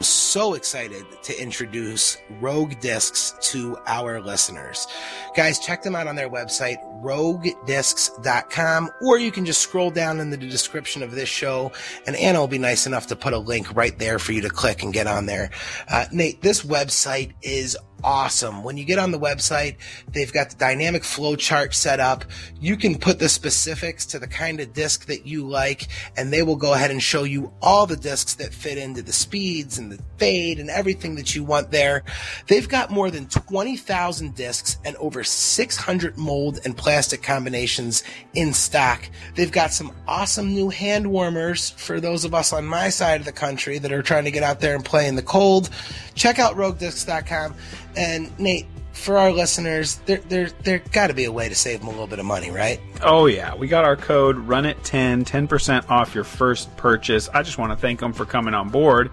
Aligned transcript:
so 0.00 0.54
excited 0.54 1.04
to 1.22 1.40
introduce 1.40 2.18
Rogue 2.40 2.78
Discs 2.80 3.34
to 3.52 3.78
our 3.86 4.20
listeners. 4.20 4.86
Guys, 5.34 5.58
check 5.58 5.82
them 5.82 5.96
out 5.96 6.06
on 6.06 6.16
their 6.16 6.28
website, 6.28 6.76
roguediscs.com, 7.02 8.90
or 9.02 9.18
you 9.18 9.30
can 9.30 9.44
just 9.44 9.60
scroll 9.60 9.90
down 9.90 10.20
in 10.20 10.30
the 10.30 10.36
description 10.36 11.02
of 11.02 11.12
this 11.12 11.28
show, 11.28 11.72
and 12.06 12.16
Anna 12.16 12.40
will 12.40 12.48
be 12.48 12.58
nice 12.58 12.86
enough 12.86 13.06
to 13.08 13.16
put 13.16 13.32
a 13.32 13.38
link 13.38 13.74
right 13.74 13.98
there 13.98 14.18
for 14.18 14.32
you 14.32 14.42
to 14.42 14.50
click 14.50 14.82
and 14.82 14.92
get 14.92 15.06
on 15.06 15.26
there. 15.26 15.50
Uh, 15.88 16.06
Nate, 16.12 16.42
this 16.42 16.62
website 16.62 17.32
is 17.42 17.76
awesome. 18.04 18.62
When 18.62 18.76
you 18.76 18.84
get 18.84 18.98
on 18.98 19.10
the 19.10 19.18
website, 19.18 19.76
they've 20.12 20.32
got 20.32 20.50
the 20.50 20.56
dynamic 20.56 21.04
flow 21.04 21.36
chart 21.36 21.74
set 21.74 22.00
up. 22.00 22.24
You 22.60 22.76
can 22.76 22.98
put 22.98 23.18
the 23.18 23.28
specifics 23.28 24.06
to 24.06 24.18
the 24.18 24.28
kind 24.28 24.60
of 24.60 24.72
disc 24.72 25.06
that 25.06 25.26
you 25.26 25.46
like, 25.46 25.88
and 26.16 26.32
they 26.32 26.42
will 26.42 26.56
go 26.56 26.72
ahead 26.72 26.90
and 26.90 27.02
show 27.02 27.24
you 27.24 27.52
all 27.60 27.86
the 27.86 27.96
discs 27.96 28.34
that 28.34 28.54
fit 28.54 28.78
into 28.78 29.02
the 29.02 29.12
speeds 29.12 29.78
and 29.78 29.90
the 29.90 29.98
fade 30.18 30.58
and 30.60 30.70
everything 30.70 31.16
that 31.16 31.34
you 31.34 31.44
want 31.44 31.70
there. 31.70 32.04
They've 32.46 32.68
got 32.68 32.90
more 32.90 33.10
than 33.10 33.26
20,000 33.26 34.34
discs 34.34 34.78
and 34.84 34.96
over 34.96 35.24
600 35.24 36.16
mold 36.16 36.60
and 36.64 36.76
plastic 36.76 36.95
combinations 37.22 38.02
in 38.34 38.52
stock. 38.52 39.08
They've 39.34 39.52
got 39.52 39.72
some 39.72 39.92
awesome 40.06 40.54
new 40.54 40.68
hand 40.68 41.06
warmers 41.06 41.70
for 41.70 42.00
those 42.00 42.24
of 42.24 42.34
us 42.34 42.52
on 42.52 42.64
my 42.66 42.88
side 42.88 43.20
of 43.20 43.26
the 43.26 43.32
country 43.32 43.78
that 43.78 43.92
are 43.92 44.02
trying 44.02 44.24
to 44.24 44.30
get 44.30 44.42
out 44.42 44.60
there 44.60 44.74
and 44.74 44.84
play 44.84 45.08
in 45.08 45.16
the 45.16 45.22
cold. 45.22 45.70
Check 46.14 46.38
out 46.38 46.56
roguediscs.com 46.56 47.54
and 47.96 48.38
Nate, 48.38 48.66
for 48.96 49.18
our 49.18 49.30
listeners, 49.30 49.96
there 50.06 50.18
there 50.28 50.48
there 50.62 50.78
got 50.90 51.08
to 51.08 51.14
be 51.14 51.24
a 51.24 51.32
way 51.32 51.48
to 51.48 51.54
save 51.54 51.80
them 51.80 51.88
a 51.88 51.90
little 51.90 52.06
bit 52.06 52.18
of 52.18 52.24
money, 52.24 52.50
right? 52.50 52.80
Oh 53.02 53.26
yeah, 53.26 53.54
we 53.54 53.68
got 53.68 53.84
our 53.84 53.96
code 53.96 54.36
run 54.38 54.64
it 54.64 54.82
10 54.84 55.24
10% 55.24 55.90
off 55.90 56.14
your 56.14 56.24
first 56.24 56.74
purchase. 56.76 57.28
I 57.34 57.42
just 57.42 57.58
want 57.58 57.72
to 57.72 57.76
thank 57.76 58.00
them 58.00 58.12
for 58.12 58.24
coming 58.24 58.54
on 58.54 58.70
board. 58.70 59.10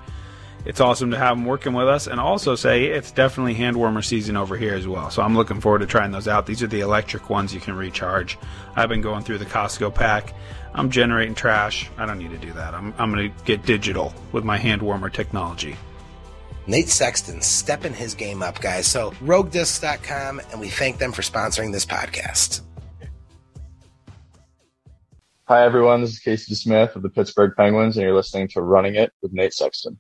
It's 0.66 0.80
awesome 0.80 1.12
to 1.12 1.18
have 1.18 1.36
them 1.36 1.46
working 1.46 1.74
with 1.74 1.90
us 1.90 2.08
and 2.08 2.20
also 2.20 2.56
say 2.56 2.86
it's 2.86 3.12
definitely 3.12 3.54
hand 3.54 3.76
warmer 3.76 4.02
season 4.02 4.38
over 4.38 4.56
here 4.56 4.74
as 4.74 4.88
well. 4.88 5.10
So 5.10 5.22
I'm 5.22 5.36
looking 5.36 5.60
forward 5.60 5.80
to 5.80 5.86
trying 5.86 6.12
those 6.12 6.28
out. 6.28 6.46
These 6.46 6.64
are 6.64 6.68
the 6.68 6.80
electric 6.80 7.30
ones 7.30 7.54
you 7.54 7.60
can 7.60 7.76
recharge. 7.76 8.38
I've 8.76 8.88
been 8.88 9.02
going 9.02 9.24
through 9.24 9.40
the 9.40 9.46
Costco 9.46 9.94
pack. 9.94 10.34
I'm 10.74 10.90
generating 10.90 11.36
trash. 11.36 11.90
I 11.98 12.06
don't 12.06 12.18
need 12.18 12.32
to 12.32 12.38
do 12.38 12.54
that. 12.54 12.74
I'm, 12.74 12.94
I'm 12.98 13.12
going 13.12 13.30
to 13.32 13.44
get 13.44 13.66
digital 13.66 14.14
with 14.32 14.46
my 14.46 14.58
hand 14.58 14.82
warmer 14.82 15.10
technology. 15.10 15.76
Nate 16.66 16.88
Sexton 16.88 17.42
stepping 17.42 17.94
his 17.94 18.16
game 18.16 18.42
up, 18.42 18.62
guys. 18.62 18.88
So 18.88 19.12
roguediscs.com, 19.24 20.42
and 20.52 20.60
we 20.62 20.70
thank 20.70 20.98
them 20.98 21.12
for 21.12 21.22
sponsoring 21.22 21.74
this 21.74 21.86
podcast. 21.86 22.62
Hi, 25.46 25.66
everyone. 25.66 26.00
This 26.00 26.12
is 26.12 26.20
Casey 26.20 26.56
Smith 26.56 26.96
of 26.96 27.02
the 27.02 27.10
Pittsburgh 27.10 27.52
Penguins, 27.58 27.98
and 27.98 28.06
you're 28.06 28.16
listening 28.16 28.48
to 28.50 28.62
Running 28.62 28.96
It 28.96 29.12
with 29.22 29.34
Nate 29.34 29.54
Sexton. 29.54 30.00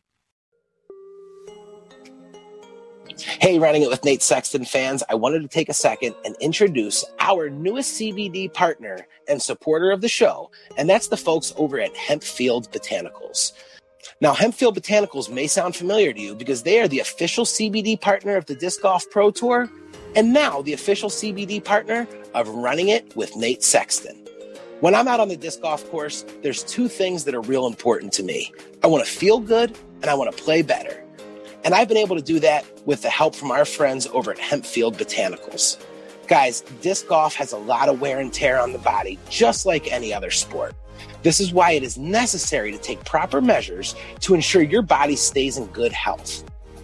Hey, 3.24 3.58
Running 3.58 3.84
It 3.84 3.90
with 3.90 4.04
Nate 4.04 4.22
Sexton 4.22 4.66
fans, 4.66 5.02
I 5.10 5.16
wanted 5.16 5.44
to 5.44 5.48
take 5.48 5.70
a 5.70 5.74
second 5.74 6.14
and 6.26 6.36
introduce 6.42 7.06
our 7.22 7.50
newest 7.50 7.98
CBD 7.98 8.54
partner 8.54 9.08
and 9.30 9.42
supporter 9.42 9.92
of 9.92 10.02
the 10.02 10.10
show, 10.10 10.52
and 10.78 10.90
that's 10.90 11.08
the 11.08 11.16
folks 11.16 11.54
over 11.56 11.80
at 11.80 11.94
Hempfield 11.94 12.70
Botanicals. 12.72 13.54
Now, 14.20 14.34
Hempfield 14.34 14.76
Botanicals 14.76 15.32
may 15.32 15.48
sound 15.48 15.74
familiar 15.74 16.12
to 16.12 16.20
you 16.20 16.36
because 16.36 16.64
they 16.64 16.82
are 16.82 16.88
the 16.90 17.00
official 17.00 17.46
CBD 17.46 18.00
partner 18.00 18.36
of 18.36 18.46
the 18.46 18.56
Disc 18.56 18.82
Golf 18.82 19.10
Pro 19.10 19.32
Tour 19.32 19.70
and 20.18 20.34
now 20.34 20.62
the 20.62 20.74
official 20.74 21.10
CBD 21.10 21.64
partner 21.64 22.06
of 22.34 22.50
Running 22.50 22.90
It 22.90 23.16
with 23.16 23.38
Nate 23.38 23.64
Sexton. 23.64 24.20
When 24.82 24.94
I'm 24.96 25.08
out 25.08 25.22
on 25.22 25.30
the 25.30 25.38
disc 25.38 25.62
golf 25.62 25.90
course, 25.90 26.26
there's 26.42 26.62
two 26.62 26.90
things 26.90 27.24
that 27.24 27.34
are 27.34 27.42
real 27.42 27.68
important 27.68 28.12
to 28.14 28.24
me. 28.24 28.52
I 28.84 28.88
want 28.88 29.06
to 29.06 29.10
feel 29.10 29.40
good 29.40 29.78
and 30.02 30.12
I 30.12 30.14
want 30.14 30.36
to 30.36 30.44
play 30.44 30.62
better. 30.62 31.03
And 31.64 31.73
I've 31.73 31.88
been 31.88 31.97
able 31.97 32.17
to 32.17 32.22
do 32.22 32.39
that 32.42 32.66
with 32.86 33.02
the 33.02 33.09
help 33.09 33.36
from 33.36 33.52
our 33.52 33.64
friends 33.64 34.08
over 34.08 34.31
at 34.31 34.38
Hempfield 34.38 34.97
Botanicals. 34.97 35.81
Guys, 36.28 36.62
disc 36.81 37.07
golf 37.07 37.35
has 37.35 37.53
a 37.53 37.57
lot 37.57 37.90
of 37.90 38.01
wear 38.01 38.19
and 38.19 38.34
tear 38.34 38.59
on 38.59 38.74
the 38.74 38.79
body, 38.79 39.18
just 39.29 39.66
like 39.66 39.91
any 39.91 40.13
other 40.13 40.31
sport. 40.31 40.75
This 41.22 41.40
is 41.40 41.53
why 41.53 41.72
it 41.72 41.84
is 41.84 41.97
necessary 41.97 42.72
to 42.72 42.78
take 42.78 43.03
proper 43.06 43.40
measures 43.40 43.96
to 44.22 44.34
ensure 44.34 44.62
your 44.62 44.81
body 44.81 45.16
stays 45.16 45.57
in 45.57 45.68
good 45.68 45.94
health. 45.94 46.44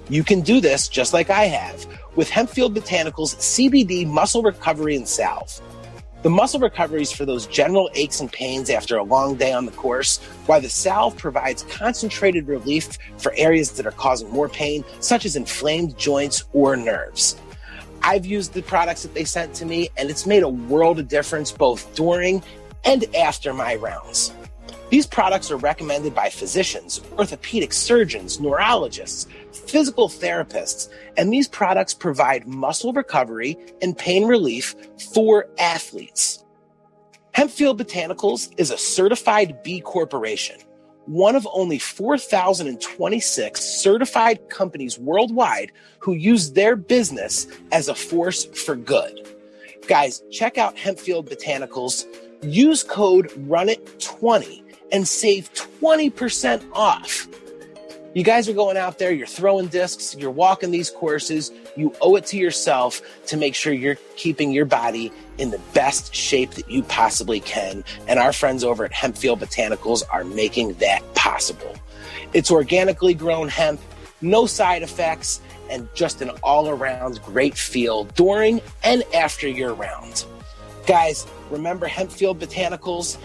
You 0.09 0.23
can 0.23 0.41
do 0.41 0.61
this 0.61 0.87
just 0.87 1.13
like 1.13 1.29
I 1.29 1.45
have 1.45 1.85
with 2.15 2.29
Hempfield 2.29 2.75
Botanicals 2.75 3.35
CBD 3.35 4.07
muscle 4.07 4.41
recovery 4.41 4.95
and 4.95 5.07
salve. 5.07 5.61
The 6.21 6.29
muscle 6.29 6.59
recovery 6.59 7.01
is 7.01 7.13
for 7.13 7.25
those 7.25 7.47
general 7.47 7.89
aches 7.93 8.19
and 8.19 8.29
pains 8.29 8.69
after 8.69 8.97
a 8.97 9.03
long 9.03 9.35
day 9.35 9.53
on 9.53 9.65
the 9.65 9.71
course, 9.71 10.17
while 10.47 10.59
the 10.59 10.67
salve 10.67 11.15
provides 11.15 11.63
concentrated 11.63 12.45
relief 12.49 12.97
for 13.17 13.33
areas 13.37 13.71
that 13.71 13.85
are 13.85 13.91
causing 13.91 14.29
more 14.29 14.49
pain, 14.49 14.83
such 14.99 15.23
as 15.23 15.37
inflamed 15.37 15.97
joints 15.97 16.43
or 16.51 16.75
nerves. 16.75 17.37
I've 18.03 18.25
used 18.25 18.53
the 18.53 18.63
products 18.63 19.01
that 19.03 19.13
they 19.13 19.23
sent 19.23 19.53
to 19.55 19.65
me, 19.65 19.89
and 19.95 20.09
it's 20.09 20.25
made 20.25 20.43
a 20.43 20.49
world 20.49 20.99
of 20.99 21.07
difference 21.07 21.53
both 21.53 21.95
during 21.95 22.43
and 22.83 23.05
after 23.15 23.53
my 23.53 23.75
rounds. 23.75 24.33
These 24.89 25.05
products 25.05 25.51
are 25.51 25.57
recommended 25.57 26.15
by 26.15 26.29
physicians, 26.29 27.01
orthopedic 27.17 27.73
surgeons, 27.73 28.39
neurologists, 28.39 29.27
physical 29.51 30.09
therapists, 30.09 30.89
and 31.15 31.31
these 31.31 31.47
products 31.47 31.93
provide 31.93 32.47
muscle 32.47 32.91
recovery 32.91 33.55
and 33.83 33.95
pain 33.95 34.25
relief 34.25 34.75
for 35.13 35.47
athletes. 35.59 36.43
Hempfield 37.35 37.79
Botanicals 37.79 38.51
is 38.57 38.71
a 38.71 38.77
certified 38.77 39.61
B 39.61 39.79
Corporation, 39.79 40.59
one 41.05 41.35
of 41.35 41.47
only 41.53 41.77
4,026 41.77 43.61
certified 43.61 44.49
companies 44.49 44.97
worldwide 44.97 45.71
who 45.99 46.13
use 46.13 46.51
their 46.51 46.75
business 46.75 47.45
as 47.71 47.89
a 47.89 47.95
force 47.95 48.45
for 48.45 48.75
good. 48.75 49.35
Guys, 49.87 50.23
check 50.31 50.57
out 50.57 50.75
Hempfield 50.75 51.29
Botanicals 51.29 52.05
Use 52.41 52.83
code 52.83 53.27
RUNIT20 53.31 54.68
and 54.91 55.07
save 55.07 55.53
20% 55.53 56.63
off. 56.73 57.27
You 58.15 58.23
guys 58.23 58.49
are 58.49 58.53
going 58.53 58.75
out 58.75 58.97
there, 58.97 59.11
you're 59.11 59.27
throwing 59.27 59.67
discs, 59.67 60.15
you're 60.15 60.31
walking 60.31 60.71
these 60.71 60.89
courses. 60.89 61.51
You 61.77 61.93
owe 62.01 62.15
it 62.15 62.25
to 62.27 62.37
yourself 62.37 63.01
to 63.27 63.37
make 63.37 63.53
sure 63.53 63.71
you're 63.71 63.97
keeping 64.15 64.51
your 64.51 64.65
body 64.65 65.11
in 65.37 65.51
the 65.51 65.59
best 65.73 66.13
shape 66.13 66.51
that 66.51 66.69
you 66.69 66.81
possibly 66.83 67.39
can. 67.39 67.83
And 68.07 68.19
our 68.19 68.33
friends 68.33 68.63
over 68.63 68.83
at 68.83 68.91
Hempfield 68.91 69.39
Botanicals 69.39 70.01
are 70.11 70.23
making 70.23 70.73
that 70.75 71.01
possible. 71.13 71.75
It's 72.33 72.49
organically 72.49 73.13
grown 73.13 73.47
hemp, 73.47 73.79
no 74.21 74.47
side 74.47 74.81
effects, 74.81 75.39
and 75.69 75.87
just 75.93 76.21
an 76.21 76.31
all 76.41 76.67
around 76.67 77.21
great 77.23 77.57
feel 77.57 78.05
during 78.05 78.59
and 78.83 79.03
after 79.13 79.47
your 79.47 79.73
round. 79.75 80.25
Guys, 80.87 81.27
remember 81.51 81.87
Hempfield 81.87 82.39
Botanicals? 82.39 83.17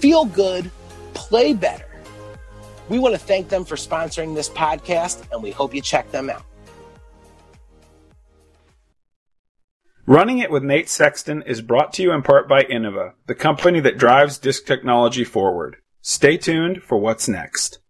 Feel 0.00 0.24
good, 0.24 0.70
play 1.16 1.52
better. 1.54 1.86
We 2.88 2.98
want 2.98 3.14
to 3.14 3.20
thank 3.20 3.48
them 3.48 3.64
for 3.64 3.74
sponsoring 3.74 4.34
this 4.34 4.48
podcast, 4.48 5.30
and 5.32 5.42
we 5.42 5.50
hope 5.50 5.74
you 5.74 5.80
check 5.80 6.10
them 6.12 6.30
out. 6.30 6.44
Running 10.08 10.38
It 10.38 10.52
with 10.52 10.62
Nate 10.62 10.88
Sexton 10.88 11.42
is 11.42 11.60
brought 11.60 11.92
to 11.94 12.02
you 12.02 12.12
in 12.12 12.22
part 12.22 12.48
by 12.48 12.62
Innova, 12.62 13.14
the 13.26 13.34
company 13.34 13.80
that 13.80 13.98
drives 13.98 14.38
disc 14.38 14.64
technology 14.64 15.24
forward. 15.24 15.78
Stay 16.00 16.36
tuned 16.36 16.80
for 16.84 16.96
what's 16.96 17.26
next. 17.26 17.80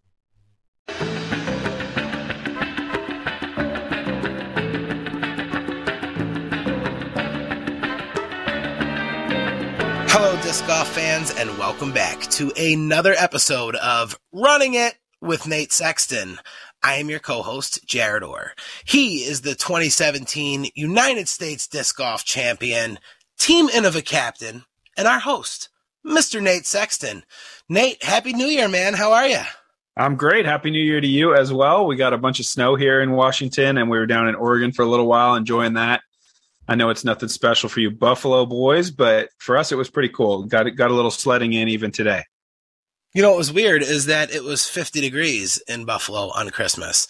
Golf 10.65 10.87
fans, 10.93 11.31
and 11.31 11.57
welcome 11.57 11.91
back 11.91 12.21
to 12.31 12.51
another 12.57 13.13
episode 13.13 13.75
of 13.75 14.17
Running 14.31 14.73
It 14.73 14.95
with 15.21 15.45
Nate 15.45 15.71
Sexton. 15.71 16.39
I 16.81 16.95
am 16.95 17.09
your 17.09 17.19
co-host, 17.19 17.85
Jared 17.85 18.23
Orr. 18.23 18.53
He 18.85 19.19
is 19.25 19.41
the 19.41 19.55
2017 19.55 20.69
United 20.73 21.27
States 21.27 21.67
Disc 21.67 21.97
Golf 21.97 22.23
Champion, 22.23 22.97
Team 23.37 23.67
Innova 23.67 24.03
Captain, 24.03 24.63
and 24.95 25.07
our 25.07 25.19
host, 25.19 25.69
Mr. 26.05 26.41
Nate 26.41 26.65
Sexton. 26.65 27.23
Nate, 27.67 28.01
Happy 28.01 28.33
New 28.33 28.47
Year, 28.47 28.67
man. 28.67 28.93
How 28.93 29.11
are 29.11 29.27
you? 29.27 29.41
I'm 29.97 30.15
great. 30.15 30.45
Happy 30.45 30.71
New 30.71 30.83
Year 30.83 31.01
to 31.01 31.07
you 31.07 31.35
as 31.35 31.51
well. 31.51 31.85
We 31.85 31.97
got 31.97 32.13
a 32.13 32.17
bunch 32.17 32.39
of 32.39 32.45
snow 32.45 32.75
here 32.75 33.01
in 33.01 33.11
Washington, 33.11 33.77
and 33.77 33.89
we 33.89 33.97
were 33.97 34.05
down 34.05 34.27
in 34.27 34.35
Oregon 34.35 34.71
for 34.71 34.83
a 34.83 34.87
little 34.87 35.07
while 35.07 35.35
enjoying 35.35 35.73
that. 35.73 36.01
I 36.67 36.75
know 36.75 36.89
it's 36.89 37.05
nothing 37.05 37.29
special 37.29 37.69
for 37.69 37.79
you 37.79 37.91
Buffalo 37.91 38.45
boys, 38.45 38.91
but 38.91 39.29
for 39.37 39.57
us 39.57 39.71
it 39.71 39.77
was 39.77 39.89
pretty 39.89 40.09
cool. 40.09 40.43
Got 40.43 40.63
got 40.75 40.91
a 40.91 40.93
little 40.93 41.11
sledding 41.11 41.53
in 41.53 41.67
even 41.69 41.91
today. 41.91 42.23
You 43.13 43.21
know 43.21 43.29
what 43.31 43.37
was 43.37 43.53
weird 43.53 43.81
is 43.81 44.07
that 44.07 44.31
it 44.31 44.43
was 44.43 44.67
50 44.67 45.01
degrees 45.01 45.59
in 45.67 45.85
Buffalo 45.85 46.29
on 46.35 46.49
Christmas. 46.49 47.07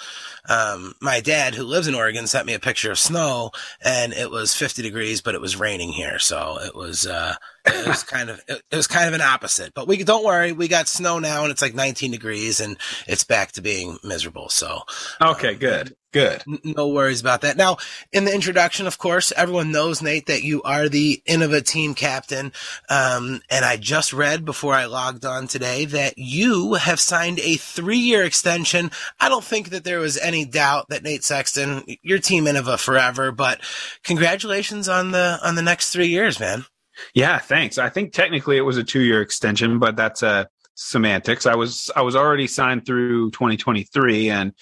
Um, 0.48 0.94
my 1.02 1.20
dad, 1.20 1.56
who 1.56 1.64
lives 1.64 1.88
in 1.88 1.96
Oregon, 1.96 2.28
sent 2.28 2.46
me 2.46 2.54
a 2.54 2.60
picture 2.60 2.92
of 2.92 3.00
snow, 3.00 3.52
and 3.82 4.14
it 4.14 4.32
was 4.32 4.56
50 4.56 4.84
degrees, 4.84 5.22
but 5.22 5.36
it 5.36 5.42
was 5.42 5.60
raining 5.60 5.92
here, 5.92 6.20
so 6.20 6.60
it 6.62 6.76
was 6.76 7.06
uh, 7.06 7.36
it 7.68 7.88
was 7.88 8.04
kind 8.04 8.30
of 8.30 8.42
it, 8.48 8.62
was 8.72 8.88
kind 8.88 9.08
of 9.08 9.14
an 9.14 9.22
opposite. 9.22 9.74
But 9.74 9.88
we 9.88 10.04
don't 10.04 10.26
worry, 10.26 10.52
we 10.52 10.68
got 10.68 10.88
snow 10.88 11.20
now, 11.20 11.44
and 11.44 11.52
it's 11.52 11.62
like 11.62 11.76
19 11.76 12.12
degrees, 12.12 12.60
and 12.60 12.78
it's 13.08 13.24
back 13.24 13.52
to 13.54 13.62
being 13.62 13.98
miserable. 14.04 14.50
So 14.50 14.82
okay, 15.22 15.54
um, 15.54 15.58
good. 15.58 15.96
Good. 16.14 16.42
No 16.64 16.88
worries 16.88 17.20
about 17.20 17.42
that. 17.42 17.58
Now, 17.58 17.78
in 18.14 18.24
the 18.24 18.34
introduction, 18.34 18.88
of 18.88 18.98
course, 18.98 19.34
everyone 19.36 19.72
knows, 19.72 20.02
Nate, 20.02 20.28
that 20.28 20.42
you 20.42 20.64
are 20.64 20.88
the 20.88 21.22
Innova 21.28 21.64
team 21.64 21.94
captain. 21.94 22.54
Um, 22.90 23.42
and 23.50 23.66
I 23.66 23.76
just 23.76 24.14
read 24.14 24.46
before 24.46 24.74
I 24.74 24.86
logged 24.86 25.26
on 25.26 25.48
today 25.48 25.84
that 25.86 26.18
you 26.18 26.76
have 26.76 27.02
signed 27.02 27.40
a 27.40 27.58
three 27.58 27.98
year 27.98 28.24
extension. 28.24 28.90
I 29.20 29.28
don't 29.28 29.44
think 29.44 29.70
that 29.70 29.84
there 29.84 30.00
was 30.00 30.18
any 30.18 30.46
doubt 30.46 30.88
that 30.90 31.04
Nate 31.04 31.26
Sexton, 31.26 31.84
your 32.02 32.20
team 32.20 32.46
Innova 32.46 32.80
forever, 32.80 33.34
but 33.34 33.60
congratulations 34.04 34.88
on 34.88 35.12
the, 35.12 35.40
on 35.44 35.56
the 35.56 35.62
next 35.62 35.92
three 35.92 36.08
years, 36.08 36.40
man. 36.40 36.66
Yeah, 37.14 37.40
thanks. 37.40 37.78
I 37.78 37.90
think 37.90 38.14
technically 38.14 38.58
it 38.58 38.62
was 38.62 38.78
a 38.78 38.84
two 38.84 39.02
year 39.02 39.22
extension, 39.22 39.80
but 39.80 39.96
that's 39.96 40.24
a, 40.24 40.28
uh, 40.28 40.46
semantics. 40.78 41.46
I 41.46 41.56
was 41.56 41.92
I 41.96 42.02
was 42.04 42.16
already 42.16 42.48
signed 42.48 42.86
through 42.86 43.32
2023 43.32 44.30
and 44.30 44.54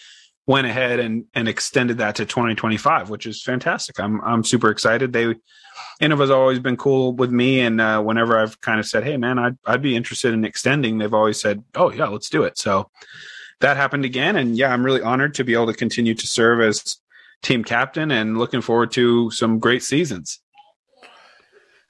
went 0.47 0.67
ahead 0.67 0.99
and, 0.99 1.25
and 1.33 1.47
extended 1.47 1.97
that 1.97 2.15
to 2.15 2.25
2025, 2.25 3.09
which 3.09 3.25
is 3.25 3.43
fantastic. 3.43 3.99
I'm 3.99 4.21
I'm 4.21 4.43
super 4.43 4.69
excited. 4.69 5.13
They 5.13 5.35
Innova's 5.99 6.31
always 6.31 6.59
been 6.59 6.77
cool 6.77 7.13
with 7.13 7.31
me, 7.31 7.59
and 7.59 7.79
uh, 7.81 8.01
whenever 8.01 8.37
I've 8.37 8.59
kind 8.61 8.79
of 8.79 8.85
said, 8.87 9.03
"Hey, 9.03 9.17
man, 9.17 9.37
I'd 9.37 9.57
I'd 9.65 9.81
be 9.81 9.95
interested 9.95 10.33
in 10.33 10.45
extending," 10.45 10.97
they've 10.97 11.13
always 11.13 11.39
said, 11.39 11.63
"Oh 11.75 11.91
yeah, 11.91 12.07
let's 12.07 12.29
do 12.29 12.43
it." 12.43 12.57
So 12.57 12.89
that 13.59 13.77
happened 13.77 14.05
again, 14.05 14.35
and 14.35 14.57
yeah, 14.57 14.71
I'm 14.71 14.85
really 14.85 15.01
honored 15.01 15.35
to 15.35 15.43
be 15.43 15.53
able 15.53 15.67
to 15.67 15.73
continue 15.73 16.15
to 16.15 16.27
serve 16.27 16.61
as 16.61 16.97
team 17.41 17.63
captain, 17.63 18.11
and 18.11 18.37
looking 18.37 18.61
forward 18.61 18.91
to 18.93 19.31
some 19.31 19.59
great 19.59 19.83
seasons. 19.83 20.39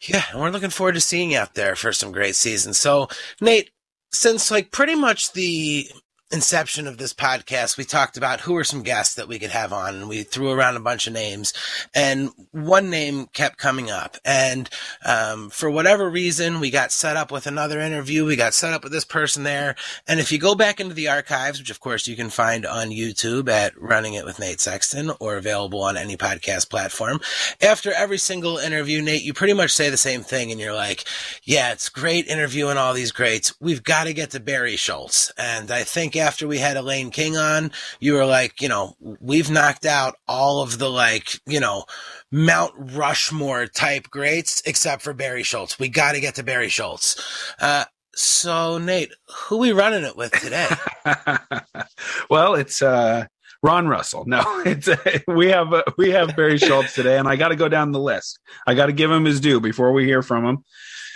Yeah, 0.01 0.23
and 0.31 0.41
we're 0.41 0.49
looking 0.49 0.69
forward 0.69 0.95
to 0.95 1.01
seeing 1.01 1.31
you 1.31 1.39
out 1.39 1.55
there 1.55 1.75
for 1.75 1.91
some 1.93 2.11
great 2.11 2.35
seasons. 2.35 2.77
So, 2.77 3.07
Nate, 3.41 3.71
since 4.11 4.51
like 4.51 4.71
pretty 4.71 4.95
much 4.95 5.33
the 5.33 5.89
inception 6.31 6.87
of 6.87 6.97
this 6.97 7.13
podcast, 7.13 7.77
we 7.77 7.83
talked 7.83 8.17
about 8.17 8.41
who 8.41 8.55
are 8.55 8.63
some 8.63 8.81
guests 8.81 9.15
that 9.15 9.27
we 9.27 9.37
could 9.37 9.51
have 9.51 9.71
on, 9.71 9.95
and 9.95 10.09
we 10.09 10.23
threw 10.23 10.51
around 10.51 10.75
a 10.75 10.79
bunch 10.81 11.05
of 11.05 11.13
names, 11.13 11.53
and 11.93 12.31
one 12.51 12.89
name 12.89 13.27
kept 13.27 13.57
coming 13.57 13.91
up. 13.91 14.17
And 14.25 14.69
um, 15.05 15.49
for 15.49 15.69
whatever 15.69 16.09
reason, 16.09 16.59
we 16.59 16.71
got 16.71 16.91
set 16.91 17.15
up 17.15 17.31
with 17.31 17.45
another 17.45 17.79
interview. 17.79 18.25
We 18.25 18.35
got 18.35 18.53
set 18.53 18.73
up 18.73 18.83
with 18.83 18.91
this 18.91 19.05
person 19.05 19.43
there. 19.43 19.75
And 20.07 20.19
if 20.19 20.31
you 20.31 20.39
go 20.39 20.55
back 20.55 20.79
into 20.79 20.95
the 20.95 21.09
archives, 21.09 21.59
which 21.59 21.69
of 21.69 21.79
course 21.79 22.07
you 22.07 22.15
can 22.15 22.29
find 22.29 22.65
on 22.65 22.89
YouTube 22.89 23.47
at 23.49 23.79
Running 23.79 24.15
It 24.15 24.25
with 24.25 24.39
Nate 24.39 24.59
Sexton 24.59 25.11
or 25.19 25.37
available 25.37 25.83
on 25.83 25.95
any 25.95 26.17
podcast 26.17 26.69
platform, 26.69 27.19
after 27.61 27.93
every 27.93 28.17
single 28.17 28.57
interview, 28.57 29.01
Nate, 29.01 29.23
you 29.23 29.33
pretty 29.33 29.53
much 29.53 29.71
say 29.71 29.89
the 29.89 29.97
same 29.97 30.21
thing, 30.21 30.51
and 30.51 30.59
you're 30.59 30.73
like, 30.73 31.03
"Yeah, 31.43 31.71
it's 31.71 31.89
great 31.89 32.27
interviewing 32.27 32.77
all 32.77 32.93
these 32.93 33.11
greats. 33.11 33.53
We've 33.59 33.83
got 33.83 34.05
to 34.05 34.13
get 34.13 34.31
to 34.31 34.39
Barry 34.39 34.75
Schultz." 34.75 35.31
And 35.37 35.69
I 35.69 35.83
think 35.83 36.14
after 36.15 36.47
we 36.47 36.57
had 36.57 36.77
Elaine 36.77 37.11
King 37.11 37.37
on, 37.37 37.71
you 37.99 38.13
were 38.13 38.25
like, 38.25 38.61
you 38.61 38.69
know, 38.69 38.95
we've 38.99 39.49
knocked 39.49 39.85
out 39.85 40.15
all 40.27 40.61
of 40.61 40.77
the 40.77 40.89
like, 40.89 41.39
you 41.45 41.59
know, 41.59 41.85
Mount 42.31 42.73
Rushmore 42.77 43.67
type 43.67 44.09
greats 44.09 44.61
except 44.65 45.01
for 45.01 45.13
Barry 45.13 45.43
Schultz. 45.43 45.79
We 45.79 45.89
got 45.89 46.13
to 46.13 46.19
get 46.19 46.35
to 46.35 46.43
Barry 46.43 46.69
Schultz. 46.69 47.53
Uh, 47.59 47.85
so 48.15 48.77
Nate, 48.77 49.11
who 49.47 49.57
we 49.57 49.71
running 49.71 50.03
it 50.03 50.15
with 50.15 50.31
today? 50.31 50.67
well, 52.29 52.55
it's 52.55 52.81
uh, 52.81 53.27
Ron 53.61 53.87
Russell. 53.87 54.25
No, 54.25 54.43
it's 54.65 54.89
we 55.27 55.49
have 55.49 55.73
uh, 55.73 55.83
we 55.97 56.11
have 56.11 56.35
Barry 56.35 56.57
Schultz 56.57 56.93
today, 56.93 57.17
and 57.17 57.27
I 57.27 57.35
got 57.35 57.49
to 57.49 57.55
go 57.55 57.67
down 57.67 57.91
the 57.91 57.99
list. 57.99 58.39
I 58.65 58.73
got 58.73 58.85
to 58.87 58.93
give 58.93 59.11
him 59.11 59.25
his 59.25 59.39
due 59.39 59.59
before 59.59 59.91
we 59.91 60.05
hear 60.05 60.21
from 60.21 60.45
him. 60.45 60.63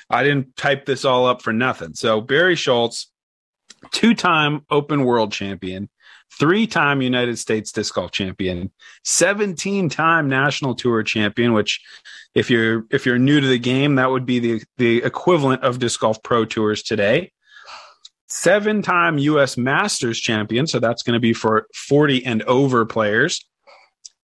I 0.10 0.24
didn't 0.24 0.56
type 0.56 0.86
this 0.86 1.06
all 1.06 1.28
up 1.28 1.42
for 1.42 1.54
nothing. 1.54 1.94
So 1.94 2.22
Barry 2.22 2.56
Schultz 2.56 3.12
two 3.92 4.14
time 4.14 4.66
open 4.70 5.04
world 5.04 5.32
champion, 5.32 5.90
three 6.40 6.68
time 6.68 7.02
United 7.02 7.38
States 7.38 7.72
disc 7.72 7.94
golf 7.94 8.12
champion, 8.12 8.72
17 9.04 9.90
time 9.90 10.30
national 10.30 10.76
tour 10.76 11.04
champion, 11.04 11.54
which 11.54 11.82
if 12.36 12.50
you're, 12.50 12.86
if 12.92 13.06
you're 13.06 13.20
new 13.20 13.40
to 13.42 13.48
the 13.48 13.60
game, 13.60 13.96
that 13.96 14.12
would 14.12 14.26
be 14.26 14.40
the, 14.40 14.64
the 14.78 15.04
equivalent 15.04 15.64
of 15.64 15.80
disc 15.80 16.00
golf 16.00 16.22
pro 16.24 16.46
tours 16.46 16.84
today. 16.84 17.32
Seven 18.28 18.82
time 18.84 19.18
US 19.18 19.58
masters 19.58 20.20
champion. 20.20 20.68
So 20.68 20.80
that's 20.80 21.02
going 21.02 21.16
to 21.16 21.20
be 21.20 21.34
for 21.34 21.68
40 21.74 22.26
and 22.26 22.44
over 22.44 22.86
players 22.86 23.44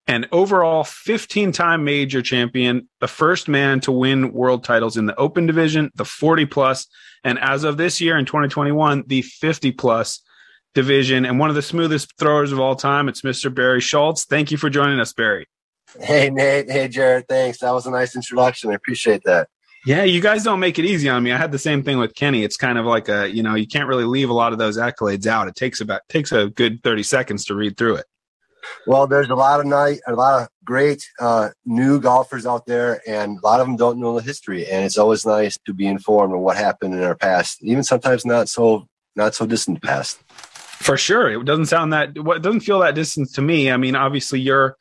and 0.08 0.26
overall 0.32 0.84
15 0.84 1.52
time 1.52 1.84
major 1.84 2.22
champion, 2.22 2.88
the 3.00 3.06
first 3.06 3.46
man 3.46 3.78
to 3.80 3.92
win 3.92 4.32
world 4.32 4.64
titles 4.64 4.96
in 4.96 5.06
the 5.06 5.14
open 5.16 5.46
division, 5.46 5.92
the 5.94 6.04
40 6.06 6.46
plus, 6.46 6.86
and 7.24 7.38
as 7.38 7.64
of 7.64 7.76
this 7.76 8.00
year 8.00 8.18
in 8.18 8.24
2021, 8.24 9.04
the 9.06 9.22
50 9.22 9.72
plus 9.72 10.20
division, 10.74 11.24
and 11.24 11.38
one 11.38 11.48
of 11.48 11.56
the 11.56 11.62
smoothest 11.62 12.16
throwers 12.18 12.52
of 12.52 12.60
all 12.60 12.76
time. 12.76 13.08
It's 13.08 13.22
Mr. 13.22 13.52
Barry 13.52 13.80
Schultz. 13.80 14.24
Thank 14.24 14.50
you 14.50 14.56
for 14.56 14.70
joining 14.70 15.00
us, 15.00 15.12
Barry. 15.12 15.46
Hey, 16.00 16.30
Nate. 16.30 16.70
Hey, 16.70 16.88
Jared. 16.88 17.26
Thanks. 17.28 17.58
That 17.58 17.72
was 17.72 17.86
a 17.86 17.90
nice 17.90 18.14
introduction. 18.14 18.70
I 18.70 18.74
appreciate 18.74 19.22
that. 19.24 19.48
Yeah, 19.86 20.04
you 20.04 20.20
guys 20.20 20.44
don't 20.44 20.60
make 20.60 20.78
it 20.78 20.84
easy 20.84 21.08
on 21.08 21.22
me. 21.22 21.32
I 21.32 21.38
had 21.38 21.52
the 21.52 21.58
same 21.58 21.82
thing 21.82 21.98
with 21.98 22.14
Kenny. 22.14 22.44
It's 22.44 22.56
kind 22.56 22.78
of 22.78 22.84
like 22.84 23.08
a, 23.08 23.28
you 23.28 23.42
know, 23.42 23.54
you 23.54 23.66
can't 23.66 23.88
really 23.88 24.04
leave 24.04 24.28
a 24.28 24.34
lot 24.34 24.52
of 24.52 24.58
those 24.58 24.76
accolades 24.76 25.26
out. 25.26 25.48
It 25.48 25.54
takes 25.54 25.80
about 25.80 26.02
takes 26.08 26.30
a 26.30 26.48
good 26.50 26.82
30 26.82 27.02
seconds 27.04 27.44
to 27.46 27.54
read 27.54 27.76
through 27.76 27.96
it. 27.96 28.06
Well, 28.86 29.06
there's 29.06 29.30
a 29.30 29.34
lot 29.34 29.60
of 29.60 29.66
night, 29.66 30.00
a 30.06 30.14
lot 30.14 30.42
of 30.42 30.48
great 30.64 31.06
uh, 31.20 31.50
new 31.64 32.00
golfers 32.00 32.46
out 32.46 32.66
there, 32.66 33.00
and 33.06 33.38
a 33.38 33.46
lot 33.46 33.60
of 33.60 33.66
them 33.66 33.76
don't 33.76 33.98
know 33.98 34.18
the 34.18 34.24
history. 34.24 34.66
And 34.66 34.84
it's 34.84 34.98
always 34.98 35.26
nice 35.26 35.58
to 35.66 35.74
be 35.74 35.86
informed 35.86 36.34
of 36.34 36.40
what 36.40 36.56
happened 36.56 36.94
in 36.94 37.02
our 37.02 37.14
past, 37.14 37.62
even 37.62 37.82
sometimes 37.82 38.24
not 38.24 38.48
so 38.48 38.86
not 39.16 39.34
so 39.34 39.46
distant 39.46 39.82
past. 39.82 40.18
For 40.28 40.96
sure, 40.96 41.28
it 41.28 41.44
doesn't 41.44 41.66
sound 41.66 41.92
that. 41.92 42.18
What 42.18 42.42
doesn't 42.42 42.60
feel 42.60 42.80
that 42.80 42.94
distant 42.94 43.34
to 43.34 43.42
me. 43.42 43.70
I 43.70 43.76
mean, 43.76 43.96
obviously, 43.96 44.40
you're 44.40 44.76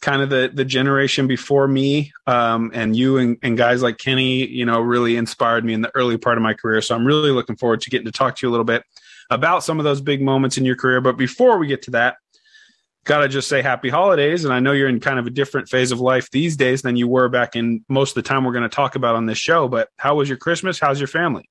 kind 0.00 0.22
of 0.22 0.30
the 0.30 0.50
the 0.52 0.64
generation 0.64 1.26
before 1.26 1.68
me, 1.68 2.12
um, 2.26 2.70
and 2.74 2.96
you 2.96 3.18
and, 3.18 3.36
and 3.42 3.56
guys 3.56 3.82
like 3.82 3.98
Kenny, 3.98 4.46
you 4.46 4.64
know, 4.64 4.80
really 4.80 5.16
inspired 5.16 5.64
me 5.64 5.74
in 5.74 5.82
the 5.82 5.94
early 5.94 6.16
part 6.16 6.36
of 6.36 6.42
my 6.42 6.54
career. 6.54 6.80
So 6.80 6.94
I'm 6.94 7.06
really 7.06 7.30
looking 7.30 7.56
forward 7.56 7.80
to 7.82 7.90
getting 7.90 8.06
to 8.06 8.12
talk 8.12 8.36
to 8.36 8.46
you 8.46 8.50
a 8.50 8.52
little 8.52 8.64
bit 8.64 8.82
about 9.30 9.64
some 9.64 9.78
of 9.78 9.84
those 9.84 10.00
big 10.00 10.22
moments 10.22 10.56
in 10.56 10.64
your 10.64 10.76
career. 10.76 11.00
But 11.00 11.16
before 11.16 11.58
we 11.58 11.66
get 11.66 11.82
to 11.82 11.90
that, 11.92 12.16
got 13.06 13.20
to 13.20 13.28
just 13.28 13.48
say 13.48 13.62
happy 13.62 13.88
holidays. 13.88 14.44
And 14.44 14.52
I 14.52 14.60
know 14.60 14.72
you're 14.72 14.88
in 14.88 15.00
kind 15.00 15.18
of 15.18 15.26
a 15.26 15.30
different 15.30 15.68
phase 15.68 15.92
of 15.92 16.00
life 16.00 16.30
these 16.30 16.56
days 16.56 16.82
than 16.82 16.96
you 16.96 17.08
were 17.08 17.28
back 17.28 17.56
in 17.56 17.84
most 17.88 18.16
of 18.16 18.22
the 18.22 18.28
time 18.28 18.44
we're 18.44 18.52
going 18.52 18.68
to 18.68 18.68
talk 18.68 18.96
about 18.96 19.14
on 19.14 19.26
this 19.26 19.38
show. 19.38 19.68
But 19.68 19.88
how 19.96 20.16
was 20.16 20.28
your 20.28 20.36
Christmas? 20.36 20.78
How's 20.78 21.00
your 21.00 21.06
family? 21.06 21.48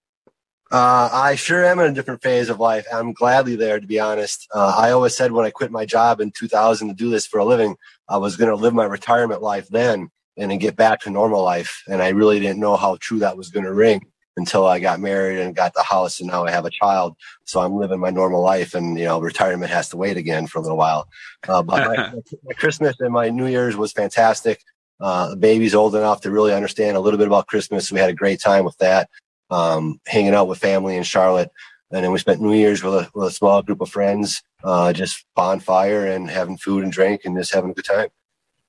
Uh, 0.72 1.10
I 1.12 1.36
sure 1.36 1.63
am 1.63 1.80
in 1.80 1.92
a 1.92 1.94
different 1.94 2.22
phase 2.22 2.50
of 2.50 2.60
life. 2.60 2.86
I'm 2.92 3.13
gladly 3.13 3.56
there, 3.56 3.80
to 3.80 3.88
be 3.88 4.00
honest. 4.00 4.47
Uh, 4.54 4.76
I 4.78 4.92
always 4.92 5.16
said 5.16 5.31
when 5.31 5.45
I 5.45 5.52
quit 5.52 5.71
my 5.71 5.85
job 5.85 6.19
in 6.19 6.31
2000 6.31 6.90
to 6.90 6.94
do 6.94 7.09
this 7.09 7.26
for 7.26 7.40
a 7.40 7.45
living, 7.45 7.76
I 8.09 8.18
was 8.18 8.35
going 8.35 8.50
to 8.50 8.56
live 8.56 8.74
my 8.74 8.85
retirement 8.85 9.42
life 9.42 9.68
then 9.69 10.09
and 10.38 10.52
then 10.52 10.57
get 10.57 10.76
back 10.76 11.02
to 11.02 11.09
normal 11.09 11.44
life. 11.44 11.83
And 11.88 12.02
I 12.02 12.09
really 12.09 12.40
didn't 12.40 12.59
know 12.59 12.76
how 12.76 12.97
true 13.00 13.19
that 13.19 13.38
was 13.38 13.50
going 13.50 13.66
to 13.66 13.74
ring 13.74 14.02
until 14.37 14.65
I 14.65 14.80
got 14.80 14.99
married 14.99 15.39
and 15.39 15.56
got 15.56 15.73
the 15.73 15.83
house 15.83 16.19
and 16.19 16.30
now 16.30 16.45
I 16.45 16.51
have 16.51 16.65
a 16.65 16.69
child. 16.69 17.15
So 17.45 17.61
I'm 17.61 17.75
living 17.75 17.99
my 17.99 18.09
normal 18.09 18.42
life 18.42 18.73
and, 18.73 18.97
you 18.97 19.06
know, 19.06 19.19
retirement 19.19 19.71
has 19.71 19.89
to 19.89 19.97
wait 19.97 20.18
again 20.18 20.47
for 20.47 20.59
a 20.59 20.61
little 20.61 20.77
while. 20.77 21.07
Uh, 21.47 21.63
but 21.63 21.87
my, 21.87 22.13
my, 22.44 22.54
Christmas 22.54 22.95
and 22.99 23.13
my 23.13 23.30
New 23.30 23.47
Year's 23.47 23.77
was 23.77 23.92
fantastic. 23.92 24.61
Uh, 24.99 25.30
the 25.30 25.35
baby's 25.35 25.75
old 25.75 25.95
enough 25.95 26.21
to 26.21 26.31
really 26.31 26.54
understand 26.54 26.97
a 26.97 26.99
little 26.99 27.18
bit 27.18 27.27
about 27.27 27.47
Christmas. 27.47 27.87
So 27.87 27.95
we 27.95 28.01
had 28.01 28.09
a 28.09 28.13
great 28.13 28.42
time 28.42 28.65
with 28.65 28.77
that. 28.77 29.09
Um, 29.49 29.99
hanging 30.07 30.33
out 30.33 30.47
with 30.47 30.57
family 30.57 30.97
in 30.97 31.04
Charlotte. 31.04 31.51
And 31.92 32.04
then 32.04 32.11
we 32.11 32.19
spent 32.19 32.42
New 32.42 32.54
Year's 32.54 32.83
with 32.83 32.94
a, 32.94 33.09
with 33.13 33.27
a 33.27 33.31
small 33.31 33.61
group 33.61 33.80
of 33.80 33.89
friends, 33.89 34.42
uh, 34.63 34.92
just 34.92 35.23
bonfire 35.35 36.07
and 36.07 36.30
having 36.30 36.57
food 36.57 36.83
and 36.83 36.92
drink 36.92 37.21
and 37.25 37.37
just 37.37 37.54
having 37.54 37.71
a 37.71 37.73
good 37.73 37.85
time. 37.85 38.07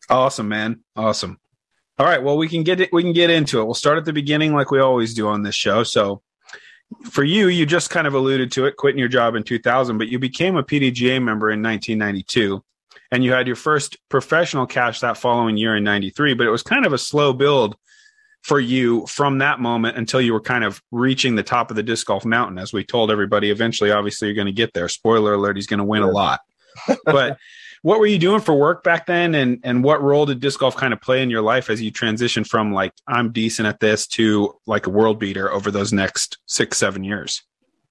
Awesome, 0.08 0.48
man. 0.48 0.80
Awesome. 0.94 1.40
All 1.98 2.06
right. 2.06 2.22
Well, 2.22 2.36
we 2.36 2.48
can 2.48 2.62
get 2.62 2.80
it. 2.80 2.92
We 2.92 3.02
can 3.02 3.12
get 3.12 3.30
into 3.30 3.60
it. 3.60 3.64
We'll 3.64 3.74
start 3.74 3.96
at 3.96 4.04
the 4.04 4.12
beginning, 4.12 4.52
like 4.52 4.70
we 4.70 4.80
always 4.80 5.14
do 5.14 5.28
on 5.28 5.42
this 5.42 5.54
show. 5.54 5.82
So, 5.82 6.22
for 7.10 7.24
you, 7.24 7.48
you 7.48 7.64
just 7.64 7.90
kind 7.90 8.06
of 8.06 8.14
alluded 8.14 8.52
to 8.52 8.66
it, 8.66 8.76
quitting 8.76 8.98
your 8.98 9.08
job 9.08 9.34
in 9.34 9.42
2000, 9.42 9.98
but 9.98 10.08
you 10.08 10.18
became 10.18 10.56
a 10.56 10.62
PDGA 10.62 11.22
member 11.22 11.50
in 11.50 11.62
1992, 11.62 12.62
and 13.10 13.24
you 13.24 13.32
had 13.32 13.46
your 13.46 13.56
first 13.56 13.96
professional 14.08 14.66
cash 14.66 15.00
that 15.00 15.16
following 15.16 15.56
year 15.56 15.74
in 15.74 15.84
93. 15.84 16.34
But 16.34 16.46
it 16.46 16.50
was 16.50 16.62
kind 16.62 16.86
of 16.86 16.92
a 16.92 16.98
slow 16.98 17.32
build 17.32 17.76
for 18.42 18.60
you 18.60 19.06
from 19.06 19.38
that 19.38 19.58
moment 19.58 19.96
until 19.96 20.20
you 20.20 20.32
were 20.32 20.40
kind 20.40 20.64
of 20.64 20.80
reaching 20.92 21.34
the 21.34 21.42
top 21.42 21.70
of 21.70 21.76
the 21.76 21.82
disc 21.82 22.06
golf 22.06 22.24
mountain. 22.24 22.58
As 22.58 22.72
we 22.72 22.84
told 22.84 23.10
everybody, 23.10 23.50
eventually, 23.50 23.90
obviously, 23.90 24.28
you're 24.28 24.36
going 24.36 24.46
to 24.46 24.52
get 24.52 24.74
there. 24.74 24.88
Spoiler 24.88 25.34
alert: 25.34 25.56
he's 25.56 25.66
going 25.66 25.78
to 25.78 25.84
win 25.84 26.02
a 26.02 26.10
lot. 26.10 26.40
But 27.06 27.38
what 27.82 27.98
were 27.98 28.06
you 28.06 28.18
doing 28.18 28.40
for 28.40 28.54
work 28.54 28.82
back 28.82 29.06
then? 29.06 29.34
And 29.34 29.60
and 29.62 29.84
what 29.84 30.02
role 30.02 30.26
did 30.26 30.40
disc 30.40 30.60
golf 30.60 30.76
kind 30.76 30.92
of 30.92 31.00
play 31.00 31.22
in 31.22 31.30
your 31.30 31.42
life 31.42 31.70
as 31.70 31.80
you 31.80 31.92
transitioned 31.92 32.46
from 32.46 32.72
like 32.72 32.92
i'm 33.06 33.32
decent 33.32 33.68
at 33.68 33.80
this 33.80 34.06
to 34.08 34.54
like 34.66 34.86
a 34.86 34.90
world 34.90 35.18
beater 35.18 35.50
over 35.52 35.70
those 35.70 35.92
next 35.92 36.38
six 36.46 36.78
seven 36.78 37.04
years? 37.04 37.42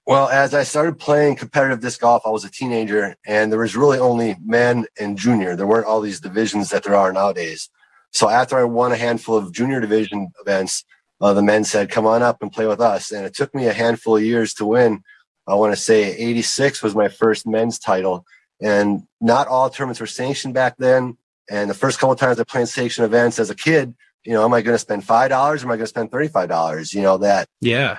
Well 0.06 0.28
as 0.28 0.54
i 0.54 0.62
started 0.62 0.98
playing 0.98 1.36
competitive 1.36 1.80
disc 1.80 2.00
golf 2.00 2.22
i 2.24 2.30
was 2.30 2.44
a 2.44 2.50
teenager 2.50 3.16
and 3.26 3.50
there 3.50 3.60
was 3.60 3.76
really 3.76 3.98
only 3.98 4.36
men 4.44 4.86
and 4.98 5.18
junior. 5.18 5.56
There 5.56 5.66
weren't 5.66 5.86
all 5.86 6.00
these 6.00 6.20
divisions 6.20 6.70
that 6.70 6.82
there 6.82 6.94
are 6.94 7.12
nowadays. 7.12 7.68
So 8.12 8.28
after 8.28 8.58
i 8.58 8.64
won 8.64 8.92
a 8.92 8.96
handful 8.96 9.36
of 9.36 9.52
junior 9.52 9.80
division 9.80 10.30
events 10.40 10.84
uh, 11.20 11.32
the 11.32 11.42
men 11.42 11.64
said, 11.64 11.90
"Come 11.90 12.06
on 12.06 12.22
up 12.22 12.42
and 12.42 12.52
play 12.52 12.66
with 12.66 12.80
us." 12.80 13.10
And 13.10 13.24
it 13.24 13.34
took 13.34 13.54
me 13.54 13.66
a 13.66 13.72
handful 13.72 14.16
of 14.16 14.22
years 14.22 14.54
to 14.54 14.66
win. 14.66 15.02
I 15.46 15.54
want 15.54 15.74
to 15.74 15.80
say 15.80 16.14
'86 16.16 16.82
was 16.82 16.94
my 16.94 17.08
first 17.08 17.46
men's 17.46 17.78
title, 17.78 18.24
and 18.60 19.02
not 19.20 19.48
all 19.48 19.70
tournaments 19.70 20.00
were 20.00 20.06
sanctioned 20.06 20.54
back 20.54 20.76
then. 20.78 21.16
And 21.50 21.70
the 21.70 21.74
first 21.74 21.98
couple 21.98 22.12
of 22.12 22.18
times 22.18 22.40
I 22.40 22.44
played 22.44 22.68
sanctioned 22.68 23.04
events 23.04 23.38
as 23.38 23.50
a 23.50 23.54
kid, 23.54 23.94
you 24.24 24.32
know, 24.32 24.44
am 24.44 24.52
I 24.52 24.62
going 24.62 24.74
to 24.74 24.78
spend 24.78 25.04
five 25.04 25.30
dollars 25.30 25.62
or 25.62 25.66
am 25.66 25.72
I 25.72 25.76
going 25.76 25.84
to 25.84 25.88
spend 25.88 26.10
thirty 26.10 26.28
five 26.28 26.48
dollars? 26.48 26.92
You 26.92 27.02
know 27.02 27.18
that. 27.18 27.48
Yeah. 27.60 27.98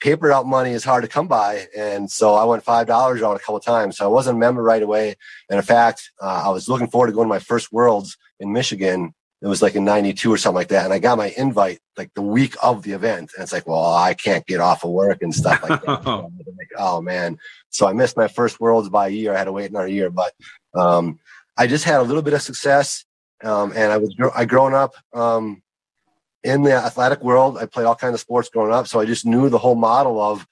Paper 0.00 0.30
out 0.30 0.46
money 0.46 0.72
is 0.72 0.84
hard 0.84 1.04
to 1.04 1.08
come 1.08 1.26
by, 1.26 1.66
and 1.74 2.10
so 2.10 2.34
I 2.34 2.44
went 2.44 2.62
five 2.62 2.86
dollars 2.86 3.22
out 3.22 3.36
a 3.36 3.38
couple 3.38 3.56
of 3.56 3.64
times. 3.64 3.96
So 3.96 4.04
I 4.04 4.08
wasn't 4.08 4.36
a 4.36 4.38
member 4.38 4.62
right 4.62 4.82
away. 4.82 5.14
And 5.48 5.58
in 5.58 5.64
fact, 5.64 6.10
uh, 6.20 6.42
I 6.46 6.50
was 6.50 6.68
looking 6.68 6.88
forward 6.88 7.06
to 7.06 7.12
going 7.14 7.26
to 7.26 7.30
my 7.30 7.38
first 7.38 7.72
Worlds 7.72 8.16
in 8.38 8.52
Michigan 8.52 9.14
it 9.42 9.46
was 9.46 9.60
like 9.60 9.74
in 9.74 9.84
92 9.84 10.32
or 10.32 10.38
something 10.38 10.56
like 10.56 10.68
that. 10.68 10.84
And 10.84 10.94
I 10.94 10.98
got 10.98 11.18
my 11.18 11.32
invite 11.36 11.80
like 11.96 12.12
the 12.14 12.22
week 12.22 12.54
of 12.62 12.82
the 12.82 12.92
event. 12.92 13.30
And 13.34 13.42
it's 13.42 13.52
like, 13.52 13.66
well, 13.66 13.94
I 13.94 14.14
can't 14.14 14.46
get 14.46 14.60
off 14.60 14.84
of 14.84 14.90
work 14.90 15.20
and 15.20 15.34
stuff 15.34 15.62
like 15.68 15.82
that. 15.82 16.06
like, 16.06 16.70
oh 16.78 17.02
man. 17.02 17.38
So 17.68 17.86
I 17.86 17.92
missed 17.92 18.16
my 18.16 18.28
first 18.28 18.60
worlds 18.60 18.88
by 18.88 19.08
a 19.08 19.10
year. 19.10 19.34
I 19.34 19.38
had 19.38 19.44
to 19.44 19.52
wait 19.52 19.70
another 19.70 19.88
year, 19.88 20.10
but, 20.10 20.32
um, 20.74 21.18
I 21.56 21.66
just 21.66 21.84
had 21.84 22.00
a 22.00 22.02
little 22.02 22.22
bit 22.22 22.34
of 22.34 22.42
success. 22.42 23.04
Um, 23.44 23.72
and 23.76 23.92
I 23.92 23.98
was, 23.98 24.14
I 24.34 24.46
grown 24.46 24.74
up, 24.74 24.94
um, 25.12 25.62
in 26.42 26.62
the 26.62 26.72
athletic 26.72 27.22
world. 27.22 27.58
I 27.58 27.66
played 27.66 27.86
all 27.86 27.94
kinds 27.94 28.14
of 28.14 28.20
sports 28.20 28.48
growing 28.48 28.72
up. 28.72 28.86
So 28.86 29.00
I 29.00 29.04
just 29.04 29.26
knew 29.26 29.48
the 29.48 29.58
whole 29.58 29.74
model 29.74 30.20
of 30.20 30.46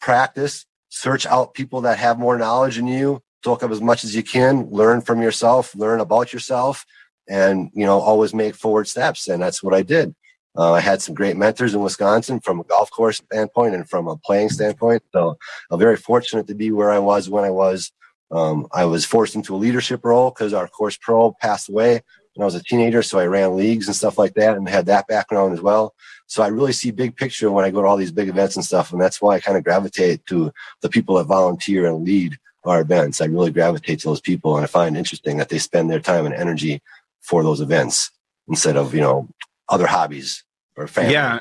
practice, 0.00 0.64
search 0.88 1.26
out 1.26 1.54
people 1.54 1.82
that 1.82 1.98
have 1.98 2.18
more 2.18 2.38
knowledge 2.38 2.76
than 2.76 2.86
you, 2.86 3.22
talk 3.42 3.62
up 3.62 3.70
as 3.70 3.80
much 3.80 4.04
as 4.04 4.14
you 4.14 4.22
can, 4.22 4.70
learn 4.70 5.02
from 5.02 5.20
yourself, 5.20 5.74
learn 5.74 6.00
about 6.00 6.32
yourself 6.32 6.86
and 7.30 7.70
you 7.72 7.86
know 7.86 7.98
always 7.98 8.34
make 8.34 8.54
forward 8.54 8.86
steps 8.86 9.28
and 9.28 9.42
that's 9.42 9.62
what 9.62 9.72
i 9.72 9.82
did. 9.82 10.14
Uh, 10.58 10.72
i 10.72 10.80
had 10.80 11.00
some 11.00 11.14
great 11.14 11.36
mentors 11.36 11.74
in 11.74 11.80
wisconsin 11.80 12.40
from 12.40 12.60
a 12.60 12.64
golf 12.64 12.90
course 12.90 13.18
standpoint 13.18 13.74
and 13.74 13.88
from 13.88 14.08
a 14.08 14.16
playing 14.18 14.50
standpoint 14.50 15.02
so 15.12 15.38
i'm 15.70 15.78
very 15.78 15.96
fortunate 15.96 16.46
to 16.46 16.54
be 16.54 16.72
where 16.72 16.90
i 16.90 16.98
was 16.98 17.30
when 17.30 17.44
i 17.44 17.50
was 17.50 17.92
um, 18.32 18.66
i 18.72 18.84
was 18.84 19.04
forced 19.04 19.36
into 19.36 19.54
a 19.54 19.62
leadership 19.64 20.04
role 20.04 20.30
because 20.30 20.52
our 20.52 20.68
course 20.68 20.98
pro 21.00 21.32
passed 21.40 21.68
away 21.68 22.02
when 22.34 22.42
i 22.42 22.46
was 22.46 22.54
a 22.54 22.62
teenager 22.62 23.02
so 23.02 23.18
i 23.18 23.26
ran 23.26 23.56
leagues 23.56 23.86
and 23.86 23.96
stuff 23.96 24.18
like 24.18 24.34
that 24.34 24.56
and 24.56 24.68
had 24.68 24.86
that 24.86 25.06
background 25.06 25.52
as 25.52 25.60
well. 25.60 25.94
So 26.26 26.42
i 26.42 26.48
really 26.48 26.72
see 26.72 26.90
big 26.90 27.16
picture 27.16 27.50
when 27.50 27.64
i 27.64 27.70
go 27.70 27.82
to 27.82 27.88
all 27.88 27.96
these 27.96 28.12
big 28.12 28.28
events 28.28 28.56
and 28.56 28.64
stuff 28.64 28.92
and 28.92 29.00
that's 29.00 29.20
why 29.20 29.36
i 29.36 29.40
kind 29.40 29.56
of 29.56 29.64
gravitate 29.64 30.26
to 30.26 30.52
the 30.80 30.88
people 30.88 31.16
that 31.16 31.24
volunteer 31.24 31.86
and 31.86 32.04
lead 32.04 32.38
our 32.64 32.82
events. 32.82 33.22
I 33.22 33.24
really 33.24 33.50
gravitate 33.50 34.00
to 34.00 34.08
those 34.08 34.20
people 34.20 34.56
and 34.56 34.64
i 34.64 34.66
find 34.66 34.96
interesting 34.96 35.36
that 35.38 35.48
they 35.48 35.58
spend 35.58 35.90
their 35.90 36.00
time 36.00 36.26
and 36.26 36.34
energy 36.34 36.82
for 37.20 37.42
those 37.42 37.60
events 37.60 38.10
instead 38.48 38.76
of 38.76 38.94
you 38.94 39.00
know 39.00 39.28
other 39.68 39.86
hobbies 39.86 40.44
or 40.76 40.86
family. 40.86 41.12
Yeah. 41.12 41.40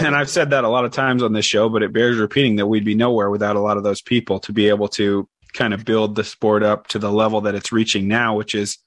And 0.00 0.14
I've 0.16 0.30
said 0.30 0.50
that 0.50 0.64
a 0.64 0.68
lot 0.68 0.84
of 0.84 0.92
times 0.92 1.22
on 1.22 1.32
this 1.32 1.44
show, 1.44 1.68
but 1.68 1.82
it 1.82 1.92
bears 1.92 2.16
repeating 2.16 2.56
that 2.56 2.66
we'd 2.66 2.84
be 2.84 2.94
nowhere 2.94 3.28
without 3.28 3.56
a 3.56 3.60
lot 3.60 3.76
of 3.76 3.82
those 3.82 4.00
people 4.00 4.38
to 4.40 4.52
be 4.52 4.68
able 4.68 4.88
to 4.88 5.28
kind 5.52 5.74
of 5.74 5.84
build 5.84 6.14
the 6.14 6.24
sport 6.24 6.62
up 6.62 6.86
to 6.88 6.98
the 6.98 7.12
level 7.12 7.40
that 7.42 7.54
it's 7.54 7.72
reaching 7.72 8.08
now, 8.08 8.34
which 8.34 8.54
is 8.54 8.78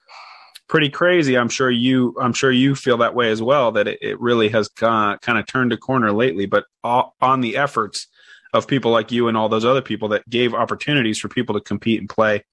pretty 0.67 0.89
crazy. 0.89 1.38
I'm 1.38 1.50
sure 1.50 1.69
you, 1.69 2.15
I'm 2.19 2.34
sure 2.34 2.51
you 2.51 2.74
feel 2.74 2.98
that 2.98 3.15
way 3.15 3.31
as 3.31 3.41
well. 3.41 3.72
That 3.74 3.88
it, 3.88 4.00
it 4.01 4.19
really 4.19 4.50
has 4.50 4.69
kind 4.69 5.19
of 5.25 5.46
turned 5.46 5.74
a 5.74 5.77
corner 5.77 6.12
lately. 6.12 6.46
But 6.46 6.65
on 6.84 7.41
the 7.41 7.57
efforts 7.57 8.07
of 8.53 8.67
people 8.67 8.91
like 8.91 9.12
you 9.12 9.27
and 9.27 9.38
all 9.38 9.50
those 9.50 9.65
other 9.65 9.81
people 9.81 10.10
that 10.10 10.27
gave 10.29 10.53
opportunities 10.53 11.19
for 11.19 11.27
people 11.27 11.55
to 11.55 11.62
compete 11.62 12.00
and 12.00 12.10
play 12.10 12.43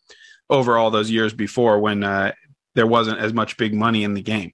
over 0.50 0.76
all 0.76 0.90
those 0.90 1.10
years 1.10 1.32
before, 1.32 1.78
when 1.80 2.04
uh, 2.04 2.32
there 2.74 2.86
wasn't 2.86 3.18
as 3.18 3.32
much 3.32 3.56
big 3.56 3.74
money 3.74 4.04
in 4.04 4.14
the 4.14 4.22
game. 4.22 4.52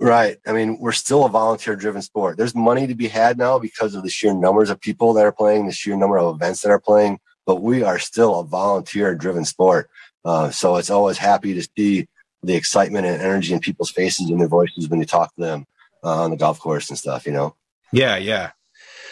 Right. 0.00 0.38
I 0.46 0.52
mean, 0.52 0.78
we're 0.80 0.92
still 0.92 1.26
a 1.26 1.28
volunteer 1.28 1.76
driven 1.76 2.00
sport. 2.00 2.38
There's 2.38 2.54
money 2.54 2.86
to 2.86 2.94
be 2.94 3.08
had 3.08 3.36
now 3.36 3.58
because 3.58 3.94
of 3.94 4.02
the 4.02 4.08
sheer 4.08 4.32
numbers 4.32 4.70
of 4.70 4.80
people 4.80 5.12
that 5.12 5.26
are 5.26 5.32
playing, 5.32 5.66
the 5.66 5.72
sheer 5.72 5.94
number 5.94 6.18
of 6.18 6.34
events 6.34 6.62
that 6.62 6.70
are 6.70 6.80
playing, 6.80 7.20
but 7.44 7.56
we 7.56 7.82
are 7.82 7.98
still 7.98 8.40
a 8.40 8.44
volunteer 8.44 9.14
driven 9.14 9.44
sport. 9.44 9.90
Uh, 10.24 10.50
so 10.50 10.76
it's 10.76 10.88
always 10.88 11.18
happy 11.18 11.52
to 11.52 11.68
see 11.76 12.08
the 12.42 12.54
excitement 12.54 13.06
and 13.06 13.20
energy 13.20 13.52
in 13.52 13.60
people's 13.60 13.90
faces 13.90 14.30
and 14.30 14.40
their 14.40 14.48
voices 14.48 14.88
when 14.88 15.00
you 15.00 15.06
talk 15.06 15.34
to 15.34 15.40
them 15.42 15.66
uh, 16.02 16.22
on 16.22 16.30
the 16.30 16.36
golf 16.36 16.58
course 16.58 16.88
and 16.88 16.98
stuff, 16.98 17.26
you 17.26 17.32
know? 17.32 17.54
Yeah. 17.92 18.16
Yeah. 18.16 18.52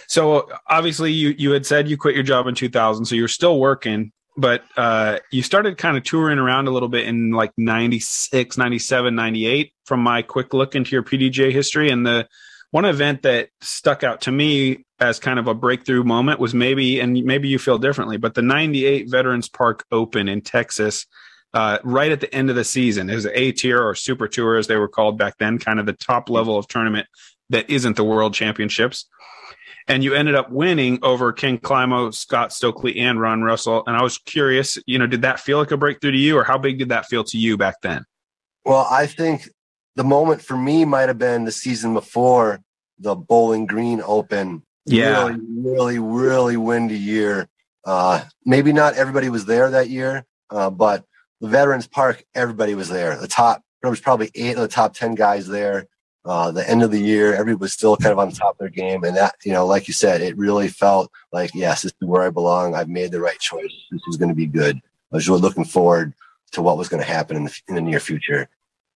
So 0.07 0.49
obviously 0.67 1.13
you, 1.13 1.35
you 1.37 1.51
had 1.51 1.67
said 1.67 1.87
you 1.87 1.99
quit 1.99 2.15
your 2.15 2.25
job 2.25 2.47
in 2.47 2.55
2000. 2.55 3.05
So 3.05 3.15
you're 3.15 3.29
still 3.29 3.61
working 3.61 4.11
but 4.39 4.63
uh, 4.77 5.19
you 5.33 5.43
started 5.43 5.77
kind 5.77 5.97
of 5.97 6.05
touring 6.05 6.39
around 6.39 6.69
a 6.69 6.71
little 6.71 6.89
bit 6.89 7.07
in 7.07 7.33
like 7.33 7.53
96 7.57 8.57
97 8.57 9.15
98 9.15 9.73
from 9.85 10.01
my 10.01 10.23
quick 10.23 10.55
look 10.55 10.77
into 10.77 10.93
your 10.93 11.03
PDGA 11.03 11.51
history. 11.51 11.91
And 11.91 12.07
the 12.07 12.29
one 12.71 12.85
event 12.85 13.23
that 13.23 13.49
stuck 13.61 14.05
out 14.05 14.21
to 14.23 14.33
me 14.33 14.85
as 15.01 15.19
kind 15.19 15.41
of 15.41 15.49
a 15.49 15.55
breakthrough 15.55 16.05
moment 16.05 16.39
was 16.39 16.55
maybe 16.55 17.01
and 17.01 17.25
maybe 17.25 17.49
you 17.49 17.59
feel 17.59 17.79
differently 17.79 18.17
but 18.17 18.35
the 18.35 18.43
98 18.43 19.09
veterans 19.09 19.49
park 19.49 19.85
open 19.93 20.29
in 20.29 20.41
texas 20.41 21.07
uh, 21.55 21.79
right 21.83 22.13
at 22.13 22.21
the 22.21 22.35
end 22.35 22.51
of 22.51 22.57
the 22.57 22.65
season. 22.65 23.09
It 23.09 23.15
was 23.15 23.27
a 23.27 23.53
tier 23.53 23.83
or 23.83 23.95
super 23.95 24.29
tour 24.29 24.57
as 24.57 24.67
they 24.67 24.77
were 24.77 24.89
called 24.89 25.17
back 25.19 25.39
then 25.39 25.59
kind 25.59 25.81
of 25.81 25.87
the 25.87 25.95
top 25.95 26.29
level 26.29 26.59
of 26.59 26.69
tournament 26.69 27.07
that 27.49 27.71
isn't 27.71 27.97
the 27.97 28.05
world 28.05 28.35
championships 28.35 29.07
and 29.89 30.05
you 30.05 30.15
ended 30.15 30.35
up 30.35 30.51
winning 30.51 30.99
over 31.03 31.33
Ken 31.33 31.59
Climo, 31.59 32.11
Scott 32.11 32.53
Stokely, 32.53 32.99
and 33.01 33.21
Ron 33.21 33.43
Russell. 33.43 33.83
And 33.87 33.97
I 33.97 34.03
was 34.03 34.19
curious, 34.19 34.79
you 34.87 34.99
know, 34.99 35.07
did 35.07 35.23
that 35.23 35.41
feel 35.41 35.59
like 35.59 35.71
a 35.71 35.77
breakthrough 35.77 36.13
to 36.13 36.19
you, 36.19 36.37
or 36.37 36.45
how 36.45 36.59
big 36.59 36.79
did 36.79 36.91
that 36.91 37.07
feel 37.07 37.25
to 37.25 37.39
you 37.39 37.57
back 37.57 37.81
then? 37.83 38.05
Well, 38.65 38.87
I 38.91 39.07
think 39.07 39.49
the 39.97 40.05
moment 40.05 40.43
for 40.43 40.57
me 40.57 40.85
might 40.85 41.09
have 41.09 41.19
been 41.19 41.45
the 41.45 41.53
season 41.53 41.95
before 41.95 42.61
the 42.99 43.15
Bowling 43.15 43.67
Green 43.67 44.03
Open. 44.05 44.63
Yeah, 44.85 45.27
really, 45.27 45.39
really, 45.39 45.99
really 45.99 46.57
windy 46.57 46.99
year. 46.99 47.49
Uh, 47.85 48.25
maybe 48.45 48.73
not 48.73 48.95
everybody 48.95 49.31
was 49.31 49.47
there 49.47 49.71
that 49.71 49.89
year, 49.89 50.25
uh, 50.51 50.71
but 50.71 51.05
the 51.41 51.49
Veterans 51.49 51.87
Park, 51.87 52.25
everybody 52.35 52.75
was 52.75 52.89
there. 52.89 53.17
The 53.17 53.29
top, 53.29 53.63
there 53.81 53.91
was 53.91 54.01
probably 54.01 54.31
eight 54.35 54.57
of 54.57 54.63
the 54.63 54.69
top 54.69 54.95
ten 54.95 55.15
guys 55.15 55.47
there 55.47 55.87
uh, 56.29 56.51
the 56.51 56.69
end 56.69 56.83
of 56.83 56.91
the 56.91 57.01
year, 57.01 57.33
everybody 57.33 57.61
was 57.61 57.73
still 57.73 57.97
kind 57.97 58.13
of 58.13 58.19
on 58.19 58.31
top 58.31 58.53
of 58.53 58.59
their 58.59 58.69
game. 58.69 59.03
And 59.03 59.17
that, 59.17 59.35
you 59.45 59.53
know, 59.53 59.67
like 59.67 59.89
you 59.89 59.95
said, 59.95 60.21
it 60.21 60.37
really 60.37 60.69
felt 60.69 61.11
like, 61.33 61.55
yes, 61.55 61.83
this 61.83 61.93
is 62.01 62.07
where 62.07 62.23
I 62.23 62.31
belong. 62.31 62.75
I've 62.75 62.89
made 62.89 63.13
the 63.13 63.21
right 63.21 63.39
choice. 63.41 63.73
This 63.91 64.03
is 64.09 64.19
going 64.19 64.29
to 64.29 64.35
be 64.35 64.47
good. 64.47 64.77
I 64.77 65.17
was 65.17 65.27
really 65.27 65.41
looking 65.41 65.65
forward 65.65 66.13
to 66.53 66.61
what 66.63 66.77
was 66.77 66.89
going 66.89 67.03
to 67.03 67.09
happen 67.09 67.37
in 67.37 67.45
the, 67.45 67.61
in 67.69 67.75
the 67.75 67.81
near 67.81 67.99
future, 67.99 68.49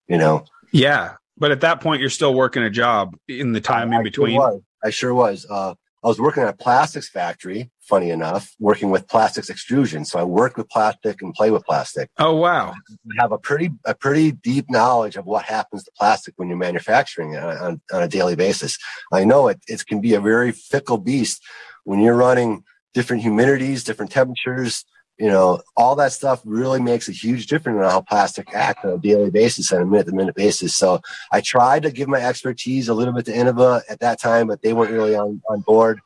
you 0.08 0.18
know? 0.18 0.44
Yeah. 0.72 1.14
But 1.38 1.52
at 1.52 1.62
that 1.62 1.80
point, 1.80 2.02
you're 2.02 2.10
still 2.10 2.34
working 2.34 2.62
a 2.62 2.70
job 2.70 3.16
in 3.26 3.52
the 3.52 3.60
time 3.62 3.92
I, 3.92 3.96
in 3.96 4.02
between. 4.02 4.38
Sure 4.38 4.60
I 4.84 4.90
sure 4.90 5.14
was. 5.14 5.46
Uh, 5.48 5.74
I 6.04 6.08
was 6.08 6.20
working 6.20 6.42
at 6.42 6.50
a 6.50 6.52
plastics 6.52 7.08
factory, 7.08 7.70
funny 7.82 8.10
enough, 8.10 8.54
working 8.58 8.90
with 8.90 9.08
plastics 9.08 9.50
extrusion. 9.50 10.04
So 10.04 10.18
I 10.18 10.24
work 10.24 10.56
with 10.56 10.68
plastic 10.68 11.20
and 11.22 11.34
play 11.34 11.50
with 11.50 11.64
plastic. 11.64 12.10
Oh 12.18 12.36
wow. 12.36 12.72
I 12.72 13.22
have 13.22 13.32
a 13.32 13.38
pretty 13.38 13.70
a 13.84 13.94
pretty 13.94 14.32
deep 14.32 14.70
knowledge 14.70 15.16
of 15.16 15.26
what 15.26 15.44
happens 15.44 15.84
to 15.84 15.92
plastic 15.98 16.34
when 16.36 16.48
you're 16.48 16.58
manufacturing 16.58 17.34
it 17.34 17.42
on, 17.42 17.80
on 17.92 18.02
a 18.02 18.08
daily 18.08 18.36
basis. 18.36 18.78
I 19.12 19.24
know 19.24 19.48
it 19.48 19.60
it 19.68 19.86
can 19.86 20.00
be 20.00 20.14
a 20.14 20.20
very 20.20 20.52
fickle 20.52 20.98
beast 20.98 21.42
when 21.84 22.00
you're 22.00 22.16
running 22.16 22.64
different 22.94 23.22
humidities, 23.22 23.84
different 23.84 24.12
temperatures, 24.12 24.84
you 25.18 25.28
know, 25.28 25.60
all 25.76 25.94
that 25.96 26.12
stuff 26.12 26.40
really 26.44 26.80
makes 26.80 27.08
a 27.08 27.12
huge 27.12 27.46
difference 27.46 27.76
in 27.76 27.84
how 27.84 28.00
plastic 28.00 28.52
act 28.54 28.84
on 28.84 28.92
a 28.92 28.98
daily 28.98 29.30
basis 29.30 29.70
and 29.70 29.82
a 29.82 29.86
minute 29.86 30.06
to 30.06 30.12
minute 30.12 30.34
basis. 30.34 30.74
So 30.74 31.00
I 31.30 31.40
tried 31.40 31.84
to 31.84 31.92
give 31.92 32.08
my 32.08 32.20
expertise 32.20 32.88
a 32.88 32.94
little 32.94 33.14
bit 33.14 33.26
to 33.26 33.32
Innova 33.32 33.82
at 33.88 34.00
that 34.00 34.20
time, 34.20 34.48
but 34.48 34.62
they 34.62 34.72
weren't 34.72 34.90
really 34.90 35.14
on, 35.14 35.40
on 35.48 35.60
board. 35.60 36.00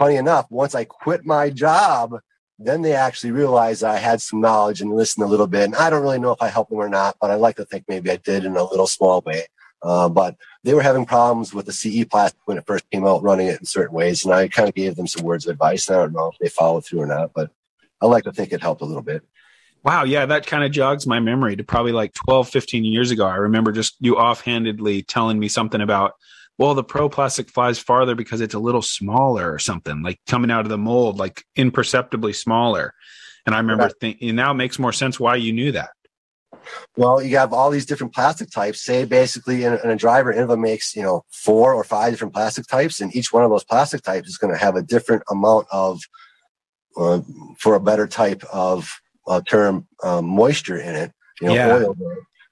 Funny 0.00 0.16
enough, 0.16 0.46
once 0.48 0.74
I 0.74 0.86
quit 0.86 1.26
my 1.26 1.50
job, 1.50 2.18
then 2.58 2.80
they 2.80 2.94
actually 2.94 3.32
realized 3.32 3.84
I 3.84 3.98
had 3.98 4.22
some 4.22 4.40
knowledge 4.40 4.80
and 4.80 4.96
listened 4.96 5.26
a 5.26 5.28
little 5.28 5.46
bit. 5.46 5.64
And 5.64 5.76
I 5.76 5.90
don't 5.90 6.00
really 6.00 6.18
know 6.18 6.32
if 6.32 6.40
I 6.40 6.48
helped 6.48 6.70
them 6.70 6.78
or 6.78 6.88
not, 6.88 7.16
but 7.20 7.30
I 7.30 7.34
like 7.34 7.56
to 7.56 7.66
think 7.66 7.84
maybe 7.86 8.10
I 8.10 8.16
did 8.16 8.46
in 8.46 8.56
a 8.56 8.64
little 8.64 8.86
small 8.86 9.20
way. 9.26 9.44
Uh, 9.82 10.08
but 10.08 10.36
they 10.64 10.72
were 10.72 10.80
having 10.80 11.04
problems 11.04 11.52
with 11.52 11.66
the 11.66 11.72
CE 11.74 12.08
plastic 12.08 12.40
when 12.46 12.56
it 12.56 12.66
first 12.66 12.88
came 12.90 13.06
out, 13.06 13.22
running 13.22 13.48
it 13.48 13.60
in 13.60 13.66
certain 13.66 13.94
ways. 13.94 14.24
And 14.24 14.32
I 14.32 14.48
kind 14.48 14.70
of 14.70 14.74
gave 14.74 14.96
them 14.96 15.06
some 15.06 15.22
words 15.22 15.44
of 15.44 15.52
advice. 15.52 15.86
And 15.86 15.98
I 15.98 16.00
don't 16.00 16.14
know 16.14 16.30
if 16.32 16.38
they 16.38 16.48
followed 16.48 16.86
through 16.86 17.00
or 17.00 17.06
not, 17.06 17.32
but 17.34 17.50
I 18.00 18.06
like 18.06 18.24
to 18.24 18.32
think 18.32 18.54
it 18.54 18.62
helped 18.62 18.80
a 18.80 18.86
little 18.86 19.02
bit. 19.02 19.22
Wow. 19.84 20.04
Yeah. 20.04 20.24
That 20.24 20.46
kind 20.46 20.64
of 20.64 20.70
jogs 20.70 21.06
my 21.06 21.20
memory 21.20 21.56
to 21.56 21.62
probably 21.64 21.92
like 21.92 22.14
12, 22.14 22.48
15 22.48 22.86
years 22.86 23.10
ago. 23.10 23.26
I 23.26 23.36
remember 23.36 23.70
just 23.70 23.96
you 24.00 24.16
offhandedly 24.16 25.02
telling 25.02 25.38
me 25.38 25.48
something 25.48 25.82
about, 25.82 26.14
well, 26.60 26.74
the 26.74 26.84
pro 26.84 27.08
plastic 27.08 27.48
flies 27.48 27.78
farther 27.78 28.14
because 28.14 28.42
it's 28.42 28.52
a 28.52 28.58
little 28.58 28.82
smaller 28.82 29.50
or 29.50 29.58
something 29.58 30.02
like 30.02 30.20
coming 30.28 30.50
out 30.50 30.66
of 30.66 30.68
the 30.68 30.76
mold, 30.76 31.18
like 31.18 31.42
imperceptibly 31.56 32.34
smaller. 32.34 32.92
And 33.46 33.54
I 33.54 33.58
remember 33.58 33.84
right. 33.84 33.94
thinking 33.98 34.36
now 34.36 34.50
it 34.50 34.56
makes 34.56 34.78
more 34.78 34.92
sense 34.92 35.18
why 35.18 35.36
you 35.36 35.54
knew 35.54 35.72
that. 35.72 35.88
Well, 36.98 37.22
you 37.22 37.38
have 37.38 37.54
all 37.54 37.70
these 37.70 37.86
different 37.86 38.12
plastic 38.12 38.50
types. 38.50 38.84
Say 38.84 39.06
basically 39.06 39.64
in, 39.64 39.72
in 39.82 39.88
a 39.88 39.96
driver, 39.96 40.34
Innova 40.34 40.60
makes, 40.60 40.94
you 40.94 41.02
know, 41.02 41.24
four 41.30 41.72
or 41.72 41.82
five 41.82 42.12
different 42.12 42.34
plastic 42.34 42.66
types, 42.66 43.00
and 43.00 43.16
each 43.16 43.32
one 43.32 43.42
of 43.42 43.48
those 43.48 43.64
plastic 43.64 44.02
types 44.02 44.28
is 44.28 44.36
going 44.36 44.52
to 44.52 44.60
have 44.60 44.76
a 44.76 44.82
different 44.82 45.22
amount 45.30 45.66
of 45.72 46.02
uh, 46.94 47.22
for 47.58 47.74
a 47.74 47.80
better 47.80 48.06
type 48.06 48.44
of 48.52 49.00
uh, 49.26 49.40
term, 49.48 49.88
um, 50.02 50.26
moisture 50.26 50.78
in 50.78 50.94
it, 50.94 51.12
you 51.40 51.48
know, 51.48 51.54
yeah. 51.54 51.72
oil. 51.72 51.96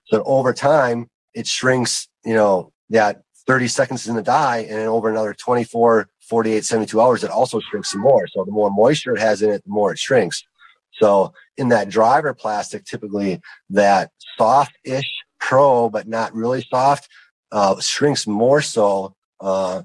So 0.06 0.22
over 0.24 0.54
time, 0.54 1.10
it 1.34 1.46
shrinks, 1.46 2.08
you 2.24 2.32
know, 2.32 2.72
that 2.88 3.20
30 3.48 3.66
seconds 3.66 4.06
in 4.06 4.14
the 4.14 4.22
die, 4.22 4.58
and 4.58 4.78
then 4.78 4.86
over 4.86 5.10
another 5.10 5.34
24, 5.34 6.08
48, 6.20 6.64
72 6.64 7.00
hours, 7.00 7.24
it 7.24 7.30
also 7.30 7.58
shrinks 7.58 7.90
some 7.90 8.02
more. 8.02 8.26
So 8.28 8.44
the 8.44 8.52
more 8.52 8.70
moisture 8.70 9.14
it 9.14 9.20
has 9.20 9.40
in 9.40 9.50
it, 9.50 9.64
the 9.64 9.70
more 9.70 9.90
it 9.90 9.98
shrinks. 9.98 10.44
So 11.00 11.32
in 11.56 11.70
that 11.70 11.88
driver 11.88 12.34
plastic, 12.34 12.84
typically 12.84 13.40
that 13.70 14.10
soft-ish 14.36 15.10
pro, 15.40 15.88
but 15.88 16.06
not 16.06 16.34
really 16.34 16.62
soft, 16.70 17.08
uh, 17.50 17.80
shrinks 17.80 18.26
more 18.26 18.60
so 18.60 19.16
uh, 19.40 19.82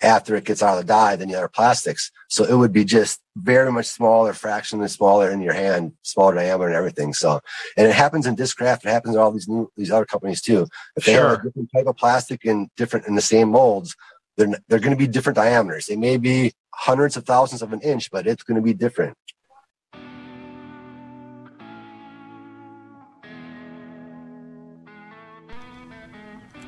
after 0.00 0.36
it 0.36 0.44
gets 0.44 0.62
out 0.62 0.78
of 0.78 0.86
the 0.86 0.92
die 0.92 1.16
than 1.16 1.28
the 1.28 1.34
other 1.34 1.48
plastics. 1.48 2.12
So 2.28 2.44
it 2.44 2.54
would 2.54 2.72
be 2.72 2.84
just 2.84 3.20
very 3.36 3.72
much 3.72 3.86
smaller, 3.86 4.32
fractionally 4.32 4.88
smaller 4.88 5.30
in 5.30 5.40
your 5.40 5.52
hand, 5.52 5.92
smaller 6.02 6.34
diameter 6.34 6.68
and 6.68 6.76
everything. 6.76 7.12
So, 7.12 7.40
and 7.76 7.86
it 7.86 7.94
happens 7.94 8.26
in 8.26 8.36
Discraft. 8.36 8.84
It 8.84 8.90
happens 8.90 9.16
in 9.16 9.20
all 9.20 9.32
these 9.32 9.48
new, 9.48 9.70
these 9.76 9.90
other 9.90 10.04
companies 10.04 10.40
too. 10.40 10.66
If 10.96 11.04
they 11.04 11.14
sure. 11.14 11.30
have 11.30 11.40
a 11.40 11.42
different 11.42 11.70
type 11.74 11.86
of 11.86 11.96
plastic 11.96 12.44
in 12.44 12.70
different, 12.76 13.06
in 13.06 13.16
the 13.16 13.22
same 13.22 13.50
molds, 13.50 13.96
they're, 14.36 14.48
they're 14.68 14.78
going 14.78 14.90
to 14.90 14.96
be 14.96 15.08
different 15.08 15.36
diameters. 15.36 15.86
They 15.86 15.96
may 15.96 16.16
be 16.16 16.52
hundreds 16.72 17.16
of 17.16 17.24
thousands 17.24 17.62
of 17.62 17.72
an 17.72 17.80
inch, 17.80 18.10
but 18.10 18.26
it's 18.26 18.42
going 18.42 18.56
to 18.56 18.62
be 18.62 18.74
different. 18.74 19.16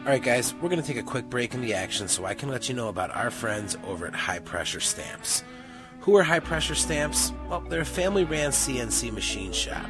All 0.07 0.13
right, 0.13 0.23
guys, 0.23 0.55
we're 0.55 0.69
going 0.69 0.81
to 0.81 0.87
take 0.87 0.99
a 0.99 1.03
quick 1.03 1.29
break 1.29 1.53
in 1.53 1.61
the 1.61 1.75
action 1.75 2.07
so 2.07 2.25
I 2.25 2.35
can 2.35 2.49
let 2.49 2.69
you 2.69 2.77
know 2.77 2.89
about 2.89 3.11
our 3.11 3.29
friends 3.29 3.77
over 3.85 4.07
at 4.07 4.15
High 4.15 4.39
Pressure 4.39 4.79
Stamps. 4.79 5.43
Who 6.07 6.15
are 6.15 6.23
High 6.23 6.39
Pressure 6.39 6.77
Stamps? 6.77 7.33
Well, 7.49 7.65
they're 7.69 7.81
a 7.81 7.85
family 7.85 8.23
ran 8.23 8.53
CNC 8.53 9.13
machine 9.13 9.51
shop. 9.51 9.87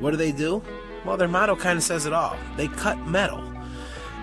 What 0.00 0.10
do 0.10 0.16
they 0.16 0.32
do? 0.32 0.60
Well, 1.04 1.16
their 1.16 1.28
motto 1.28 1.54
kind 1.54 1.76
of 1.76 1.84
says 1.84 2.06
it 2.06 2.12
all 2.12 2.36
they 2.56 2.66
cut 2.66 3.06
metal. 3.06 3.38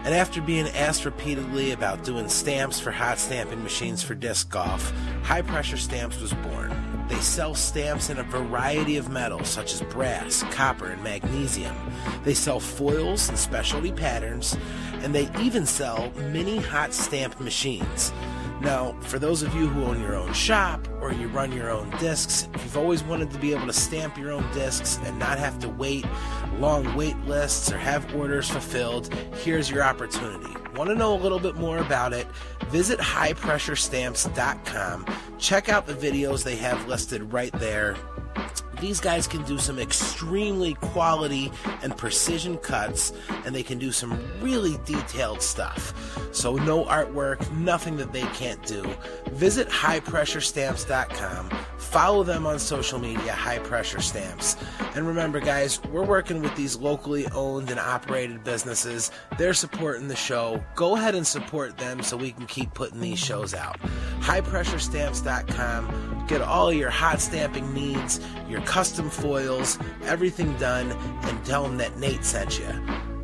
And 0.03 0.13
after 0.13 0.41
being 0.41 0.67
asked 0.67 1.05
repeatedly 1.05 1.71
about 1.71 2.03
doing 2.03 2.27
stamps 2.27 2.81
for 2.81 2.91
hot 2.91 3.17
stamping 3.17 3.63
machines 3.63 4.03
for 4.03 4.13
disc 4.13 4.49
golf, 4.49 4.91
High 5.23 5.41
Pressure 5.41 5.77
Stamps 5.77 6.19
was 6.19 6.33
born. 6.33 6.73
They 7.07 7.21
sell 7.21 7.55
stamps 7.55 8.09
in 8.09 8.17
a 8.17 8.23
variety 8.23 8.97
of 8.97 9.07
metals 9.07 9.47
such 9.47 9.73
as 9.73 9.83
brass, 9.83 10.43
copper, 10.51 10.87
and 10.87 11.01
magnesium. 11.01 11.75
They 12.25 12.33
sell 12.33 12.59
foils 12.59 13.29
and 13.29 13.37
specialty 13.37 13.93
patterns, 13.93 14.57
and 14.95 15.15
they 15.15 15.29
even 15.39 15.65
sell 15.65 16.11
mini 16.33 16.57
hot 16.57 16.93
stamp 16.93 17.39
machines. 17.39 18.11
Now, 18.61 18.95
for 19.01 19.19
those 19.19 19.43
of 19.43 19.53
you 19.53 19.67
who 19.67 19.83
own 19.83 19.99
your 19.99 20.15
own 20.15 20.31
shop 20.33 20.87
or 21.01 21.11
you 21.11 21.27
run 21.27 21.51
your 21.51 21.69
own 21.69 21.89
discs, 21.99 22.47
if 22.53 22.63
you've 22.63 22.77
always 22.77 23.03
wanted 23.03 23.29
to 23.31 23.37
be 23.37 23.53
able 23.53 23.67
to 23.67 23.73
stamp 23.73 24.17
your 24.17 24.31
own 24.31 24.49
discs 24.53 24.97
and 25.03 25.19
not 25.19 25.37
have 25.37 25.59
to 25.59 25.67
wait 25.69 26.05
long 26.57 26.95
wait 26.95 27.17
lists 27.25 27.69
or 27.71 27.77
have 27.77 28.15
orders 28.15 28.49
fulfilled, 28.49 29.13
here's 29.43 29.69
your 29.69 29.83
opportunity. 29.83 30.55
Want 30.75 30.89
to 30.89 30.95
know 30.95 31.13
a 31.13 31.19
little 31.19 31.39
bit 31.39 31.55
more 31.55 31.79
about 31.79 32.13
it? 32.13 32.27
Visit 32.69 32.97
highpressurestamps.com. 32.99 35.05
Check 35.37 35.67
out 35.69 35.85
the 35.85 35.93
videos 35.93 36.43
they 36.43 36.55
have 36.55 36.87
listed 36.87 37.33
right 37.33 37.51
there 37.59 37.97
these 38.79 38.99
guys 38.99 39.27
can 39.27 39.43
do 39.43 39.57
some 39.57 39.79
extremely 39.79 40.75
quality 40.75 41.51
and 41.83 41.95
precision 41.95 42.57
cuts, 42.57 43.13
and 43.45 43.55
they 43.55 43.63
can 43.63 43.77
do 43.77 43.91
some 43.91 44.19
really 44.41 44.77
detailed 44.85 45.41
stuff. 45.41 45.93
So, 46.31 46.55
no 46.55 46.85
artwork, 46.85 47.49
nothing 47.53 47.97
that 47.97 48.11
they 48.11 48.25
can't 48.33 48.65
do. 48.65 48.83
Visit 49.31 49.69
highpressurestamps.com. 49.69 51.49
Follow 51.77 52.23
them 52.23 52.45
on 52.45 52.59
social 52.59 52.99
media, 52.99 53.31
High 53.31 53.59
Pressure 53.59 54.01
Stamps. 54.01 54.57
And 54.95 55.07
remember, 55.07 55.39
guys, 55.39 55.81
we're 55.85 56.03
working 56.03 56.41
with 56.41 56.53
these 56.55 56.75
locally 56.75 57.25
owned 57.27 57.69
and 57.69 57.79
operated 57.79 58.43
businesses. 58.43 59.11
They're 59.37 59.53
supporting 59.53 60.09
the 60.09 60.15
show. 60.15 60.61
Go 60.75 60.95
ahead 60.95 61.15
and 61.15 61.25
support 61.25 61.77
them 61.77 62.03
so 62.03 62.17
we 62.17 62.31
can 62.31 62.47
keep 62.47 62.73
putting 62.73 62.99
these 62.99 63.19
shows 63.19 63.53
out. 63.53 63.79
HighPressureStamps.com. 64.19 66.25
Get 66.27 66.41
all 66.41 66.73
your 66.73 66.89
hot 66.89 67.21
stamping 67.21 67.71
needs, 67.73 68.19
your 68.49 68.61
custom 68.65 69.09
foils, 69.09 69.79
everything 70.03 70.53
done, 70.57 70.91
and 70.91 71.45
tell 71.45 71.63
them 71.63 71.77
that 71.77 71.97
Nate 71.97 72.25
sent 72.25 72.59
you. 72.59 72.65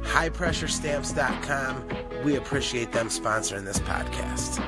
HighPressureStamps.com. 0.03 2.23
We 2.23 2.35
appreciate 2.35 2.91
them 2.91 3.09
sponsoring 3.09 3.65
this 3.65 3.79
podcast. 3.79 4.63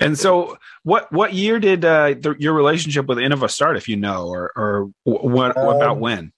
And 0.00 0.18
so, 0.18 0.56
what 0.84 1.12
what 1.12 1.34
year 1.34 1.58
did 1.58 1.84
uh, 1.84 2.14
the, 2.18 2.36
your 2.38 2.52
relationship 2.52 3.06
with 3.06 3.18
Innova 3.18 3.50
start, 3.50 3.76
if 3.76 3.88
you 3.88 3.96
know, 3.96 4.28
or 4.28 4.52
or 4.56 4.90
what, 5.04 5.56
um, 5.56 5.76
about 5.76 5.98
when? 5.98 6.32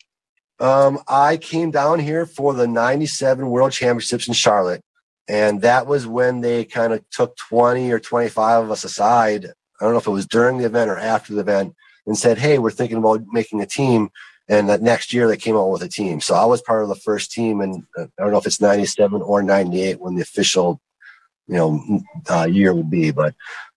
Um, 0.59 0.99
I 1.07 1.37
came 1.37 1.71
down 1.71 1.99
here 1.99 2.27
for 2.27 2.55
the 2.55 2.67
'97 2.67 3.49
World 3.49 3.73
Championships 3.73 4.29
in 4.29 4.35
Charlotte, 4.35 4.83
and 5.29 5.63
that 5.63 5.87
was 5.87 6.07
when 6.07 6.41
they 6.41 6.65
kind 6.65 6.93
of 6.93 7.09
took 7.11 7.37
20 7.37 7.91
or 7.93 8.01
25 8.01 8.65
of 8.65 8.71
us 8.71 8.85
aside. 8.85 9.47
I 9.47 9.85
don't 9.85 9.93
know 9.93 9.99
if 9.99 10.07
it 10.07 10.11
was 10.11 10.27
during 10.27 10.59
the 10.59 10.67
event 10.67 10.91
or 10.91 10.99
after 10.99 11.35
the 11.35 11.41
event, 11.41 11.75
and 12.07 12.19
said, 12.19 12.39
"Hey, 12.39 12.59
we're 12.59 12.71
thinking 12.71 12.99
about 12.99 13.23
making 13.31 13.61
a 13.61 13.67
team." 13.67 14.11
And 14.49 14.69
that 14.69 14.83
next 14.83 15.13
year 15.13 15.29
they 15.29 15.37
came 15.37 15.57
out 15.57 15.71
with 15.71 15.83
a 15.83 15.89
team. 15.89 16.21
So 16.21 16.35
I 16.35 16.45
was 16.45 16.61
part 16.61 16.83
of 16.83 16.89
the 16.89 16.97
first 16.97 17.31
team, 17.31 17.61
and 17.61 17.85
uh, 17.97 18.07
I 18.19 18.23
don't 18.23 18.33
know 18.33 18.39
if 18.39 18.47
it's 18.47 18.61
'97 18.61 19.23
or 19.23 19.43
'98 19.43 20.01
when 20.01 20.17
the 20.17 20.23
official 20.23 20.81
you 21.47 21.55
know 21.55 22.01
uh, 22.29 22.47
year 22.51 22.75
would 22.75 22.91
be. 22.91 23.11
But 23.11 23.35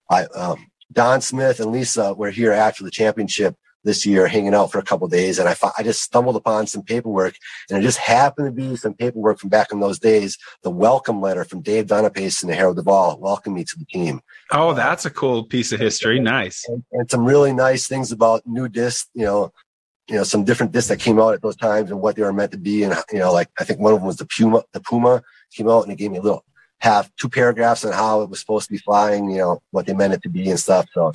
I, 0.10 0.26
um, 0.26 0.68
Don 0.92 1.22
Smith 1.22 1.60
and 1.60 1.72
Lisa 1.72 2.14
were 2.14 2.32
here 2.32 2.52
after 2.52 2.84
the 2.84 2.92
championship 2.92 3.56
this 3.84 4.06
year, 4.06 4.28
hanging 4.28 4.54
out 4.54 4.72
for 4.72 4.80
a 4.80 4.84
couple 4.84 5.08
days, 5.08 5.40
and 5.40 5.48
I 5.50 5.56
I 5.78 5.84
just 5.84 6.02
stumbled 6.02 6.36
upon 6.36 6.68
some 6.68 6.84
paperwork, 6.84 7.36
and 7.70 7.78
it 7.78 7.82
just 7.82 7.98
happened 7.98 8.48
to 8.48 8.52
be 8.52 8.76
some 8.76 8.94
paperwork 8.94 9.40
from 9.40 9.50
back 9.50 9.72
in 9.72 9.80
those 9.80 10.00
days, 10.00 10.38
the 10.64 10.70
welcome 10.70 11.22
letter 11.22 11.44
from 11.44 11.62
Dave 11.62 11.88
Dunipace 11.88 12.42
and 12.42 12.52
the 12.52 12.56
Harold 12.56 12.78
Duvall 12.78 13.20
welcoming 13.20 13.58
me 13.58 13.64
to 13.66 13.80
the 13.80 13.86
team. 13.86 14.22
Oh, 14.52 14.74
that's 14.74 15.06
a 15.06 15.10
cool 15.10 15.44
piece 15.44 15.72
of 15.72 15.80
history. 15.80 16.20
Nice, 16.20 16.66
and, 16.68 16.84
and 16.92 17.10
some 17.10 17.26
really 17.26 17.54
nice 17.54 17.88
things 17.88 18.12
about 18.12 18.46
new 18.46 18.68
discs. 18.68 19.10
You 19.14 19.26
know, 19.26 19.54
you 20.08 20.16
know 20.16 20.24
some 20.24 20.44
different 20.44 20.72
discs 20.72 20.90
that 20.90 21.00
came 21.00 21.20
out 21.20 21.34
at 21.34 21.42
those 21.42 21.56
times 21.56 21.92
and 21.92 22.02
what 22.02 22.16
they 22.16 22.22
were 22.22 22.34
meant 22.34 22.52
to 22.52 22.58
be 22.58 22.84
and 22.84 22.94
you 23.12 23.20
know 23.20 23.32
like 23.32 23.50
i 23.58 23.64
think 23.64 23.80
one 23.80 23.94
of 23.94 24.00
them 24.00 24.08
was 24.08 24.18
the 24.18 24.26
puma 24.26 24.62
the 24.74 24.82
puma 24.82 25.24
came 25.54 25.70
out 25.70 25.84
and 25.84 25.94
it 25.94 25.96
gave 25.98 26.12
me 26.12 26.18
a 26.18 26.22
little 26.22 26.44
half 26.84 27.10
two 27.16 27.30
paragraphs 27.30 27.86
on 27.86 27.94
how 27.94 28.22
it 28.22 28.30
was 28.30 28.42
supposed 28.42 28.68
to 28.68 28.74
be 28.74 28.78
flying, 28.78 29.32
you 29.32 29.38
know, 29.38 29.62
what 29.72 29.86
they 29.86 29.94
meant 29.94 30.14
it 30.14 30.22
to 30.22 30.28
be 30.28 30.50
and 30.50 30.60
stuff. 30.60 30.86
So 30.94 31.14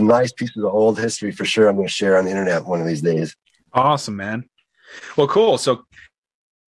nice 0.00 0.32
pieces 0.32 0.62
of 0.62 0.72
old 0.72 0.98
history 0.98 1.32
for 1.32 1.44
sure 1.44 1.68
I'm 1.68 1.76
going 1.76 1.88
to 1.88 1.92
share 1.92 2.16
on 2.16 2.24
the 2.24 2.30
internet 2.30 2.64
one 2.64 2.80
of 2.80 2.86
these 2.86 3.02
days. 3.02 3.36
Awesome, 3.72 4.16
man. 4.16 4.44
Well, 5.16 5.28
cool. 5.28 5.58
So 5.58 5.84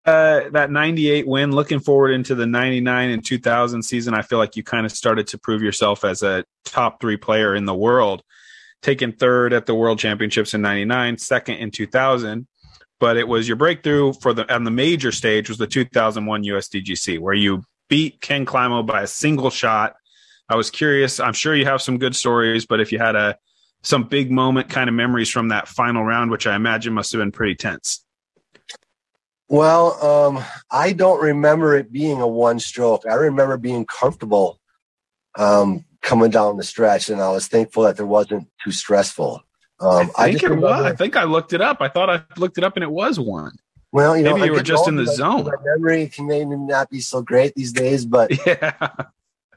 uh, 0.05 0.51
that 0.51 0.71
98 0.71 1.27
win, 1.27 1.53
looking 1.53 1.81
forward 1.81 2.11
into 2.11 2.35
the 2.35 2.47
99 2.47 3.11
and 3.11 3.25
2000 3.25 3.83
season, 3.83 4.15
I 4.15 4.23
feel 4.23 4.39
like 4.39 4.57
you 4.57 4.63
kind 4.63 4.87
of 4.87 4.93
started 4.93 5.27
to 5.29 5.39
prove 5.39 5.63
yourself 5.63 6.05
as 6.05 6.23
a 6.23 6.45
top 6.65 7.01
three 7.01 7.17
player 7.17 7.55
in 7.55 7.65
the 7.65 7.75
world, 7.75 8.23
taking 8.83 9.13
third 9.13 9.53
at 9.53 9.67
the 9.67 9.75
world 9.75 9.99
championships 9.99 10.55
in 10.55 10.63
99, 10.63 11.19
second 11.19 11.57
in 11.57 11.71
2000 11.71 12.47
but 13.01 13.17
it 13.17 13.27
was 13.27 13.49
your 13.49 13.57
breakthrough 13.57 14.13
for 14.13 14.33
the 14.33 14.55
on 14.55 14.63
the 14.63 14.71
major 14.71 15.11
stage 15.11 15.49
was 15.49 15.59
the 15.59 15.67
2001 15.67 16.45
USDGC 16.45 17.19
where 17.19 17.35
you 17.35 17.65
beat 17.89 18.21
Ken 18.21 18.47
Climo 18.47 18.83
by 18.87 19.03
a 19.03 19.07
single 19.07 19.51
shot. 19.51 19.97
I 20.51 20.57
was 20.57 20.69
curious. 20.69 21.21
I'm 21.21 21.33
sure 21.33 21.55
you 21.55 21.65
have 21.65 21.81
some 21.81 21.97
good 21.97 22.17
stories, 22.17 22.67
but 22.67 22.81
if 22.81 22.91
you 22.91 22.99
had 22.99 23.15
a 23.15 23.39
some 23.83 24.03
big 24.05 24.31
moment 24.31 24.69
kind 24.69 24.89
of 24.89 24.95
memories 24.95 25.31
from 25.31 25.49
that 25.49 25.69
final 25.69 26.05
round, 26.05 26.31
which 26.31 26.47
I 26.47 26.57
imagine 26.57 26.93
must 26.93 27.13
have 27.13 27.21
been 27.21 27.33
pretty 27.33 27.55
tense. 27.55 28.05
Well, 29.49 30.05
um, 30.05 30.45
I 30.71 30.93
don't 30.93 31.23
remember 31.23 31.77
it 31.77 31.91
being 31.91 32.21
a 32.21 32.27
one 32.27 32.59
stroke. 32.59 33.05
I 33.09 33.15
remember 33.15 33.57
being 33.57 33.87
comfortable 33.87 34.61
um, 35.39 35.85
coming 36.03 36.31
down 36.31 36.57
the 36.57 36.63
stretch, 36.65 37.09
and 37.09 37.21
I 37.21 37.31
was 37.31 37.47
thankful 37.47 37.85
that 37.85 37.97
there 37.97 38.07
wasn't 38.07 38.49
too 38.63 38.73
stressful. 38.73 39.43
Um, 39.81 40.11
I 40.19 40.31
think 40.31 40.43
I 40.43 40.47
it 40.47 40.51
remember, 40.51 40.67
was. 40.67 40.85
I 40.85 40.95
think 40.95 41.17
I 41.17 41.25
looked 41.25 41.53
it 41.53 41.61
up. 41.61 41.79
I 41.81 41.89
thought 41.89 42.11
I 42.11 42.23
looked 42.37 42.59
it 42.59 42.65
up, 42.65 42.77
and 42.77 42.83
it 42.83 42.91
was 42.91 43.19
one. 43.19 43.53
Well, 43.93 44.17
you 44.17 44.23
know, 44.23 44.31
maybe 44.31 44.41
know, 44.41 44.47
you 44.47 44.53
were 44.53 44.63
just 44.63 44.87
in 44.87 44.97
the 44.97 45.07
zone. 45.07 45.45
My 45.45 45.53
memory 45.65 46.09
can 46.09 46.27
maybe 46.27 46.57
not 46.57 46.91
be 46.91 47.01
so 47.01 47.23
great 47.23 47.55
these 47.55 47.73
days, 47.73 48.05
but 48.05 48.31
yeah, 48.47 48.73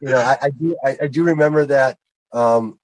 you 0.04 0.10
know, 0.10 0.18
I, 0.18 0.38
I 0.42 0.50
do 0.50 0.78
I, 0.84 0.98
I, 1.04 1.08
do 1.08 1.24
remember 1.24 1.66
that 1.66 1.98
um, 2.34 2.78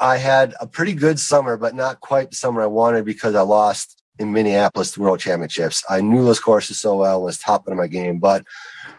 I 0.00 0.16
had 0.16 0.54
a 0.60 0.66
pretty 0.66 0.94
good 0.94 1.20
summer, 1.20 1.56
but 1.56 1.76
not 1.76 2.00
quite 2.00 2.30
the 2.30 2.36
summer 2.36 2.60
I 2.60 2.66
wanted 2.66 3.04
because 3.04 3.36
I 3.36 3.42
lost 3.42 4.02
in 4.18 4.32
Minneapolis 4.32 4.90
the 4.90 5.00
World 5.00 5.20
Championships. 5.20 5.84
I 5.88 6.00
knew 6.00 6.24
those 6.24 6.40
courses 6.40 6.80
so 6.80 6.96
well, 6.96 7.22
was 7.22 7.38
top 7.38 7.68
of 7.68 7.76
my 7.76 7.86
game, 7.86 8.18
but 8.18 8.44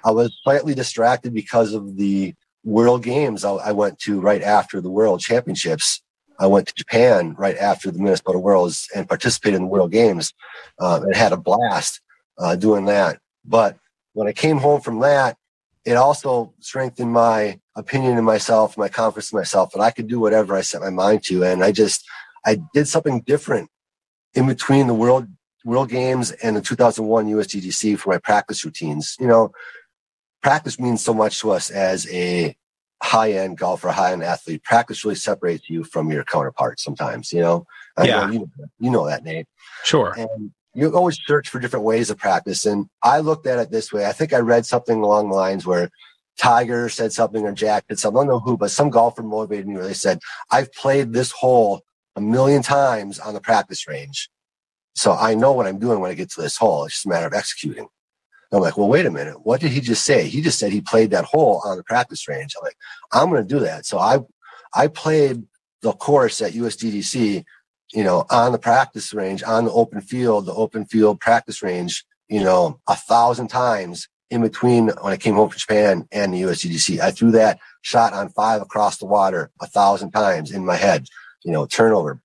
I 0.05 0.11
was 0.11 0.33
slightly 0.43 0.73
distracted 0.73 1.33
because 1.33 1.73
of 1.73 1.97
the 1.97 2.33
World 2.63 3.03
Games 3.03 3.43
I, 3.43 3.51
I 3.51 3.71
went 3.73 3.99
to 3.99 4.21
right 4.21 4.41
after 4.41 4.79
the 4.79 4.89
World 4.89 5.19
Championships 5.19 6.01
I 6.39 6.47
went 6.47 6.67
to 6.67 6.73
Japan 6.73 7.35
right 7.37 7.57
after 7.57 7.91
the 7.91 7.99
Minnesota 7.99 8.39
Worlds 8.39 8.87
and 8.95 9.09
participated 9.09 9.57
in 9.57 9.63
the 9.63 9.67
World 9.67 9.91
Games 9.91 10.33
uh, 10.79 11.01
and 11.03 11.13
had 11.13 11.33
a 11.33 11.37
blast 11.37 11.99
uh, 12.39 12.55
doing 12.55 12.85
that. 12.85 13.19
But 13.43 13.77
when 14.13 14.29
I 14.29 14.31
came 14.31 14.57
home 14.57 14.79
from 14.79 15.01
that, 15.01 15.37
it 15.85 15.93
also 15.93 16.53
strengthened 16.59 17.11
my 17.11 17.59
opinion 17.75 18.17
in 18.17 18.23
myself, 18.23 18.77
my 18.77 18.89
confidence 18.89 19.31
in 19.31 19.37
myself, 19.37 19.73
and 19.73 19.83
I 19.83 19.91
could 19.91 20.07
do 20.07 20.19
whatever 20.19 20.55
I 20.55 20.61
set 20.61 20.81
my 20.81 20.89
mind 20.89 21.23
to. 21.25 21.43
And 21.43 21.63
I 21.63 21.71
just, 21.71 22.03
I 22.45 22.59
did 22.73 22.87
something 22.87 23.21
different 23.21 23.69
in 24.33 24.47
between 24.47 24.87
the 24.87 24.93
World 24.93 25.27
World 25.63 25.89
Games 25.89 26.31
and 26.31 26.55
the 26.55 26.61
2001 26.61 27.27
USDGC 27.27 27.99
for 27.99 28.09
my 28.09 28.17
practice 28.17 28.65
routines. 28.65 29.15
You 29.19 29.27
know, 29.27 29.51
practice 30.41 30.79
means 30.79 31.03
so 31.03 31.13
much 31.13 31.39
to 31.41 31.51
us 31.51 31.69
as 31.69 32.11
a 32.11 32.55
high 33.01 33.33
end 33.33 33.57
golfer, 33.57 33.89
high 33.89 34.11
end 34.11 34.23
athlete. 34.23 34.63
Practice 34.63 35.03
really 35.03 35.15
separates 35.15 35.69
you 35.69 35.83
from 35.83 36.11
your 36.11 36.23
counterparts 36.23 36.83
sometimes, 36.83 37.31
you 37.31 37.41
know? 37.41 37.65
I 37.97 38.05
yeah. 38.05 38.25
Know, 38.25 38.31
you, 38.31 38.39
know, 38.39 38.49
you 38.79 38.91
know 38.91 39.05
that, 39.07 39.23
Nate. 39.23 39.47
Sure. 39.83 40.13
And 40.17 40.51
you 40.73 40.95
always 40.95 41.19
search 41.25 41.49
for 41.49 41.59
different 41.59 41.85
ways 41.85 42.09
of 42.09 42.17
practice. 42.17 42.65
And 42.65 42.87
I 43.03 43.19
looked 43.19 43.47
at 43.47 43.59
it 43.59 43.71
this 43.71 43.91
way. 43.91 44.05
I 44.05 44.13
think 44.13 44.33
I 44.33 44.39
read 44.39 44.65
something 44.65 45.01
along 45.01 45.29
the 45.29 45.35
lines 45.35 45.65
where 45.65 45.89
Tiger 46.37 46.87
said 46.89 47.11
something 47.11 47.43
or 47.43 47.51
Jack 47.51 47.87
did 47.87 47.99
something. 47.99 48.19
I 48.19 48.23
don't 48.23 48.29
know 48.29 48.39
who, 48.39 48.57
but 48.57 48.71
some 48.71 48.89
golfer 48.89 49.23
motivated 49.23 49.67
me 49.67 49.75
where 49.75 49.87
they 49.87 49.93
said, 49.93 50.19
I've 50.49 50.71
played 50.73 51.13
this 51.13 51.31
hole 51.31 51.81
a 52.15 52.21
million 52.21 52.61
times 52.61 53.19
on 53.19 53.33
the 53.33 53.41
practice 53.41 53.87
range. 53.87 54.29
So 54.95 55.13
I 55.13 55.35
know 55.35 55.51
what 55.51 55.67
I'm 55.67 55.79
doing 55.79 55.99
when 55.99 56.11
I 56.11 56.15
get 56.15 56.31
to 56.31 56.41
this 56.41 56.57
hole. 56.57 56.85
It's 56.85 56.95
just 56.95 57.05
a 57.05 57.09
matter 57.09 57.27
of 57.27 57.33
executing. 57.33 57.87
I'm 58.53 58.59
like, 58.59 58.77
well, 58.77 58.89
wait 58.89 59.05
a 59.05 59.11
minute. 59.11 59.45
What 59.45 59.61
did 59.61 59.71
he 59.71 59.79
just 59.79 60.03
say? 60.03 60.27
He 60.27 60.41
just 60.41 60.59
said 60.59 60.73
he 60.73 60.81
played 60.81 61.11
that 61.11 61.23
hole 61.23 61.61
on 61.63 61.77
the 61.77 61.83
practice 61.83 62.27
range. 62.27 62.53
I'm 62.57 62.65
like, 62.65 62.75
I'm 63.13 63.29
going 63.29 63.47
to 63.47 63.47
do 63.47 63.61
that. 63.61 63.85
So 63.85 63.97
I, 63.97 64.19
I 64.73 64.87
played 64.87 65.43
the 65.81 65.93
course 65.93 66.41
at 66.41 66.51
USDGC, 66.51 67.45
you 67.93 68.03
know, 68.03 68.25
on 68.29 68.51
the 68.51 68.57
practice 68.57 69.13
range, 69.13 69.43
on 69.43 69.65
the 69.65 69.71
open 69.71 70.01
field, 70.01 70.45
the 70.45 70.53
open 70.53 70.85
field 70.85 71.19
practice 71.19 71.61
range, 71.61 72.05
you 72.29 72.43
know, 72.43 72.79
a 72.87 72.95
thousand 72.95 73.49
times 73.49 74.07
in 74.29 74.41
between 74.41 74.87
when 74.87 75.13
I 75.13 75.17
came 75.17 75.35
home 75.35 75.49
from 75.49 75.59
Japan 75.59 76.07
and 76.11 76.33
the 76.33 76.41
USDGC. 76.43 76.99
I 76.99 77.11
threw 77.11 77.31
that 77.31 77.59
shot 77.81 78.13
on 78.13 78.29
five 78.29 78.61
across 78.61 78.97
the 78.97 79.05
water 79.05 79.51
a 79.61 79.67
thousand 79.67 80.11
times 80.11 80.51
in 80.51 80.65
my 80.65 80.77
head, 80.77 81.07
you 81.43 81.51
know, 81.51 81.65
turnover, 81.65 82.21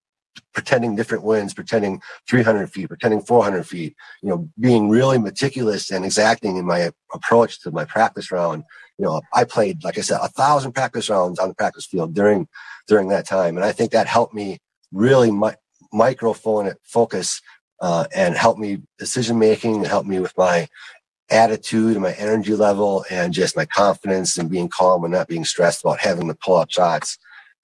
pretending 0.52 0.94
different 0.94 1.24
winds, 1.24 1.52
pretending 1.52 2.00
300 2.28 2.70
feet, 2.70 2.88
pretending 2.88 3.20
400 3.20 3.66
feet, 3.66 3.96
you 4.22 4.28
know, 4.28 4.48
being 4.60 4.88
really 4.88 5.18
meticulous 5.18 5.90
and 5.90 6.04
exacting 6.04 6.56
in 6.56 6.64
my 6.64 6.90
approach 7.12 7.60
to 7.62 7.72
my 7.72 7.84
practice 7.84 8.30
round. 8.30 8.62
You 8.98 9.06
know, 9.06 9.20
I 9.34 9.44
played, 9.44 9.82
like 9.82 9.98
I 9.98 10.02
said, 10.02 10.20
a 10.22 10.28
thousand 10.28 10.72
practice 10.72 11.10
rounds 11.10 11.40
on 11.40 11.48
the 11.48 11.54
practice 11.54 11.86
field 11.86 12.14
during, 12.14 12.46
during 12.86 13.08
that 13.08 13.26
time. 13.26 13.56
And 13.56 13.64
I 13.64 13.72
think 13.72 13.90
that 13.90 14.06
helped 14.06 14.32
me 14.32 14.58
really 14.92 15.30
mi- 15.30 15.50
microphone 15.92 16.72
focus, 16.82 17.40
uh, 17.80 18.06
and 18.14 18.36
help 18.36 18.58
me 18.58 18.78
decision 18.98 19.38
making, 19.38 19.84
help 19.84 20.06
me 20.06 20.18
with 20.20 20.36
my 20.36 20.68
attitude 21.30 21.94
and 21.94 22.02
my 22.02 22.12
energy 22.12 22.54
level 22.54 23.04
and 23.10 23.34
just 23.34 23.56
my 23.56 23.66
confidence 23.66 24.38
and 24.38 24.50
being 24.50 24.68
calm 24.68 25.04
and 25.04 25.12
not 25.12 25.28
being 25.28 25.44
stressed 25.44 25.82
about 25.82 25.98
having 25.98 26.28
to 26.28 26.34
pull 26.34 26.56
up 26.56 26.70
shots. 26.70 27.18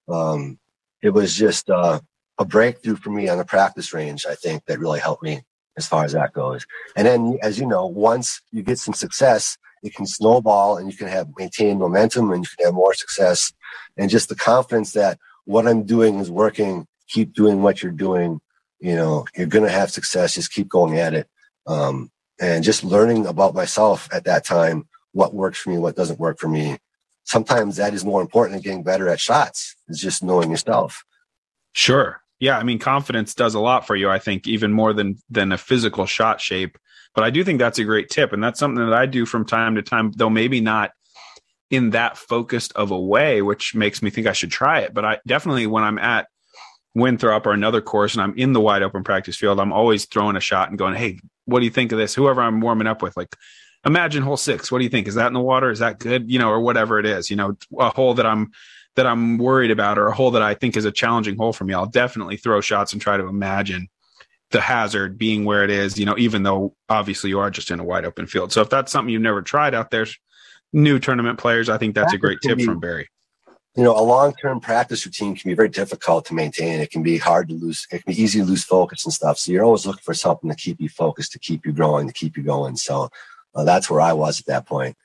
Um, 0.09 0.59
it 1.01 1.11
was 1.11 1.35
just, 1.35 1.71
uh, 1.71 2.01
a 2.39 2.45
breakthrough 2.45 2.97
for 2.97 3.11
me 3.11 3.29
on 3.29 3.39
the 3.39 3.45
practice 3.45 3.93
range, 3.93 4.27
I 4.29 4.35
think 4.35 4.65
that 4.67 4.79
really 4.79 5.01
helped 5.01 5.23
me 5.23 5.43
as 5.77 5.87
far 5.87 6.05
as 6.05 6.13
that 6.13 6.33
goes. 6.33 6.67
And 6.97 7.07
then, 7.07 7.39
as 7.43 7.59
you 7.59 7.67
know, 7.67 7.87
once 7.87 8.41
you 8.51 8.63
get 8.63 8.79
some 8.79 8.95
success, 8.95 9.57
it 9.83 9.95
can 9.95 10.07
snowball 10.07 10.77
and 10.77 10.91
you 10.91 10.97
can 10.97 11.09
have 11.09 11.29
maintain 11.39 11.79
momentum 11.79 12.31
and 12.33 12.45
you 12.45 12.49
can 12.57 12.67
have 12.67 12.75
more 12.75 12.95
success 12.95 13.53
and 13.97 14.11
just 14.11 14.29
the 14.29 14.35
confidence 14.35 14.93
that 14.93 15.19
what 15.45 15.67
I'm 15.67 15.85
doing 15.85 16.19
is 16.21 16.31
working. 16.31 16.87
Keep 17.13 17.35
doing 17.35 17.63
what 17.63 17.83
you're 17.83 17.93
doing. 17.93 18.41
You 18.81 18.97
know, 18.97 19.27
you're 19.37 19.47
going 19.47 19.65
to 19.65 19.71
have 19.71 19.91
success. 19.91 20.35
Just 20.35 20.53
keep 20.53 20.69
going 20.69 20.99
at 20.99 21.15
it. 21.15 21.29
Um, 21.67 22.11
and 22.41 22.65
just 22.65 22.83
learning 22.83 23.27
about 23.27 23.55
myself 23.55 24.09
at 24.13 24.25
that 24.25 24.45
time, 24.45 24.89
what 25.13 25.35
works 25.35 25.61
for 25.61 25.71
me, 25.71 25.79
what 25.79 25.95
doesn't 25.95 26.19
work 26.19 26.39
for 26.39 26.49
me. 26.49 26.79
Sometimes 27.25 27.77
that 27.77 27.95
is 27.95 28.05
more 28.05 28.21
important 28.21 28.55
than 28.55 28.63
getting 28.63 28.83
better 28.83 29.09
at 29.09 29.21
shots 29.21 29.77
is 29.89 30.01
just 30.01 30.23
knowing 30.25 30.51
yourself. 30.51 31.05
Sure. 31.73 32.21
Yeah, 32.41 32.59
I 32.59 32.65
mean 32.65 32.81
confidence 32.81 33.35
does 33.35 33.55
a 33.55 33.61
lot 33.61 33.87
for 33.87 33.95
you, 33.95 34.11
I 34.11 34.19
think, 34.19 34.49
even 34.49 34.73
more 34.73 34.93
than 34.93 35.19
than 35.31 35.53
a 35.53 35.59
physical 35.59 36.07
shot 36.07 36.41
shape. 36.41 36.77
But 37.15 37.23
I 37.23 37.31
do 37.31 37.45
think 37.45 37.61
that's 37.61 37.79
a 37.79 37.85
great 37.85 38.11
tip. 38.11 38.33
And 38.33 38.43
that's 38.43 38.59
something 38.59 38.85
that 38.85 38.95
I 38.95 39.07
do 39.07 39.27
from 39.27 39.45
time 39.45 39.77
to 39.77 39.83
time, 39.83 40.11
though 40.17 40.31
maybe 40.31 40.61
not 40.61 40.91
in 41.71 41.91
that 41.91 42.19
focused 42.19 42.73
of 42.75 42.91
a 42.91 43.01
way, 43.01 43.43
which 43.43 43.75
makes 43.75 44.03
me 44.03 44.11
think 44.11 44.27
I 44.27 44.33
should 44.33 44.51
try 44.51 44.81
it. 44.81 44.93
But 44.93 45.05
I 45.05 45.19
definitely 45.27 45.69
when 45.69 45.85
I'm 45.85 45.99
at 45.99 46.27
Winthrop 46.95 47.47
or 47.47 47.53
another 47.53 47.81
course 47.81 48.15
and 48.15 48.23
I'm 48.23 48.37
in 48.37 48.53
the 48.53 48.61
wide 48.61 48.83
open 48.83 49.05
practice 49.05 49.37
field, 49.37 49.59
I'm 49.61 49.73
always 49.73 50.05
throwing 50.05 50.37
a 50.37 50.41
shot 50.41 50.69
and 50.69 50.79
going, 50.79 50.95
Hey, 50.95 51.19
what 51.47 51.61
do 51.61 51.65
you 51.65 51.71
think 51.71 51.93
of 51.93 51.99
this? 51.99 52.15
Whoever 52.15 52.43
I'm 52.43 52.61
warming 52.61 52.87
up 52.87 53.03
with, 53.03 53.17
like 53.17 53.35
imagine 53.85 54.23
hole 54.23 54.37
six. 54.37 54.71
What 54.71 54.79
do 54.79 54.85
you 54.85 54.91
think? 54.91 55.09
Is 55.09 55.15
that 55.15 55.27
in 55.27 55.33
the 55.33 55.41
water? 55.41 55.71
Is 55.71 55.81
that 55.81 55.99
good? 55.99 56.31
You 56.31 56.39
know, 56.39 56.51
or 56.51 56.61
whatever 56.61 56.99
it 56.99 57.07
is, 57.07 57.31
you 57.31 57.37
know, 57.37 57.57
a 57.79 57.91
hole 57.91 58.15
that 58.15 58.27
I'm 58.27 58.53
that 58.97 59.07
I'm 59.07 59.39
worried 59.39 59.71
about 59.71 59.99
or 59.99 60.09
a 60.09 60.15
hole 60.15 60.33
that 60.33 60.43
I 60.43 60.55
think 60.55 60.77
is 60.77 60.85
a 60.85 60.93
challenging 60.93 61.37
hole 61.37 61.53
for 61.53 61.65
me, 61.65 61.75
I'll 61.75 61.87
definitely 61.87 62.37
throw 62.37 62.61
shots 62.61 62.93
and 62.93 63.01
try 63.01 63.17
to 63.17 63.27
imagine 63.27 63.89
the 64.51 64.61
hazard 64.61 65.17
being 65.17 65.47
where 65.47 65.65
it 65.65 65.71
is, 65.71 65.99
you 65.99 66.05
know, 66.05 66.15
even 66.19 66.43
though 66.43 66.75
obviously 66.91 67.31
you 67.31 67.41
are 67.41 67.51
just 67.51 67.71
in 67.71 67.81
a 67.81 67.85
wide 67.85 68.05
open 68.05 68.27
field. 68.27 68.53
So 68.53 68.61
if 68.61 68.69
that's 68.69 68.93
something 68.93 69.11
you've 69.11 69.23
never 69.23 69.41
tried 69.41 69.75
out 69.75 69.91
there, 69.91 70.07
new 70.75 70.99
tournament 70.99 71.39
players, 71.39 71.71
I 71.71 71.79
think 71.79 71.95
that's 71.95 72.13
a 72.13 72.19
great 72.19 72.41
tip 72.43 72.61
from 72.61 72.81
Barry. 72.81 73.09
You 73.75 73.85
know, 73.85 73.99
a 73.99 74.05
long 74.05 74.35
term 74.35 74.61
practice 74.61 75.07
routine 75.07 75.35
can 75.35 75.51
be 75.51 75.55
very 75.55 75.69
difficult 75.69 76.27
to 76.27 76.35
maintain. 76.35 76.81
It 76.81 76.91
can 76.91 77.03
be 77.03 77.17
hard 77.17 77.49
to 77.49 77.55
lose, 77.55 77.87
it 77.91 78.05
can 78.05 78.13
be 78.13 78.23
easy 78.23 78.41
to 78.41 78.45
lose 78.45 78.65
focus 78.65 79.05
and 79.05 79.15
stuff. 79.15 79.39
So 79.39 79.51
you're 79.51 79.65
always 79.65 79.87
looking 79.87 80.03
for 80.03 80.15
something 80.15 80.51
to 80.51 80.57
keep 80.57 80.81
you 80.81 80.89
focused, 80.89 81.33
to 81.33 81.39
keep 81.39 81.65
you 81.65 81.73
growing, 81.73 82.07
to 82.07 82.13
keep 82.13 82.37
you 82.37 82.43
going. 82.43 82.77
So 82.77 83.09
uh, 83.55 83.65
that's 83.65 83.89
where 83.89 84.01
I 84.01 84.13
was 84.13 84.41
at 84.41 84.47
that 84.47 84.67
point 84.67 84.97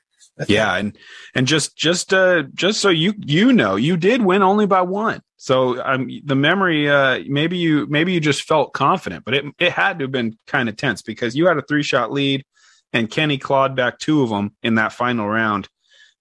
yeah, 0.46 0.76
and 0.76 0.96
and 1.34 1.46
just 1.46 1.76
just 1.76 2.14
uh 2.14 2.44
just 2.54 2.80
so 2.80 2.90
you 2.90 3.14
you 3.18 3.52
know, 3.52 3.76
you 3.76 3.96
did 3.96 4.22
win 4.22 4.42
only 4.42 4.66
by 4.66 4.82
one. 4.82 5.22
So 5.36 5.82
um, 5.84 6.08
the 6.24 6.34
memory, 6.34 6.88
uh, 6.88 7.20
maybe 7.28 7.58
you 7.58 7.86
maybe 7.86 8.12
you 8.12 8.20
just 8.20 8.42
felt 8.42 8.72
confident, 8.72 9.24
but 9.24 9.34
it 9.34 9.44
it 9.58 9.72
had 9.72 9.98
to 9.98 10.04
have 10.04 10.12
been 10.12 10.36
kind 10.46 10.68
of 10.68 10.76
tense 10.76 11.02
because 11.02 11.36
you 11.36 11.46
had 11.46 11.58
a 11.58 11.62
three 11.62 11.82
shot 11.82 12.12
lead, 12.12 12.44
and 12.92 13.10
Kenny 13.10 13.38
clawed 13.38 13.74
back 13.74 13.98
two 13.98 14.22
of 14.22 14.30
them 14.30 14.54
in 14.62 14.76
that 14.76 14.92
final 14.92 15.28
round, 15.28 15.68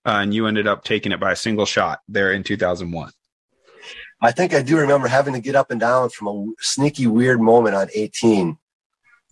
uh, 0.07 0.21
and 0.21 0.33
you 0.33 0.47
ended 0.47 0.67
up 0.67 0.85
taking 0.85 1.11
it 1.11 1.19
by 1.19 1.33
a 1.33 1.35
single 1.35 1.65
shot 1.65 1.99
there 2.07 2.31
in 2.31 2.41
2001. 2.41 3.11
I 4.21 4.31
think 4.31 4.53
I 4.53 4.63
do 4.63 4.77
remember 4.77 5.07
having 5.07 5.33
to 5.33 5.39
get 5.41 5.55
up 5.55 5.69
and 5.69 5.79
down 5.79 6.09
from 6.09 6.27
a 6.27 6.45
sneaky 6.59 7.05
weird 7.05 7.41
moment 7.41 7.75
on 7.75 7.89
18, 7.93 8.57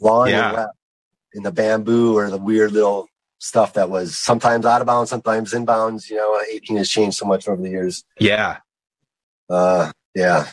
long 0.01 0.29
yeah. 0.29 0.59
and 0.59 0.69
in 1.33 1.43
the 1.43 1.51
bamboo 1.51 2.15
or 2.17 2.29
the 2.29 2.37
weird 2.37 2.73
little 2.73 3.07
stuff 3.39 3.73
that 3.73 3.89
was 3.89 4.17
sometimes 4.17 4.65
out 4.65 4.81
of 4.81 4.87
bounds, 4.87 5.09
sometimes 5.09 5.53
in 5.53 5.65
bounds. 5.65 6.09
You 6.09 6.17
know, 6.17 6.39
18 6.51 6.77
has 6.77 6.89
changed 6.89 7.17
so 7.17 7.25
much 7.25 7.47
over 7.47 7.61
the 7.61 7.69
years. 7.69 8.03
Yeah. 8.19 8.57
Uh, 9.49 9.91
yeah. 10.13 10.47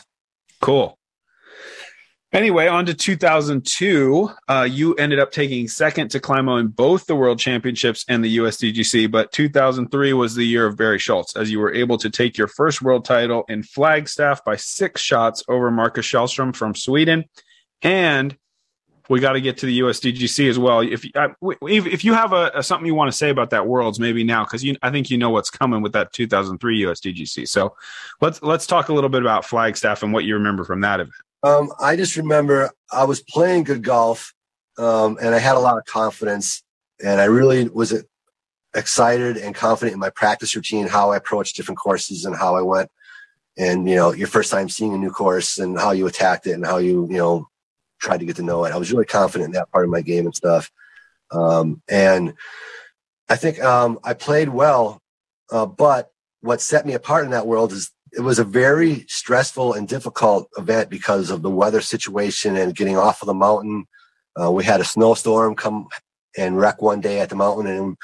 Cool. 0.61 0.97
Anyway, 2.33 2.67
on 2.67 2.83
to 2.87 2.95
2002. 2.95 4.29
Uh, 4.49 4.67
you 4.69 4.95
ended 4.95 5.19
up 5.19 5.31
taking 5.31 5.67
second 5.67 6.09
to 6.09 6.19
Climo 6.19 6.57
in 6.57 6.67
both 6.67 7.05
the 7.05 7.15
World 7.15 7.37
Championships 7.37 8.03
and 8.09 8.25
the 8.25 8.37
USDGC, 8.37 9.11
but 9.11 9.31
2003 9.31 10.13
was 10.13 10.33
the 10.33 10.43
year 10.43 10.65
of 10.65 10.75
Barry 10.75 10.97
Schultz 10.97 11.35
as 11.35 11.51
you 11.51 11.59
were 11.59 11.71
able 11.71 11.99
to 11.99 12.09
take 12.09 12.35
your 12.35 12.47
first 12.47 12.81
world 12.81 13.05
title 13.05 13.43
in 13.49 13.61
Flagstaff 13.61 14.43
by 14.43 14.55
six 14.55 14.99
shots 14.99 15.43
over 15.47 15.69
Marcus 15.69 16.07
Källström 16.07 16.55
from 16.55 16.73
Sweden 16.73 17.25
and 17.83 18.35
we 19.09 19.19
got 19.19 19.33
to 19.33 19.41
get 19.41 19.57
to 19.57 19.65
the 19.65 19.81
USDGC 19.81 20.49
as 20.49 20.57
well. 20.57 20.79
If 20.79 21.05
uh, 21.15 21.27
if 21.61 22.05
you 22.05 22.13
have 22.13 22.31
a, 22.31 22.51
a, 22.55 22.63
something 22.63 22.87
you 22.87 22.95
want 22.95 23.11
to 23.11 23.17
say 23.17 23.29
about 23.29 23.49
that 23.49 23.67
Worlds, 23.67 23.99
maybe 23.99 24.23
now 24.23 24.45
because 24.45 24.65
I 24.81 24.91
think 24.91 25.11
you 25.11 25.17
know 25.17 25.29
what's 25.29 25.49
coming 25.49 25.81
with 25.81 25.91
that 25.91 26.13
2003 26.13 26.81
USDGC. 26.81 27.47
So 27.47 27.75
let's 28.21 28.41
let's 28.41 28.65
talk 28.65 28.87
a 28.87 28.93
little 28.93 29.09
bit 29.09 29.21
about 29.21 29.43
Flagstaff 29.43 30.03
and 30.03 30.13
what 30.13 30.23
you 30.23 30.35
remember 30.35 30.63
from 30.63 30.81
that 30.81 31.01
event. 31.01 31.13
Um, 31.43 31.73
I 31.79 31.97
just 31.97 32.15
remember 32.15 32.71
I 32.91 33.03
was 33.03 33.21
playing 33.21 33.65
good 33.65 33.83
golf, 33.83 34.33
um, 34.77 35.17
and 35.21 35.35
I 35.35 35.39
had 35.39 35.55
a 35.55 35.59
lot 35.59 35.77
of 35.77 35.85
confidence, 35.85 36.63
and 37.03 37.19
I 37.19 37.25
really 37.25 37.67
was 37.67 37.93
excited 38.73 39.37
and 39.37 39.53
confident 39.53 39.93
in 39.93 39.99
my 39.99 40.09
practice 40.09 40.55
routine, 40.55 40.87
how 40.87 41.11
I 41.11 41.17
approached 41.17 41.57
different 41.57 41.79
courses, 41.79 42.23
and 42.25 42.35
how 42.35 42.55
I 42.55 42.61
went. 42.61 42.89
And 43.57 43.87
you 43.89 43.95
know, 43.95 44.13
your 44.13 44.27
first 44.27 44.51
time 44.51 44.69
seeing 44.69 44.93
a 44.93 44.97
new 44.97 45.11
course, 45.11 45.59
and 45.59 45.77
how 45.77 45.91
you 45.91 46.07
attacked 46.07 46.47
it, 46.47 46.53
and 46.53 46.65
how 46.65 46.77
you 46.77 47.07
you 47.09 47.17
know 47.17 47.47
tried 47.99 48.21
to 48.21 48.25
get 48.25 48.37
to 48.37 48.43
know 48.43 48.63
it. 48.65 48.73
I 48.73 48.77
was 48.77 48.91
really 48.91 49.05
confident 49.05 49.49
in 49.49 49.53
that 49.53 49.71
part 49.71 49.85
of 49.85 49.91
my 49.91 50.01
game 50.01 50.25
and 50.25 50.35
stuff. 50.35 50.71
Um, 51.31 51.81
and 51.89 52.35
I 53.29 53.35
think 53.35 53.61
um, 53.61 53.99
I 54.03 54.13
played 54.13 54.49
well, 54.49 55.01
uh, 55.51 55.65
but 55.65 56.11
what 56.41 56.61
set 56.61 56.85
me 56.85 56.93
apart 56.93 57.25
in 57.25 57.31
that 57.31 57.47
world 57.47 57.71
is 57.71 57.91
it 58.15 58.21
was 58.21 58.39
a 58.39 58.43
very 58.43 59.05
stressful 59.07 59.73
and 59.73 59.87
difficult 59.87 60.49
event 60.57 60.89
because 60.89 61.29
of 61.29 61.41
the 61.41 61.49
weather 61.49 61.81
situation 61.81 62.55
and 62.55 62.75
getting 62.75 62.97
off 62.97 63.21
of 63.21 63.27
the 63.27 63.33
mountain. 63.33 63.85
Uh, 64.39 64.51
we 64.51 64.63
had 64.63 64.79
a 64.79 64.85
snowstorm 64.85 65.55
come 65.55 65.87
and 66.37 66.57
wreck 66.57 66.81
one 66.81 67.01
day 67.01 67.19
at 67.19 67.29
the 67.29 67.35
mountain, 67.35 67.67
and 67.67 67.97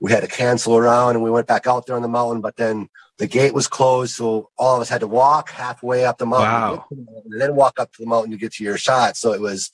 we 0.00 0.10
had 0.10 0.20
to 0.22 0.28
cancel 0.28 0.76
around, 0.76 1.14
and 1.14 1.22
we 1.22 1.30
went 1.30 1.46
back 1.46 1.66
out 1.66 1.86
there 1.86 1.96
on 1.96 2.02
the 2.02 2.08
mountain. 2.08 2.40
But 2.40 2.56
then 2.56 2.88
the 3.18 3.26
gate 3.26 3.54
was 3.54 3.68
closed, 3.68 4.14
so 4.14 4.50
all 4.58 4.76
of 4.76 4.82
us 4.82 4.88
had 4.88 5.00
to 5.00 5.06
walk 5.06 5.50
halfway 5.50 6.04
up 6.04 6.18
the 6.18 6.26
mountain, 6.26 6.78
wow. 6.78 6.86
and 7.24 7.40
then 7.40 7.54
walk 7.54 7.78
up 7.78 7.92
to 7.92 8.02
the 8.02 8.08
mountain 8.08 8.30
to 8.32 8.36
get 8.36 8.52
to 8.54 8.64
your 8.64 8.78
shot. 8.78 9.16
So 9.16 9.32
it 9.32 9.40
was 9.40 9.70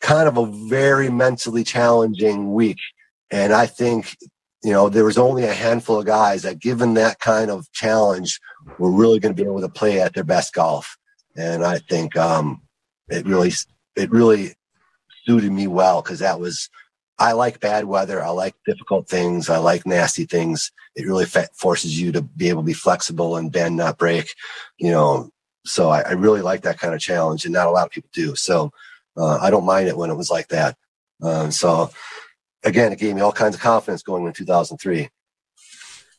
kind 0.00 0.28
of 0.28 0.36
a 0.36 0.46
very 0.68 1.08
mentally 1.08 1.64
challenging 1.64 2.52
week. 2.52 2.78
And 3.30 3.52
I 3.52 3.66
think, 3.66 4.16
you 4.62 4.72
know, 4.72 4.88
there 4.88 5.04
was 5.04 5.18
only 5.18 5.44
a 5.44 5.52
handful 5.52 5.98
of 5.98 6.06
guys 6.06 6.42
that, 6.42 6.60
given 6.60 6.94
that 6.94 7.18
kind 7.20 7.50
of 7.50 7.70
challenge, 7.72 8.40
were 8.78 8.90
really 8.90 9.18
going 9.18 9.34
to 9.34 9.42
be 9.42 9.48
able 9.48 9.60
to 9.60 9.68
play 9.68 10.00
at 10.00 10.14
their 10.14 10.24
best 10.24 10.54
golf. 10.54 10.96
And 11.36 11.64
I 11.64 11.78
think 11.78 12.16
um, 12.16 12.62
it 13.08 13.26
really, 13.26 13.52
it 13.96 14.10
really 14.10 14.54
suited 15.26 15.52
me 15.52 15.66
well 15.66 16.02
because 16.02 16.18
that 16.20 16.40
was 16.40 16.68
I 17.18 17.32
like 17.32 17.60
bad 17.60 17.84
weather. 17.84 18.22
I 18.22 18.28
like 18.28 18.54
difficult 18.64 19.08
things. 19.08 19.50
I 19.50 19.58
like 19.58 19.84
nasty 19.86 20.24
things. 20.24 20.70
It 20.94 21.06
really 21.06 21.26
forces 21.26 22.00
you 22.00 22.12
to 22.12 22.22
be 22.22 22.48
able 22.48 22.62
to 22.62 22.66
be 22.66 22.72
flexible 22.72 23.36
and 23.36 23.50
bend, 23.50 23.76
not 23.76 23.98
break. 23.98 24.32
You 24.78 24.92
know, 24.92 25.30
so 25.66 25.90
I, 25.90 26.02
I 26.02 26.12
really 26.12 26.42
like 26.42 26.62
that 26.62 26.78
kind 26.78 26.94
of 26.94 27.00
challenge, 27.00 27.44
and 27.44 27.52
not 27.52 27.66
a 27.66 27.70
lot 27.70 27.86
of 27.86 27.90
people 27.92 28.10
do. 28.12 28.36
So 28.36 28.70
uh, 29.16 29.38
I 29.38 29.50
don't 29.50 29.66
mind 29.66 29.88
it 29.88 29.96
when 29.96 30.10
it 30.10 30.16
was 30.16 30.30
like 30.30 30.48
that. 30.48 30.76
Um, 31.20 31.50
so 31.50 31.90
again, 32.64 32.92
it 32.92 33.00
gave 33.00 33.16
me 33.16 33.20
all 33.20 33.32
kinds 33.32 33.56
of 33.56 33.60
confidence 33.60 34.02
going 34.02 34.24
in 34.24 34.32
2003. 34.32 35.08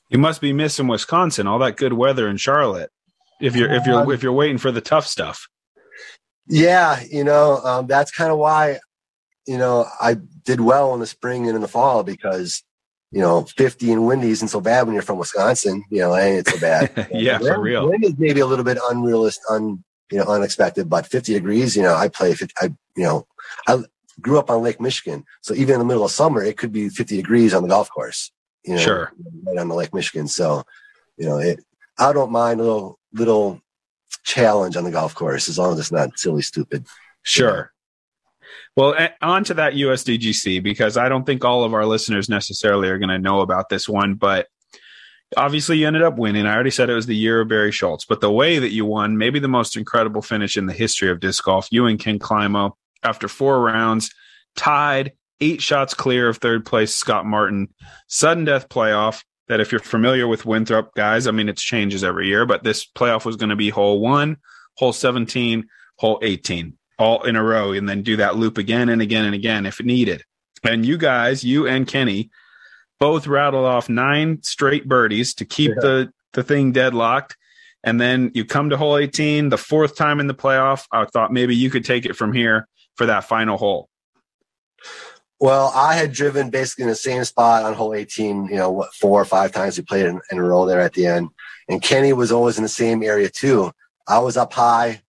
You 0.09 0.17
must 0.17 0.41
be 0.41 0.53
missing 0.53 0.87
Wisconsin, 0.87 1.45
all 1.45 1.59
that 1.59 1.77
good 1.77 1.93
weather 1.93 2.27
in 2.27 2.37
Charlotte. 2.37 2.91
If 3.39 3.55
you're 3.55 3.71
if 3.71 3.85
you're 3.85 4.11
if 4.11 4.23
you're 4.23 4.33
waiting 4.33 4.57
for 4.57 4.71
the 4.71 4.81
tough 4.81 5.07
stuff. 5.07 5.47
Yeah, 6.47 7.01
you 7.09 7.23
know 7.23 7.57
um, 7.63 7.87
that's 7.87 8.11
kind 8.11 8.31
of 8.31 8.37
why 8.37 8.79
you 9.47 9.57
know 9.57 9.85
I 10.01 10.17
did 10.43 10.61
well 10.61 10.93
in 10.93 10.99
the 10.99 11.07
spring 11.07 11.45
and 11.45 11.55
in 11.55 11.61
the 11.61 11.67
fall 11.67 12.03
because 12.03 12.63
you 13.11 13.21
know 13.21 13.43
50 13.43 13.91
and 13.91 14.05
windy 14.07 14.29
isn't 14.31 14.47
so 14.47 14.59
bad 14.59 14.85
when 14.85 14.93
you're 14.93 15.03
from 15.03 15.19
Wisconsin. 15.19 15.83
You 15.91 15.99
know, 16.01 16.15
ain't 16.15 16.47
so 16.47 16.59
bad. 16.59 17.07
yeah, 17.13 17.39
wind, 17.39 17.53
for 17.53 17.61
real. 17.61 17.87
Wind 17.87 18.03
is 18.03 18.17
maybe 18.17 18.39
a 18.39 18.47
little 18.47 18.65
bit 18.65 18.79
unrealistic, 18.89 19.43
un 19.49 19.83
you 20.11 20.17
know 20.17 20.25
unexpected, 20.25 20.89
but 20.89 21.05
50 21.05 21.33
degrees. 21.33 21.75
You 21.75 21.83
know, 21.83 21.93
I 21.93 22.07
play. 22.09 22.33
50, 22.33 22.53
I 22.59 22.65
you 22.97 23.03
know 23.03 23.27
I 23.67 23.83
grew 24.19 24.39
up 24.39 24.49
on 24.49 24.63
Lake 24.63 24.81
Michigan, 24.81 25.23
so 25.41 25.53
even 25.53 25.75
in 25.75 25.79
the 25.79 25.85
middle 25.85 26.03
of 26.03 26.11
summer, 26.11 26.43
it 26.43 26.57
could 26.57 26.73
be 26.73 26.89
50 26.89 27.15
degrees 27.15 27.53
on 27.53 27.61
the 27.61 27.69
golf 27.69 27.89
course. 27.89 28.31
You 28.63 28.75
know, 28.75 28.81
sure, 28.81 29.11
right 29.45 29.57
on 29.57 29.67
the 29.67 29.75
Lake 29.75 29.93
Michigan. 29.93 30.27
So, 30.27 30.63
you 31.17 31.25
know, 31.25 31.37
it. 31.37 31.63
I 31.97 32.13
don't 32.13 32.31
mind 32.31 32.61
a 32.61 32.63
little 32.63 32.99
little 33.13 33.61
challenge 34.23 34.75
on 34.75 34.83
the 34.83 34.91
golf 34.91 35.15
course 35.15 35.49
as 35.49 35.57
long 35.57 35.73
as 35.73 35.79
it's 35.79 35.91
not 35.91 36.17
silly 36.17 36.41
stupid. 36.41 36.85
Sure. 37.23 37.71
Well, 38.75 38.95
on 39.21 39.43
to 39.45 39.53
that 39.55 39.73
USDGC 39.73 40.63
because 40.63 40.97
I 40.97 41.09
don't 41.09 41.25
think 41.25 41.43
all 41.43 41.63
of 41.63 41.73
our 41.73 41.85
listeners 41.85 42.29
necessarily 42.29 42.89
are 42.89 42.97
going 42.97 43.09
to 43.09 43.19
know 43.19 43.41
about 43.41 43.69
this 43.69 43.89
one, 43.89 44.13
but 44.13 44.47
obviously 45.35 45.79
you 45.79 45.87
ended 45.87 46.01
up 46.01 46.17
winning. 46.17 46.45
I 46.45 46.53
already 46.53 46.71
said 46.71 46.89
it 46.89 46.93
was 46.93 47.05
the 47.05 47.15
year 47.15 47.41
of 47.41 47.49
Barry 47.49 47.71
Schultz, 47.71 48.05
but 48.05 48.21
the 48.21 48.31
way 48.31 48.59
that 48.59 48.71
you 48.71 48.85
won, 48.85 49.17
maybe 49.17 49.39
the 49.39 49.47
most 49.47 49.75
incredible 49.75 50.21
finish 50.21 50.57
in 50.57 50.65
the 50.65 50.73
history 50.73 51.09
of 51.09 51.19
disc 51.19 51.43
golf. 51.43 51.67
You 51.71 51.87
and 51.87 51.99
Ken 51.99 52.19
Climo, 52.19 52.77
after 53.03 53.27
four 53.27 53.61
rounds, 53.61 54.11
tied 54.55 55.13
eight 55.41 55.61
shots 55.61 55.93
clear 55.93 56.29
of 56.29 56.37
third 56.37 56.65
place 56.65 56.93
Scott 56.93 57.25
Martin. 57.25 57.69
Sudden 58.07 58.45
death 58.45 58.69
playoff. 58.69 59.23
That 59.47 59.59
if 59.59 59.71
you're 59.71 59.79
familiar 59.79 60.27
with 60.27 60.45
Winthrop 60.45 60.93
guys, 60.93 61.25
I 61.25 61.31
mean 61.31 61.49
it 61.49 61.57
changes 61.57 62.03
every 62.03 62.27
year, 62.27 62.45
but 62.45 62.63
this 62.63 62.85
playoff 62.85 63.25
was 63.25 63.35
going 63.35 63.49
to 63.49 63.55
be 63.55 63.69
hole 63.69 63.99
one, 63.99 64.37
hole 64.77 64.93
17, 64.93 65.67
hole 65.97 66.19
18, 66.21 66.77
all 66.99 67.23
in 67.23 67.35
a 67.35 67.43
row, 67.43 67.71
and 67.71 67.89
then 67.89 68.03
do 68.03 68.17
that 68.17 68.35
loop 68.35 68.59
again 68.59 68.89
and 68.89 69.01
again 69.01 69.25
and 69.25 69.33
again 69.33 69.65
if 69.65 69.83
needed. 69.83 70.23
And 70.63 70.85
you 70.85 70.99
guys, 70.99 71.43
you 71.43 71.65
and 71.65 71.87
Kenny, 71.87 72.29
both 72.99 73.25
rattled 73.25 73.65
off 73.65 73.89
nine 73.89 74.43
straight 74.43 74.87
birdies 74.87 75.33
to 75.35 75.45
keep 75.45 75.71
yeah. 75.71 75.81
the 75.81 76.13
the 76.33 76.43
thing 76.43 76.71
deadlocked. 76.71 77.35
And 77.83 77.99
then 77.99 78.31
you 78.33 78.45
come 78.45 78.69
to 78.69 78.77
hole 78.77 78.97
18, 78.97 79.49
the 79.49 79.57
fourth 79.57 79.95
time 79.95 80.19
in 80.19 80.27
the 80.27 80.35
playoff. 80.35 80.85
I 80.91 81.05
thought 81.05 81.31
maybe 81.31 81.55
you 81.55 81.69
could 81.69 81.85
take 81.85 82.05
it 82.05 82.15
from 82.15 82.33
here 82.33 82.67
for 82.95 83.05
that 83.05 83.23
final 83.23 83.57
hole. 83.57 83.89
Well, 85.39 85.71
I 85.73 85.95
had 85.95 86.11
driven 86.11 86.49
basically 86.49 86.83
in 86.83 86.89
the 86.89 86.95
same 86.95 87.23
spot 87.23 87.63
on 87.63 87.73
hole 87.73 87.93
18, 87.93 88.47
you 88.47 88.55
know, 88.55 88.71
what, 88.71 88.93
four 88.93 89.21
or 89.21 89.25
five 89.25 89.53
times 89.53 89.77
we 89.77 89.85
played 89.85 90.05
in, 90.05 90.19
in 90.31 90.37
a 90.37 90.43
row 90.43 90.65
there 90.65 90.81
at 90.81 90.93
the 90.93 91.05
end. 91.05 91.29
And 91.69 91.81
Kenny 91.81 92.11
was 92.11 92.31
always 92.31 92.57
in 92.57 92.63
the 92.63 92.69
same 92.69 93.03
area 93.03 93.29
too. 93.29 93.71
I 94.07 94.19
was 94.19 94.35
up 94.35 94.51
high 94.51 95.01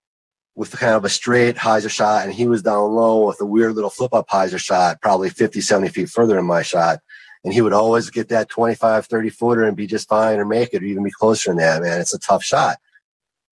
with 0.55 0.71
kind 0.73 0.95
of 0.95 1.05
a 1.05 1.09
straight 1.09 1.57
hyzer 1.57 1.91
shot, 1.91 2.25
and 2.25 2.33
he 2.33 2.47
was 2.47 2.63
down 2.63 2.93
low 2.93 3.27
with 3.27 3.41
a 3.41 3.47
weird 3.47 3.75
little 3.75 3.91
flip 3.91 4.13
up 4.13 4.29
hyzer 4.29 4.59
shot, 4.59 5.01
probably 5.01 5.31
50, 5.31 5.61
70 5.61 5.89
feet 5.89 6.11
further 6.11 6.37
than 6.37 6.45
my 6.45 6.63
shot. 6.63 7.01
And 7.43 7.53
he 7.53 7.63
would 7.63 7.73
always 7.73 8.11
get 8.11 8.29
that 8.29 8.51
25, 8.51 9.07
30 9.07 9.31
footer 9.31 9.65
and 9.65 9.77
be 9.77 9.87
just 9.87 10.09
fine 10.09 10.39
or 10.39 10.45
make 10.45 10.75
it 10.75 10.83
or 10.83 10.87
even 10.87 11.03
be 11.03 11.11
closer 11.11 11.51
than 11.51 11.57
that, 11.57 11.83
man. 11.83 12.01
It's 12.01 12.15
a 12.15 12.19
tough 12.19 12.45
shot. 12.45 12.77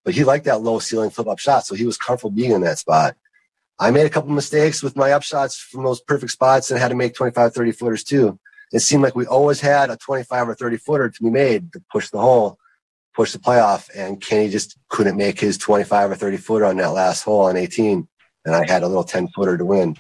But 0.05 0.15
he 0.15 0.25
liked 0.25 0.45
that 0.45 0.61
low 0.61 0.79
ceiling 0.79 1.11
flip 1.11 1.29
up 1.29 1.39
shot. 1.39 1.65
So 1.65 1.75
he 1.75 1.87
was 1.87 1.97
comfortable 1.97 2.31
being 2.31 2.53
in 2.53 2.61
that 2.61 2.79
spot. 2.79 3.17
I 3.81 3.91
made 3.91 4.07
a 4.07 4.11
couple 4.11 4.31
mistakes 4.31 4.83
with 4.83 4.97
my 4.97 5.11
upshots 5.11 5.57
from 5.57 5.85
those 5.85 6.01
perfect 6.01 6.33
spots 6.33 6.71
and 6.71 6.81
had 6.81 6.89
to 6.89 6.97
make 6.97 7.15
25, 7.15 7.55
30 7.55 7.73
footers 7.73 8.03
too. 8.03 8.39
It 8.73 8.81
seemed 8.81 9.03
like 9.03 9.15
we 9.15 9.27
always 9.27 9.61
had 9.61 9.91
a 9.91 9.97
25 9.97 10.49
or 10.49 10.55
30 10.55 10.77
footer 10.79 11.09
to 11.09 11.23
be 11.23 11.31
made 11.31 11.73
to 11.73 11.83
push 11.91 12.11
the 12.11 12.21
hole, 12.21 12.59
push 13.15 13.33
the 13.33 13.39
playoff. 13.39 13.89
And 13.95 14.21
Kenny 14.21 14.49
just 14.49 14.77
couldn't 14.89 15.17
make 15.17 15.41
his 15.41 15.59
25 15.59 16.11
or 16.11 16.15
30 16.17 16.37
footer 16.39 16.65
on 16.65 16.77
that 16.79 16.89
last 16.89 17.23
hole 17.23 17.43
on 17.43 17.57
18. 17.57 18.07
And 18.45 18.55
I 18.55 18.67
had 18.67 18.83
a 18.83 18.89
little 18.89 19.05
10 19.05 19.29
footer 19.29 19.57
to 19.57 19.65
win. 19.65 19.97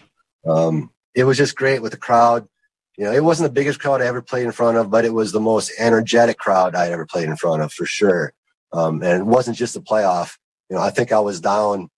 Um, 0.46 0.90
it 1.14 1.24
was 1.24 1.36
just 1.36 1.56
great 1.56 1.80
with 1.80 1.92
the 1.92 1.98
crowd. 1.98 2.48
You 2.96 3.04
know, 3.04 3.12
it 3.12 3.22
wasn't 3.22 3.48
the 3.48 3.54
biggest 3.54 3.78
crowd 3.78 4.02
I 4.02 4.06
ever 4.06 4.22
played 4.22 4.44
in 4.44 4.52
front 4.52 4.76
of, 4.76 4.90
but 4.90 5.04
it 5.04 5.14
was 5.14 5.30
the 5.30 5.40
most 5.40 5.72
energetic 5.78 6.36
crowd 6.36 6.74
I'd 6.74 6.92
ever 6.92 7.06
played 7.06 7.28
in 7.28 7.36
front 7.36 7.62
of 7.62 7.72
for 7.72 7.86
sure. 7.86 8.32
Um, 8.72 9.02
and 9.02 9.20
it 9.20 9.26
wasn't 9.26 9.56
just 9.56 9.74
the 9.74 9.80
playoff. 9.80 10.36
You 10.68 10.76
know, 10.76 10.82
I 10.82 10.90
think 10.90 11.12
I 11.12 11.20
was 11.20 11.40
down 11.40 11.90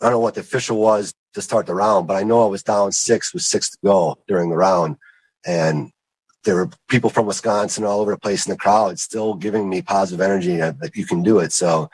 I 0.00 0.06
don't 0.06 0.12
know 0.12 0.18
what 0.20 0.34
the 0.34 0.40
official 0.40 0.78
was 0.78 1.14
to 1.34 1.42
start 1.42 1.66
the 1.66 1.74
round, 1.74 2.06
but 2.06 2.16
I 2.16 2.22
know 2.22 2.44
I 2.44 2.48
was 2.48 2.62
down 2.62 2.92
six 2.92 3.32
with 3.32 3.42
six 3.42 3.70
to 3.70 3.78
go 3.84 4.18
during 4.28 4.50
the 4.50 4.56
round. 4.56 4.96
And 5.46 5.90
there 6.44 6.56
were 6.56 6.70
people 6.88 7.10
from 7.10 7.26
Wisconsin 7.26 7.84
all 7.84 8.00
over 8.00 8.12
the 8.12 8.18
place 8.18 8.46
in 8.46 8.50
the 8.50 8.58
crowd 8.58 8.98
still 8.98 9.34
giving 9.34 9.68
me 9.68 9.82
positive 9.82 10.20
energy 10.20 10.56
that 10.56 10.92
you 10.94 11.06
can 11.06 11.22
do 11.22 11.38
it. 11.38 11.52
So, 11.52 11.90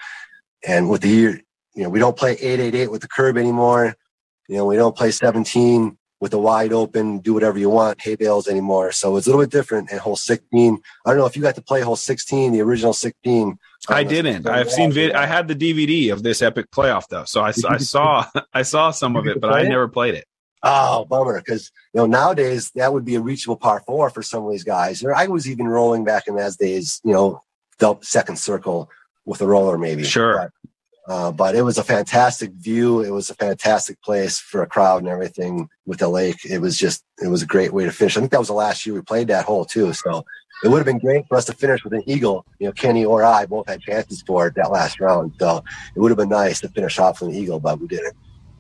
and 0.67 0.91
with 0.91 1.03
the 1.03 1.09
year, 1.09 1.41
you 1.75 1.83
know, 1.83 1.89
we 1.89 1.99
don't 1.99 2.17
play 2.17 2.33
888 2.33 2.91
with 2.91 3.03
the 3.03 3.09
curb 3.09 3.37
anymore. 3.37 3.95
You 4.49 4.57
know, 4.57 4.67
we 4.67 4.77
don't 4.77 4.97
play 4.97 5.11
17 5.11 5.97
with 6.23 6.33
a 6.33 6.39
wide 6.39 6.73
open, 6.73 7.19
do 7.19 7.35
whatever 7.35 7.59
you 7.59 7.69
want, 7.69 8.01
hay 8.01 8.15
bales 8.15 8.47
anymore. 8.47 8.93
So 8.93 9.17
it's 9.17 9.27
a 9.27 9.31
little 9.31 9.43
bit 9.43 9.51
different 9.51 9.91
in 9.91 9.99
hole 9.99 10.15
16. 10.15 10.81
I 11.05 11.11
don't 11.11 11.19
know 11.19 11.27
if 11.27 11.35
you 11.35 11.43
got 11.43 11.57
to 11.57 11.63
play 11.63 11.81
hole 11.81 11.97
16, 11.97 12.53
the 12.53 12.61
original 12.61 12.93
16 12.93 13.59
I 13.89 14.05
didn't. 14.05 14.47
I've 14.47 14.71
seen 14.71 14.93
vid. 14.93 15.15
I 15.15 15.27
had 15.27 15.49
the 15.49 15.57
DVD 15.57 16.13
of 16.13 16.23
this 16.23 16.41
epic 16.41 16.71
playoff 16.71 17.09
though, 17.09 17.25
so 17.25 17.41
I, 17.41 17.53
I 17.69 17.77
saw 17.79 18.25
I 18.55 18.63
saw 18.63 18.93
some 18.93 19.17
of 19.17 19.27
it, 19.27 19.41
but 19.41 19.53
I 19.53 19.65
never 19.65 19.89
played 19.89 20.15
it. 20.15 20.25
Oh, 20.63 21.05
bummer! 21.07 21.41
Because 21.41 21.73
you 21.93 21.99
know 21.99 22.07
nowadays 22.07 22.71
that 22.77 22.93
would 22.93 23.05
be 23.05 23.17
a 23.17 23.21
reachable 23.21 23.57
par 23.57 23.83
four 23.85 24.09
for 24.11 24.23
some 24.23 24.45
of 24.45 24.53
these 24.53 24.63
guys. 24.63 25.03
Or 25.03 25.13
I 25.13 25.27
was 25.27 25.51
even 25.51 25.67
rolling 25.67 26.05
back 26.05 26.29
in 26.29 26.37
those 26.37 26.57
days. 26.57 27.01
You 27.03 27.13
know, 27.13 27.43
the 27.81 27.97
second 28.03 28.39
circle 28.39 28.89
with 29.25 29.41
a 29.41 29.49
roller 29.49 29.77
maybe. 29.77 30.05
Sure. 30.05 30.39
But, 30.39 30.71
uh, 31.09 31.33
but 31.33 31.57
it 31.57 31.63
was 31.63 31.79
a 31.79 31.85
fantastic 31.85 32.53
view. 32.53 33.01
It 33.01 33.11
was 33.11 33.29
a 33.29 33.35
fantastic 33.35 34.01
place 34.03 34.39
for 34.39 34.63
a 34.63 34.67
crowd 34.67 35.03
and 35.03 35.09
everything 35.09 35.69
with 35.85 35.99
the 35.99 36.09
lake. 36.09 36.45
It 36.45 36.61
was 36.61 36.79
just, 36.79 37.05
it 37.21 37.29
was 37.29 37.43
a 37.43 37.47
great 37.47 37.73
way 37.73 37.85
to 37.85 37.91
finish. 37.91 38.17
I 38.17 38.21
think 38.21 38.31
that 38.31 38.39
was 38.39 38.49
the 38.49 38.55
last 38.55 38.87
year 38.87 38.95
we 38.95 39.03
played 39.03 39.29
that 39.29 39.45
hole 39.45 39.65
too. 39.65 39.93
So 39.93 40.25
it 40.63 40.69
would 40.69 40.79
have 40.79 40.87
been 40.87 41.01
great 41.01 41.27
for 41.27 41.37
us 41.37 41.45
to 41.47 41.55
finish 41.55 41.83
with 41.83 41.93
an 41.93 42.05
eagle. 42.07 42.47
You 42.61 42.69
know, 42.69 42.73
Kenny 42.73 43.05
or 43.05 43.25
I 43.25 43.47
both 43.47 43.67
had 43.67 43.81
chances 43.81 44.23
for 44.23 44.47
it 44.47 44.55
that 44.55 44.71
last 44.71 45.01
round. 45.01 45.33
So 45.41 45.65
it 45.97 45.99
would 45.99 46.13
have 46.13 46.19
been 46.19 46.29
nice 46.29 46.61
to 46.61 46.69
finish 46.69 47.01
off 47.01 47.21
with 47.21 47.31
an 47.31 47.37
eagle, 47.37 47.59
but 47.59 47.81
we 47.81 47.89
didn't. 47.89 48.17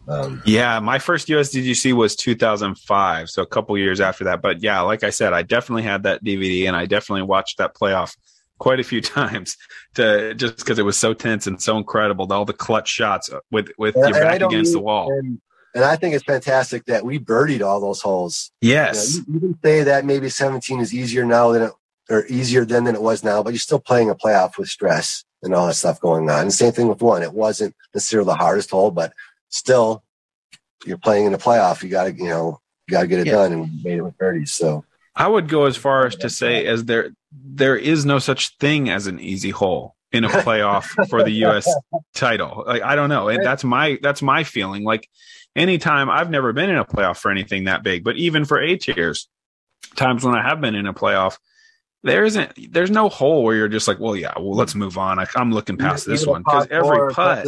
Um, 0.08 0.42
yeah, 0.44 0.80
my 0.80 0.98
first 0.98 1.28
USDGC 1.28 1.92
was 1.92 2.16
2005, 2.16 3.30
so 3.30 3.42
a 3.42 3.46
couple 3.46 3.78
years 3.78 4.00
after 4.00 4.24
that. 4.24 4.42
But 4.42 4.60
yeah, 4.60 4.80
like 4.80 5.04
I 5.04 5.10
said, 5.10 5.32
I 5.32 5.42
definitely 5.42 5.84
had 5.84 6.02
that 6.02 6.24
DVD, 6.24 6.66
and 6.66 6.74
I 6.74 6.86
definitely 6.86 7.22
watched 7.22 7.58
that 7.58 7.76
playoff 7.76 8.16
quite 8.58 8.80
a 8.80 8.84
few 8.84 9.00
times 9.00 9.56
to 9.94 10.34
just 10.34 10.58
because 10.58 10.78
it 10.78 10.84
was 10.84 10.96
so 10.96 11.14
tense 11.14 11.46
and 11.46 11.60
so 11.60 11.76
incredible. 11.76 12.30
All 12.32 12.44
the 12.44 12.52
clutch 12.52 12.88
shots 12.88 13.30
with 13.50 13.70
with 13.78 13.96
and, 13.96 14.08
your 14.08 14.24
back 14.24 14.40
against 14.40 14.72
the 14.72 14.80
wall. 14.80 15.12
And, 15.12 15.40
and, 15.74 15.84
I 15.84 15.96
think 15.96 16.14
it's 16.14 16.24
fantastic 16.24 16.84
that 16.86 17.04
we 17.04 17.18
birdied 17.18 17.62
all 17.62 17.80
those 17.80 18.00
holes. 18.00 18.50
Yes, 18.60 19.16
you, 19.16 19.20
know, 19.20 19.26
you, 19.28 19.34
you, 19.34 19.40
can 19.40 19.58
say 19.64 19.82
that 19.84 20.04
maybe 20.04 20.28
17 20.28 20.80
is 20.80 20.94
easier 20.94 21.24
now 21.24 21.52
than 21.52 21.62
it 21.62 21.72
or 22.10 22.26
easier 22.26 22.64
then 22.64 22.84
than 22.84 22.94
it 22.94 23.02
was 23.02 23.24
now, 23.24 23.42
but 23.42 23.52
you're 23.52 23.60
still 23.60 23.80
playing 23.80 24.10
a 24.10 24.14
playoff 24.14 24.58
with 24.58 24.68
stress 24.68 25.24
and 25.42 25.54
all 25.54 25.66
that 25.66 25.74
stuff 25.74 26.00
going 26.00 26.28
on. 26.28 26.42
And 26.42 26.52
same 26.52 26.72
thing 26.72 26.88
with 26.88 27.02
one. 27.02 27.22
It 27.22 27.32
wasn't 27.32 27.74
necessarily 27.94 28.26
the 28.26 28.34
hardest 28.34 28.70
hole, 28.70 28.90
but 28.90 29.12
still 29.48 30.02
you're 30.84 30.98
playing 30.98 31.26
in 31.26 31.34
a 31.34 31.38
playoff. 31.38 31.82
You 31.82 31.88
gotta, 31.88 32.12
you 32.12 32.28
know, 32.28 32.60
gotta 32.90 33.06
get 33.06 33.20
it 33.20 33.26
yeah. 33.26 33.32
done 33.32 33.52
and 33.52 33.62
we 33.62 33.82
made 33.82 33.98
it 33.98 34.02
with 34.02 34.18
birdies. 34.18 34.52
So 34.52 34.84
I 35.14 35.28
would 35.28 35.48
go 35.48 35.64
as 35.64 35.76
far 35.76 36.06
as 36.06 36.16
to 36.16 36.30
say 36.30 36.66
as 36.66 36.84
there 36.84 37.10
there 37.32 37.76
is 37.76 38.04
no 38.04 38.18
such 38.18 38.56
thing 38.58 38.88
as 38.88 39.06
an 39.06 39.20
easy 39.20 39.50
hole 39.50 39.96
in 40.12 40.24
a 40.24 40.28
playoff 40.44 40.84
for 41.08 41.22
the 41.22 41.46
US 41.46 41.72
title. 42.14 42.64
Like 42.66 42.82
I 42.82 42.96
don't 42.96 43.08
know. 43.08 43.28
And 43.28 43.44
that's 43.44 43.64
my 43.64 43.98
that's 44.02 44.22
my 44.22 44.44
feeling. 44.44 44.84
Like 44.84 45.08
anytime 45.56 46.10
I've 46.10 46.30
never 46.30 46.52
been 46.52 46.70
in 46.70 46.76
a 46.76 46.84
playoff 46.84 47.18
for 47.18 47.30
anything 47.30 47.64
that 47.64 47.82
big, 47.82 48.04
but 48.04 48.16
even 48.16 48.44
for 48.44 48.60
A 48.60 48.76
tiers, 48.76 49.28
times 49.96 50.24
when 50.24 50.34
I 50.34 50.42
have 50.42 50.60
been 50.60 50.74
in 50.74 50.86
a 50.86 50.94
playoff, 50.94 51.38
there 52.02 52.24
isn't 52.24 52.72
there's 52.72 52.90
no 52.90 53.08
hole 53.08 53.44
where 53.44 53.56
you're 53.56 53.68
just 53.68 53.88
like, 53.88 54.00
well, 54.00 54.16
yeah, 54.16 54.32
well, 54.36 54.54
let's 54.54 54.74
move 54.74 54.98
on. 54.98 55.18
I, 55.18 55.26
am 55.36 55.52
looking 55.52 55.76
past 55.76 56.06
this 56.06 56.26
one 56.26 56.42
because 56.42 56.66
every 56.70 57.12
putt, 57.12 57.46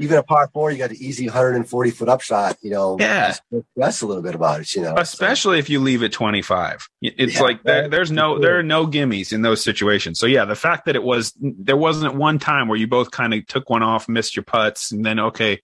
even 0.00 0.18
a 0.18 0.22
par 0.22 0.48
four, 0.52 0.70
you 0.70 0.78
got 0.78 0.90
an 0.90 0.96
easy 0.98 1.26
140 1.26 1.90
foot 1.90 2.08
upshot. 2.08 2.56
You 2.62 2.70
know, 2.70 2.96
yeah, 2.98 3.34
stress 3.72 4.02
a 4.02 4.06
little 4.06 4.22
bit 4.22 4.34
about 4.34 4.60
it. 4.60 4.74
You 4.74 4.82
know, 4.82 4.94
especially 4.96 5.56
so. 5.56 5.60
if 5.60 5.70
you 5.70 5.80
leave 5.80 6.02
it 6.02 6.12
25. 6.12 6.88
It's 7.02 7.34
yeah, 7.34 7.40
like 7.40 7.62
there, 7.62 7.88
there's 7.88 8.10
no 8.10 8.38
there 8.38 8.58
are 8.58 8.62
no 8.62 8.86
gimmies 8.86 9.32
in 9.32 9.42
those 9.42 9.62
situations. 9.62 10.18
So 10.18 10.26
yeah, 10.26 10.44
the 10.44 10.56
fact 10.56 10.86
that 10.86 10.96
it 10.96 11.02
was 11.02 11.34
there 11.40 11.76
wasn't 11.76 12.14
one 12.14 12.38
time 12.38 12.68
where 12.68 12.78
you 12.78 12.86
both 12.86 13.10
kind 13.10 13.34
of 13.34 13.46
took 13.46 13.70
one 13.70 13.82
off, 13.82 14.08
missed 14.08 14.36
your 14.36 14.44
putts, 14.44 14.92
and 14.92 15.04
then 15.04 15.18
okay, 15.20 15.60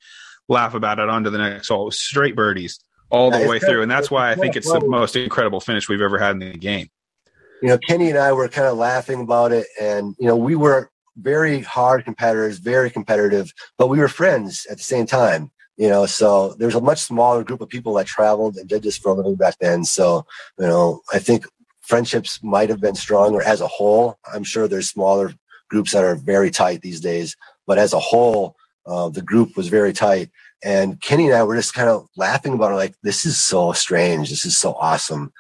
laugh 0.49 0.75
about 0.75 0.99
it 0.99 1.09
onto 1.09 1.31
the 1.31 1.39
next 1.39 1.69
hole. 1.69 1.91
Straight 1.91 2.37
birdies 2.37 2.81
all 3.11 3.31
the 3.31 3.47
way 3.49 3.59
through, 3.59 3.83
and 3.83 3.91
that's 3.91 4.11
why 4.11 4.31
I 4.31 4.35
think 4.35 4.57
it's 4.57 4.71
the 4.71 4.81
most 4.81 5.17
incredible 5.17 5.61
finish 5.61 5.89
we've 5.89 6.01
ever 6.01 6.19
had 6.19 6.33
in 6.33 6.41
the 6.41 6.59
game. 6.59 6.89
You 6.89 6.89
know, 6.89 6.89
and 6.89 6.91
that's 6.91 6.91
why 6.91 6.91
I 6.91 6.95
think 6.95 6.97
it's 6.97 7.11
the 7.11 7.21
most 7.21 7.21
incredible 7.21 7.21
finish 7.21 7.21
we've 7.21 7.21
ever 7.21 7.29
had 7.29 7.31
in 7.33 7.33
the 7.33 7.39
game. 7.39 7.61
You 7.63 7.69
know, 7.69 7.79
Kenny 7.79 8.11
and 8.11 8.19
I 8.19 8.33
were 8.33 8.49
kind 8.49 8.67
of 8.67 8.77
laughing 8.77 9.21
about 9.21 9.53
it, 9.53 9.67
and 9.81 10.15
you 10.19 10.27
know, 10.27 10.37
we 10.37 10.55
were 10.55 10.91
very 11.17 11.61
hard 11.61 12.05
competitors, 12.05 12.59
very 12.59 12.91
competitive, 12.91 13.53
but 13.79 13.89
we 13.89 13.99
were 13.99 14.09
friends 14.09 14.67
at 14.71 14.79
the 14.79 14.83
same 14.83 15.07
time. 15.07 15.51
You 15.77 15.89
know, 15.89 16.07
so 16.07 16.55
there's 16.55 16.77
a 16.77 16.81
much 16.81 17.01
smaller 17.01 17.43
group 17.43 17.61
of 17.61 17.69
people 17.69 17.95
that 17.95 18.07
traveled 18.07 18.57
and 18.57 18.69
did 18.69 18.85
this 18.85 18.97
for 18.97 19.11
a 19.11 19.15
living 19.15 19.35
back 19.35 19.57
then. 19.61 19.85
So, 19.85 20.25
you 20.59 20.67
know, 20.67 21.01
I 21.13 21.19
think 21.19 21.47
friendships 21.81 22.41
might 22.43 22.69
have 22.69 22.81
been 22.81 22.95
stronger 22.95 23.43
as 23.43 23.61
a 23.61 23.67
whole. 23.67 24.17
I'm 24.33 24.45
sure 24.45 24.69
there's 24.69 24.89
smaller 24.89 25.35
groups 25.69 25.93
that 25.93 26.05
are 26.05 26.15
very 26.15 26.51
tight 26.53 26.83
these 26.83 27.01
days, 27.01 27.37
but 27.67 27.79
as 27.79 27.93
a 27.93 27.99
whole, 27.99 28.55
uh, 28.87 29.09
the 29.09 29.23
group 29.23 29.57
was 29.57 29.69
very 29.69 29.93
tight. 29.93 30.31
And 30.63 31.01
Kenny 31.01 31.27
and 31.27 31.35
I 31.35 31.43
were 31.43 31.57
just 31.57 31.75
kind 31.75 31.89
of 31.89 32.07
laughing 32.17 32.55
about 32.55 32.73
it, 32.73 32.77
like, 32.77 32.95
this 33.03 33.27
is 33.27 33.37
so 33.37 33.73
strange. 33.73 34.31
This 34.31 34.47
is 34.47 34.57
so 34.57 34.75
awesome 34.75 35.33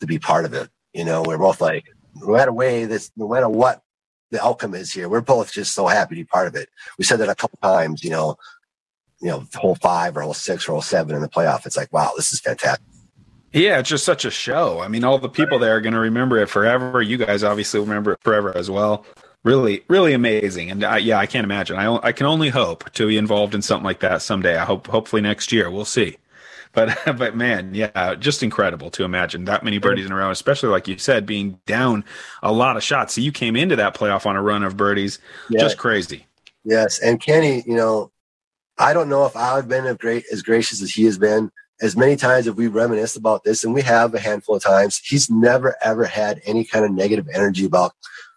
to 0.00 0.06
be 0.06 0.18
part 0.18 0.44
of 0.44 0.54
it. 0.54 0.70
You 0.94 1.04
know, 1.04 1.22
we're 1.26 1.38
both 1.38 1.60
like, 1.60 1.84
no 2.14 2.28
matter 2.28 2.52
way 2.52 2.84
this, 2.84 3.10
no 3.16 3.28
matter 3.28 3.48
what 3.48 3.82
the 4.32 4.44
outcome 4.44 4.74
is 4.74 4.90
here, 4.90 5.08
we're 5.08 5.20
both 5.20 5.52
just 5.52 5.74
so 5.74 5.86
happy 5.86 6.16
to 6.16 6.22
be 6.22 6.24
part 6.24 6.48
of 6.48 6.56
it. 6.56 6.68
We 6.98 7.04
said 7.04 7.18
that 7.18 7.28
a 7.28 7.34
couple 7.34 7.58
times, 7.62 8.02
you 8.02 8.10
know, 8.10 8.36
you 9.20 9.28
know, 9.28 9.46
hole 9.54 9.76
five 9.76 10.16
or 10.16 10.22
hole 10.22 10.34
six 10.34 10.68
or 10.68 10.72
hole 10.72 10.82
seven 10.82 11.14
in 11.14 11.22
the 11.22 11.28
playoff. 11.28 11.64
It's 11.64 11.76
like, 11.76 11.92
wow, 11.92 12.10
this 12.16 12.32
is 12.32 12.40
fantastic. 12.40 12.84
Yeah, 13.52 13.78
it's 13.78 13.88
just 13.88 14.04
such 14.04 14.24
a 14.24 14.30
show. 14.30 14.80
I 14.80 14.88
mean, 14.88 15.04
all 15.04 15.18
the 15.18 15.28
people 15.28 15.58
there 15.58 15.76
are 15.76 15.80
going 15.80 15.92
to 15.92 16.00
remember 16.00 16.38
it 16.38 16.48
forever. 16.48 17.02
You 17.02 17.18
guys 17.18 17.44
obviously 17.44 17.80
remember 17.80 18.12
it 18.12 18.20
forever 18.22 18.56
as 18.56 18.70
well. 18.70 19.04
Really, 19.44 19.84
really 19.88 20.14
amazing. 20.14 20.70
And 20.70 20.82
I, 20.82 20.98
yeah, 20.98 21.18
I 21.18 21.26
can't 21.26 21.44
imagine. 21.44 21.76
I, 21.76 21.94
I 22.02 22.12
can 22.12 22.26
only 22.26 22.48
hope 22.48 22.90
to 22.92 23.06
be 23.06 23.18
involved 23.18 23.54
in 23.54 23.60
something 23.60 23.84
like 23.84 24.00
that 24.00 24.22
someday. 24.22 24.56
I 24.56 24.64
hope, 24.64 24.86
hopefully 24.86 25.20
next 25.20 25.52
year. 25.52 25.70
We'll 25.70 25.84
see. 25.84 26.16
But, 26.72 26.98
but 27.18 27.36
man, 27.36 27.74
yeah, 27.74 28.14
just 28.14 28.42
incredible 28.42 28.90
to 28.92 29.04
imagine 29.04 29.44
that 29.46 29.64
many 29.64 29.78
birdies 29.78 30.06
in 30.06 30.12
a 30.12 30.16
row, 30.16 30.30
especially 30.30 30.70
like 30.70 30.88
you 30.88 30.98
said, 30.98 31.26
being 31.26 31.60
down 31.66 32.04
a 32.42 32.52
lot 32.52 32.76
of 32.76 32.82
shots. 32.82 33.14
So 33.14 33.20
you 33.20 33.32
came 33.32 33.56
into 33.56 33.76
that 33.76 33.94
playoff 33.94 34.26
on 34.26 34.36
a 34.36 34.42
run 34.42 34.62
of 34.62 34.76
birdies, 34.76 35.18
yeah. 35.50 35.60
just 35.60 35.78
crazy. 35.78 36.26
Yes, 36.64 37.00
and 37.00 37.20
Kenny, 37.20 37.62
you 37.66 37.74
know, 37.74 38.12
I 38.78 38.94
don't 38.94 39.08
know 39.08 39.26
if 39.26 39.36
I've 39.36 39.68
been 39.68 39.84
as 39.86 39.96
great 39.96 40.24
as 40.32 40.42
gracious 40.42 40.80
as 40.80 40.90
he 40.90 41.04
has 41.04 41.18
been 41.18 41.50
as 41.82 41.96
many 41.96 42.14
times 42.14 42.46
as 42.46 42.54
we 42.54 42.68
reminisce 42.68 43.16
about 43.16 43.42
this, 43.42 43.64
and 43.64 43.74
we 43.74 43.82
have 43.82 44.14
a 44.14 44.20
handful 44.20 44.54
of 44.54 44.62
times, 44.62 45.00
he's 45.04 45.28
never 45.28 45.76
ever 45.82 46.04
had 46.04 46.40
any 46.46 46.64
kind 46.64 46.84
of 46.84 46.92
negative 46.92 47.28
energy 47.34 47.64
about, 47.66 47.92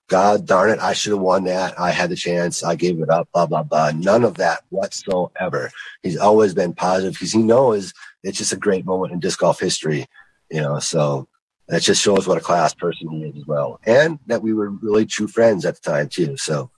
God 0.08 0.46
darn 0.46 0.72
it, 0.72 0.80
I 0.80 0.94
should 0.94 1.14
have 1.14 1.22
won 1.22 1.46
that. 1.46 1.80
I 1.80 1.92
had 1.92 2.10
the 2.10 2.16
chance. 2.16 2.64
I 2.64 2.76
gave 2.76 3.00
it 3.02 3.10
up, 3.10 3.28
blah, 3.34 3.46
blah, 3.46 3.64
blah. 3.64 3.92
None 3.92 4.24
of 4.24 4.36
that 4.36 4.62
whatsoever. 4.70 5.72
He's 6.04 6.18
always 6.18 6.54
been 6.54 6.74
positive 6.74 7.14
because 7.14 7.32
he 7.32 7.42
knows 7.42 7.94
it's 8.26 8.38
just 8.38 8.54
a 8.54 8.58
great 8.58 8.86
moment 8.86 9.14
in 9.14 9.20
disc 9.20 9.40
golf 9.40 9.60
history, 9.60 10.08
you 10.50 10.60
know, 10.60 10.80
so 10.80 11.28
that 11.68 11.82
just 11.82 12.02
shows 12.02 12.28
what 12.28 12.38
a 12.38 12.42
class 12.42 12.74
person 12.74 13.10
he 13.10 13.24
is 13.24 13.36
as 13.38 13.46
well. 13.46 13.80
And 13.86 14.20
that 14.28 14.42
we 14.42 14.54
were 14.54 14.70
really 14.70 15.06
true 15.06 15.28
friends 15.28 15.66
at 15.66 15.76
the 15.76 15.82
time 15.82 16.10
too. 16.10 16.36
So, 16.38 16.70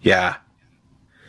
yeah. 0.00 0.36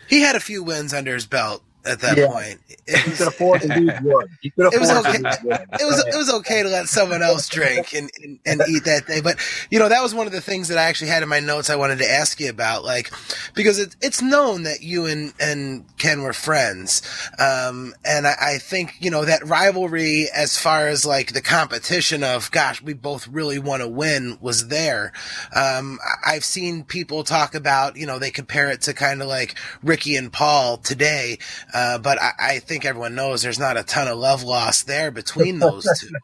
He 0.08 0.22
had 0.22 0.36
a 0.36 0.40
few 0.40 0.64
wins 0.64 0.94
under 0.94 1.16
his 1.16 1.26
belt 1.26 1.64
at 1.86 2.00
that 2.00 2.18
yeah. 2.18 2.28
point. 2.28 2.60
It 2.88 3.04
was, 3.04 3.04
he 3.04 3.12
could 3.18 3.28
afford 3.28 3.62
to 3.62 3.68
lose 3.80 4.02
one. 4.02 4.28
He 4.42 4.50
could 4.52 4.68
afford 4.68 4.76
it 4.76 4.80
was 4.80 4.92
okay. 4.92 5.18
It 5.18 5.86
was 5.86 6.06
it 6.06 6.16
was 6.16 6.34
okay 6.36 6.62
to 6.62 6.70
let 6.70 6.88
someone 6.88 7.24
else 7.24 7.50
drink 7.50 7.94
and, 7.94 8.12
and, 8.24 8.40
and, 8.46 8.62
eat 8.70 8.84
that 8.84 9.08
day. 9.08 9.22
But 9.22 9.38
you 9.72 9.80
know, 9.80 9.90
that 9.90 10.04
was 10.04 10.14
one 10.14 10.28
of 10.28 10.34
the 10.34 10.42
things 10.42 10.68
that 10.68 10.78
I 10.78 10.84
actually 10.84 11.08
had 11.08 11.24
in 11.24 11.30
my 11.30 11.40
notes 11.40 11.72
I 11.72 11.78
wanted 11.78 11.98
to 11.98 12.08
ask 12.08 12.40
you 12.40 12.48
about, 12.48 12.84
like 12.84 13.12
because 13.56 13.80
it, 13.80 13.96
it's 14.02 14.22
known 14.22 14.64
that 14.64 14.84
you 14.84 15.08
and, 15.08 15.34
and 15.40 15.86
Ken 15.98 16.22
were 16.22 16.34
friends. 16.34 17.02
Um, 17.40 17.96
and 18.06 18.28
I, 18.28 18.36
I 18.40 18.58
think, 18.60 18.98
you 19.00 19.10
know, 19.10 19.26
that 19.26 19.44
rivalry 19.48 20.28
as 20.30 20.58
far 20.58 20.88
as 20.88 21.08
like 21.08 21.34
the 21.34 21.42
competition 21.42 22.24
of 22.24 22.52
gosh, 22.52 22.84
we 22.84 22.94
both 22.94 23.28
really 23.28 23.58
want 23.58 23.82
to 23.82 23.88
win 23.88 24.38
was 24.42 24.68
there. 24.68 25.12
Um, 25.56 25.98
I've 26.24 26.46
seen 26.46 26.84
people 26.84 27.24
talk 27.24 27.56
about, 27.56 27.98
you 27.98 28.06
know, 28.06 28.20
they 28.20 28.32
compare 28.32 28.70
it 28.70 28.82
to 28.82 28.94
kind 28.94 29.24
of 29.24 29.28
like 29.28 29.56
Ricky 29.82 30.16
and 30.16 30.32
Paul 30.32 30.78
today 30.78 31.40
uh, 31.76 31.98
but 31.98 32.22
I, 32.22 32.32
I, 32.40 32.60
think 32.60 32.86
everyone 32.86 33.16
knows 33.16 33.42
there's 33.42 33.60
not 33.60 33.76
a 33.76 33.84
ton 33.84 34.08
of 34.08 34.18
love 34.18 34.44
lost 34.44 34.88
there 34.88 35.12
between 35.12 35.60
those 35.60 35.86
two. 36.00 36.10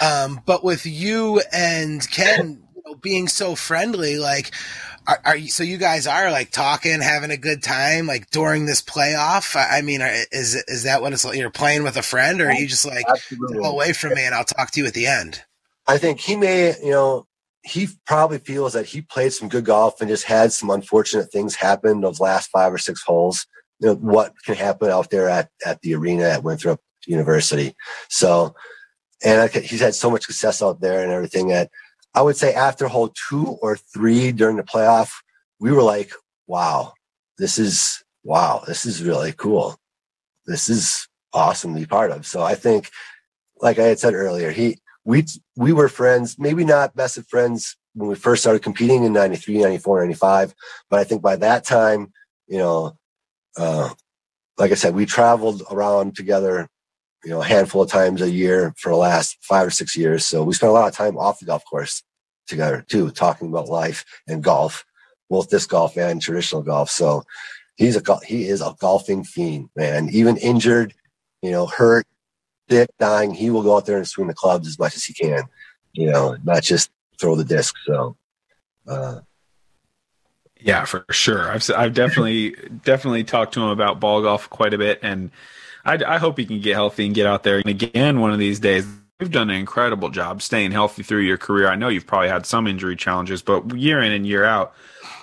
Um, 0.00 0.40
but 0.46 0.62
with 0.62 0.86
you 0.86 1.42
and 1.52 2.08
Ken 2.10 2.62
you 2.74 2.82
know, 2.86 2.94
being 2.94 3.26
so 3.26 3.54
friendly, 3.54 4.18
like, 4.18 4.54
are, 5.06 5.20
are, 5.24 5.36
you, 5.36 5.48
so 5.48 5.62
you 5.64 5.78
guys 5.78 6.06
are 6.06 6.30
like 6.30 6.52
talking, 6.52 7.00
having 7.00 7.32
a 7.32 7.36
good 7.36 7.62
time, 7.62 8.06
like 8.06 8.30
during 8.30 8.66
this 8.66 8.80
playoff? 8.80 9.56
I, 9.56 9.78
I 9.78 9.82
mean, 9.82 10.00
are, 10.00 10.14
is 10.30 10.54
is 10.68 10.84
that 10.84 11.02
what 11.02 11.12
it's 11.12 11.24
like? 11.24 11.36
You're 11.36 11.50
playing 11.50 11.82
with 11.82 11.96
a 11.96 12.02
friend, 12.02 12.40
or 12.40 12.48
are 12.48 12.52
you 12.52 12.68
just 12.68 12.86
like 12.86 13.04
away 13.62 13.92
from 13.92 14.14
me 14.14 14.24
and 14.24 14.34
I'll 14.34 14.44
talk 14.44 14.70
to 14.70 14.80
you 14.80 14.86
at 14.86 14.94
the 14.94 15.08
end? 15.08 15.42
I 15.88 15.98
think 15.98 16.20
he 16.20 16.36
may, 16.36 16.76
you 16.82 16.92
know, 16.92 17.26
he 17.62 17.88
probably 18.06 18.38
feels 18.38 18.74
that 18.74 18.86
he 18.86 19.02
played 19.02 19.32
some 19.32 19.48
good 19.48 19.64
golf 19.64 20.00
and 20.00 20.08
just 20.08 20.24
had 20.24 20.52
some 20.52 20.70
unfortunate 20.70 21.32
things 21.32 21.56
happen 21.56 22.00
those 22.00 22.20
last 22.20 22.48
five 22.50 22.72
or 22.72 22.78
six 22.78 23.02
holes 23.02 23.46
you 23.80 23.88
know, 23.88 23.94
what 23.94 24.34
can 24.44 24.54
happen 24.54 24.90
out 24.90 25.10
there 25.10 25.28
at, 25.28 25.50
at 25.64 25.80
the 25.80 25.94
arena 25.94 26.24
at 26.24 26.44
Winthrop 26.44 26.80
University. 27.06 27.74
So, 28.08 28.54
and 29.24 29.40
I, 29.40 29.48
he's 29.48 29.80
had 29.80 29.94
so 29.94 30.10
much 30.10 30.24
success 30.24 30.62
out 30.62 30.80
there 30.80 31.02
and 31.02 31.12
everything 31.12 31.48
that 31.48 31.70
I 32.14 32.22
would 32.22 32.36
say 32.36 32.54
after 32.54 32.88
hole 32.88 33.12
two 33.28 33.58
or 33.62 33.76
three 33.76 34.32
during 34.32 34.56
the 34.56 34.62
playoff, 34.62 35.12
we 35.58 35.72
were 35.72 35.82
like, 35.82 36.12
wow, 36.46 36.92
this 37.38 37.58
is, 37.58 38.02
wow, 38.22 38.62
this 38.66 38.84
is 38.84 39.02
really 39.02 39.32
cool. 39.32 39.76
This 40.46 40.68
is 40.68 41.08
awesome 41.32 41.74
to 41.74 41.80
be 41.80 41.86
part 41.86 42.10
of. 42.10 42.26
So 42.26 42.42
I 42.42 42.54
think, 42.54 42.90
like 43.60 43.78
I 43.78 43.84
had 43.84 43.98
said 43.98 44.14
earlier, 44.14 44.50
he, 44.50 44.78
we, 45.04 45.24
we 45.56 45.72
were 45.72 45.88
friends, 45.88 46.38
maybe 46.38 46.64
not 46.64 46.96
best 46.96 47.16
of 47.16 47.26
friends 47.28 47.76
when 47.94 48.08
we 48.08 48.14
first 48.14 48.42
started 48.42 48.62
competing 48.62 49.04
in 49.04 49.12
93, 49.12 49.58
94, 49.58 50.00
95. 50.00 50.54
But 50.88 50.98
I 50.98 51.04
think 51.04 51.22
by 51.22 51.36
that 51.36 51.64
time, 51.64 52.12
you 52.48 52.58
know, 52.58 52.96
uh, 53.56 53.90
like 54.58 54.72
I 54.72 54.74
said, 54.74 54.94
we 54.94 55.06
traveled 55.06 55.62
around 55.70 56.16
together, 56.16 56.68
you 57.24 57.30
know, 57.30 57.40
a 57.40 57.46
handful 57.46 57.82
of 57.82 57.90
times 57.90 58.22
a 58.22 58.30
year 58.30 58.74
for 58.76 58.90
the 58.90 58.96
last 58.96 59.38
five 59.40 59.66
or 59.66 59.70
six 59.70 59.96
years. 59.96 60.26
So 60.26 60.42
we 60.42 60.54
spent 60.54 60.70
a 60.70 60.74
lot 60.74 60.88
of 60.88 60.94
time 60.94 61.16
off 61.16 61.40
the 61.40 61.46
golf 61.46 61.64
course 61.64 62.02
together 62.46 62.84
too, 62.88 63.10
talking 63.10 63.48
about 63.48 63.68
life 63.68 64.04
and 64.28 64.42
golf, 64.42 64.84
both 65.28 65.50
disc 65.50 65.70
golf 65.70 65.96
and 65.96 66.20
traditional 66.20 66.62
golf. 66.62 66.90
So 66.90 67.24
he's 67.76 67.96
a 67.96 68.18
he 68.24 68.48
is 68.48 68.60
a 68.60 68.76
golfing 68.78 69.24
fiend, 69.24 69.70
man. 69.74 70.10
Even 70.10 70.36
injured, 70.36 70.92
you 71.40 71.50
know, 71.50 71.66
hurt, 71.66 72.06
sick, 72.68 72.90
dying, 72.98 73.32
he 73.32 73.50
will 73.50 73.62
go 73.62 73.76
out 73.76 73.86
there 73.86 73.96
and 73.96 74.06
swing 74.06 74.28
the 74.28 74.34
clubs 74.34 74.68
as 74.68 74.78
much 74.78 74.94
as 74.94 75.04
he 75.04 75.14
can. 75.14 75.42
You 75.92 76.10
know, 76.10 76.36
not 76.44 76.62
just 76.62 76.90
throw 77.18 77.34
the 77.34 77.44
disc. 77.44 77.74
So 77.86 78.16
uh, 78.86 79.20
yeah, 80.62 80.84
for 80.84 81.04
sure. 81.10 81.50
I've 81.50 81.68
I've 81.74 81.94
definitely 81.94 82.50
definitely 82.84 83.24
talked 83.24 83.54
to 83.54 83.60
him 83.60 83.68
about 83.68 84.00
ball 84.00 84.22
golf 84.22 84.48
quite 84.50 84.74
a 84.74 84.78
bit, 84.78 85.00
and 85.02 85.30
I, 85.84 85.98
I 86.06 86.18
hope 86.18 86.38
he 86.38 86.46
can 86.46 86.60
get 86.60 86.74
healthy 86.74 87.06
and 87.06 87.14
get 87.14 87.26
out 87.26 87.42
there. 87.42 87.58
And 87.58 87.68
again, 87.68 88.20
one 88.20 88.32
of 88.32 88.38
these 88.38 88.60
days, 88.60 88.86
you've 89.18 89.30
done 89.30 89.50
an 89.50 89.56
incredible 89.56 90.10
job 90.10 90.42
staying 90.42 90.72
healthy 90.72 91.02
through 91.02 91.22
your 91.22 91.38
career. 91.38 91.68
I 91.68 91.76
know 91.76 91.88
you've 91.88 92.06
probably 92.06 92.28
had 92.28 92.46
some 92.46 92.66
injury 92.66 92.96
challenges, 92.96 93.42
but 93.42 93.76
year 93.76 94.00
in 94.00 94.12
and 94.12 94.26
year 94.26 94.44
out, 94.44 94.74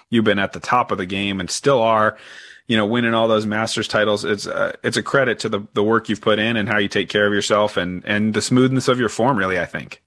you've 0.10 0.26
been 0.26 0.40
at 0.40 0.54
the 0.54 0.60
top 0.60 0.92
of 0.92 0.98
the 0.98 1.06
game 1.06 1.40
and 1.40 1.50
still 1.50 1.82
are. 1.82 2.18
You 2.68 2.76
know, 2.76 2.86
winning 2.86 3.14
all 3.14 3.30
those 3.30 3.46
Masters 3.46 3.88
titles, 3.88 4.26
it's 4.26 4.46
uh, 4.46 4.74
it's 4.84 4.98
a 4.98 5.04
credit 5.04 5.40
to 5.40 5.50
the 5.50 5.66
the 5.74 5.84
work 5.84 6.10
you've 6.10 6.22
put 6.22 6.38
in 6.38 6.58
and 6.58 6.68
how 6.68 6.78
you 6.78 6.90
take 6.90 7.08
care 7.08 7.26
of 7.26 7.34
yourself 7.34 7.78
and 7.78 8.04
and 8.06 8.34
the 8.34 8.42
smoothness 8.42 8.90
of 8.90 9.00
your 9.00 9.10
form. 9.10 9.38
Really, 9.38 9.58
I 9.58 9.66
think. 9.66 10.02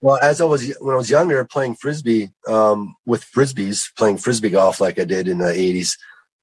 Well, 0.00 0.18
as 0.22 0.40
I 0.40 0.44
was 0.44 0.74
when 0.80 0.94
I 0.94 0.98
was 0.98 1.10
younger, 1.10 1.44
playing 1.44 1.76
frisbee 1.76 2.30
um, 2.46 2.96
with 3.06 3.24
frisbees, 3.24 3.94
playing 3.96 4.18
frisbee 4.18 4.50
golf 4.50 4.80
like 4.80 4.98
I 4.98 5.04
did 5.04 5.28
in 5.28 5.38
the 5.38 5.46
'80s 5.46 5.96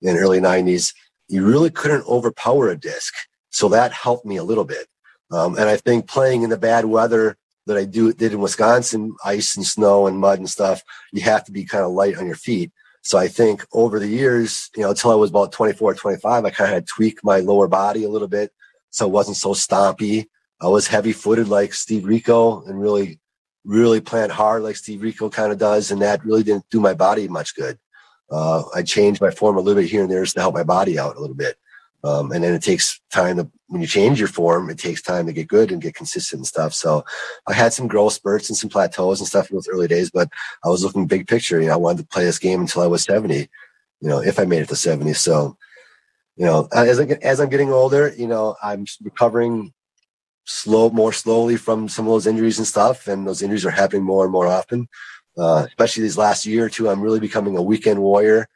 and 0.04 0.17
early 0.17 0.39
'90s, 0.39 0.93
you 1.28 1.45
really 1.45 1.69
couldn't 1.69 2.08
overpower 2.08 2.69
a 2.69 2.78
disc, 2.78 3.13
so 3.50 3.69
that 3.69 3.91
helped 3.91 4.26
me 4.26 4.38
a 4.38 4.43
little 4.43 4.65
bit. 4.65 4.88
Um, 5.32 5.58
and 5.58 5.70
I 5.70 5.78
think 5.78 6.07
playing 6.07 6.43
in 6.43 6.49
the 6.49 6.57
bad 6.57 6.86
weather 6.86 7.38
that 7.66 7.78
I 7.78 7.86
do 7.86 8.14
did 8.14 8.34
in 8.34 8.39
Wisconsin, 8.39 9.16
ice 9.24 9.55
and 9.55 9.66
snow 9.66 10.07
and 10.07 10.20
mud 10.20 10.39
and 10.39 10.49
stuff, 10.49 10.84
you 11.12 11.22
have 11.22 11.43
to 11.45 11.51
be 11.51 11.66
kind 11.66 11.84
of 11.84 11.91
light 11.91 12.18
on 12.18 12.28
your 12.28 12.36
feet. 12.36 12.72
So 13.01 13.18
I 13.18 13.28
think 13.28 13.66
over 13.72 13.99
the 13.99 14.07
years, 14.07 14.70
you 14.76 14.84
know, 14.84 14.89
until 14.89 15.12
I 15.12 15.16
was 15.16 15.30
about 15.30 15.51
24, 15.51 15.93
25, 15.93 16.45
I 16.45 16.49
kind 16.49 16.70
of 16.70 16.74
had 16.74 16.88
tweaked 16.88 17.24
my 17.24 17.39
lower 17.39 17.68
body 17.68 18.03
a 18.03 18.09
little 18.09 18.28
bit. 18.28 18.51
So 18.89 19.05
it 19.05 19.12
wasn't 19.12 19.38
so 19.38 19.49
stompy. 19.49 20.26
I 20.62 20.68
was 20.68 20.88
heavy 20.88 21.12
footed 21.12 21.47
like 21.47 21.74
Steve 21.74 22.05
Rico 22.05 22.64
and 22.64 22.80
really 22.80 23.20
really 23.66 23.99
plant 23.99 24.32
hard 24.32 24.63
like 24.63 24.76
Steve 24.76 25.01
Rico 25.01 25.30
kind 25.30 25.51
of 25.51 25.57
does, 25.57 25.91
and 25.91 26.01
that 26.01 26.24
really 26.24 26.43
didn't 26.43 26.70
do 26.70 26.80
my 26.80 26.93
body 26.93 27.28
much 27.28 27.55
good. 27.55 27.78
Uh, 28.32 28.63
I 28.74 28.84
changed 28.84 29.22
my 29.22 29.32
form 29.32 29.57
a 29.57 29.59
little 29.59 29.82
bit 29.82 29.89
here 29.89 30.03
and 30.03 30.11
there 30.11 30.24
just 30.24 30.36
to 30.36 30.41
help 30.41 30.55
my 30.55 30.63
body 30.63 30.97
out 30.97 31.16
a 31.16 31.20
little 31.20 31.36
bit. 31.36 31.57
Um, 32.03 32.32
and 32.32 32.43
then 32.43 32.53
it 32.53 32.61
takes 32.61 33.01
time 33.11 33.38
to, 33.38 33.49
when 33.68 33.82
you 33.82 33.88
change 33.88 34.20
your 34.20 34.28
form, 34.28 34.70
it 34.70 34.78
takes 34.78 35.01
time 35.01 35.26
to 35.26 35.34
get 35.34 35.47
good 35.47 35.72
and 35.72 35.82
get 35.82 35.95
consistent 35.95 36.39
and 36.39 36.47
stuff. 36.47 36.74
So 36.74 37.03
I 37.47 37.53
had 37.53 37.74
some 37.74 37.88
growth 37.88 38.13
spurts 38.13 38.47
and 38.47 38.57
some 38.57 38.70
plateaus 38.70 39.20
and 39.20 39.28
stuff 39.28 39.49
in 39.49 39.55
those 39.55 39.68
early 39.68 39.88
days, 39.88 40.11
but 40.11 40.30
I 40.63 40.70
was 40.70 40.84
looking 40.84 41.07
big 41.07 41.28
picture. 41.28 41.59
You 41.59 41.68
know, 41.68 41.74
I 41.74 41.78
wanted 41.78 42.03
to 42.03 42.07
play 42.07 42.24
this 42.24 42.38
game 42.38 42.61
until 42.61 42.84
I 42.84 42.88
was 42.88 43.03
70, 43.03 43.38
you 43.38 43.47
know, 44.01 44.22
if 44.22 44.38
I 44.38 44.45
made 44.45 44.61
it 44.61 44.70
to 44.70 44.76
70. 44.76 45.13
So, 45.13 45.57
you 46.36 46.45
know, 46.45 46.68
as 46.76 46.99
I 46.99 47.05
get, 47.05 47.24
as 47.24 47.39
I'm 47.39 47.49
getting 47.49 47.72
older, 47.72 48.13
you 48.16 48.28
know, 48.28 48.55
I'm 48.61 48.86
recovering 49.01 49.74
slow, 50.46 50.89
more 50.89 51.12
slowly 51.12 51.58
from 51.58 51.89
some 51.89 52.06
of 52.06 52.12
those 52.12 52.28
injuries 52.28 52.58
and 52.58 52.68
stuff. 52.68 53.08
And 53.08 53.28
those 53.28 53.41
injuries 53.41 53.66
are 53.66 53.72
happening 53.72 54.04
more 54.04 54.24
and 54.24 54.32
more 54.32 54.48
often. 54.48 54.88
Uh, 55.38 55.66
especially 55.68 56.04
these 56.04 56.18
last 56.18 56.46
year 56.46 56.66
or 56.66 56.70
two, 56.70 56.89
I'm 56.89 57.02
really 57.02 57.20
becoming 57.20 57.58
a 57.58 57.62
weekend 57.62 58.02
warrior. 58.02 58.48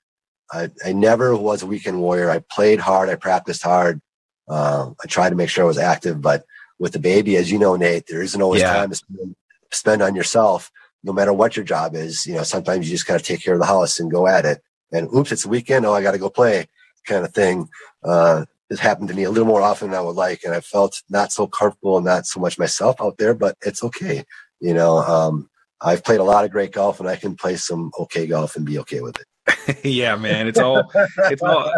I, 0.52 0.70
I 0.86 0.94
never 0.94 1.36
was 1.36 1.62
a 1.62 1.68
weekend 1.68 2.00
warrior. 2.00 2.30
I 2.30 2.40
played 2.40 2.80
hard. 2.80 3.10
I 3.10 3.16
practiced 3.16 3.64
hard. 3.64 4.02
Uh, 4.48 4.92
I 5.04 5.08
tried 5.08 5.30
to 5.30 5.36
make 5.36 5.50
sure 5.50 5.64
I 5.64 5.68
was 5.68 5.78
active, 5.78 6.22
but 6.22 6.46
with 6.80 6.94
the 6.94 7.00
baby, 7.00 7.36
as 7.38 7.52
you 7.52 7.60
know, 7.60 7.76
Nate, 7.76 8.08
there 8.08 8.22
isn't 8.22 8.42
always 8.42 8.62
yeah. 8.62 8.74
time 8.74 8.90
to 8.90 8.96
spend, 8.96 9.36
spend 9.72 10.02
on 10.02 10.16
yourself, 10.16 10.72
no 11.04 11.14
matter 11.14 11.34
what 11.34 11.56
your 11.56 11.66
job 11.66 11.96
is. 11.96 12.26
You 12.26 12.36
know, 12.36 12.44
sometimes 12.44 12.88
you 12.88 12.96
just 12.96 13.06
got 13.06 13.20
to 13.20 13.24
take 13.24 13.44
care 13.44 13.54
of 13.54 13.60
the 13.60 13.66
house 13.66 14.00
and 14.00 14.10
go 14.10 14.26
at 14.26 14.46
it. 14.46 14.62
And 14.92 15.14
oops, 15.14 15.32
it's 15.32 15.46
a 15.46 15.50
weekend. 15.50 15.86
Oh, 15.86 15.94
I 15.94 16.02
got 16.02 16.14
to 16.14 16.18
go 16.18 16.30
play 16.30 16.68
kind 17.06 17.26
of 17.26 17.34
thing. 17.34 17.70
Uh, 18.04 18.46
has 18.70 18.80
happened 18.80 19.09
to 19.09 19.15
me 19.15 19.24
a 19.24 19.30
little 19.30 19.47
more 19.47 19.61
often 19.61 19.89
than 19.89 19.99
I 19.99 20.01
would 20.01 20.15
like. 20.15 20.43
And 20.43 20.53
I 20.53 20.61
felt 20.61 21.01
not 21.09 21.32
so 21.32 21.47
comfortable 21.47 21.97
and 21.97 22.05
not 22.05 22.26
so 22.26 22.39
much 22.39 22.59
myself 22.59 22.97
out 23.01 23.17
there, 23.17 23.34
but 23.34 23.57
it's 23.61 23.84
okay. 23.84 24.24
You 24.59 24.74
know, 24.74 24.97
um, 24.99 25.49
I've 25.82 26.03
played 26.03 26.20
a 26.20 26.24
lot 26.24 26.45
of 26.45 26.51
great 26.51 26.72
golf 26.72 26.99
and 26.99 27.09
I 27.09 27.15
can 27.15 27.36
play 27.36 27.55
some 27.55 27.91
okay 27.99 28.28
golf 28.28 28.55
and 28.55 28.65
be 28.65 28.80
okay 28.80 29.01
with 29.01 29.17
it. 29.20 29.80
yeah, 29.84 30.15
man. 30.15 30.47
It's 30.47 30.59
all, 30.59 30.91
it's 31.17 31.41
all, 31.41 31.72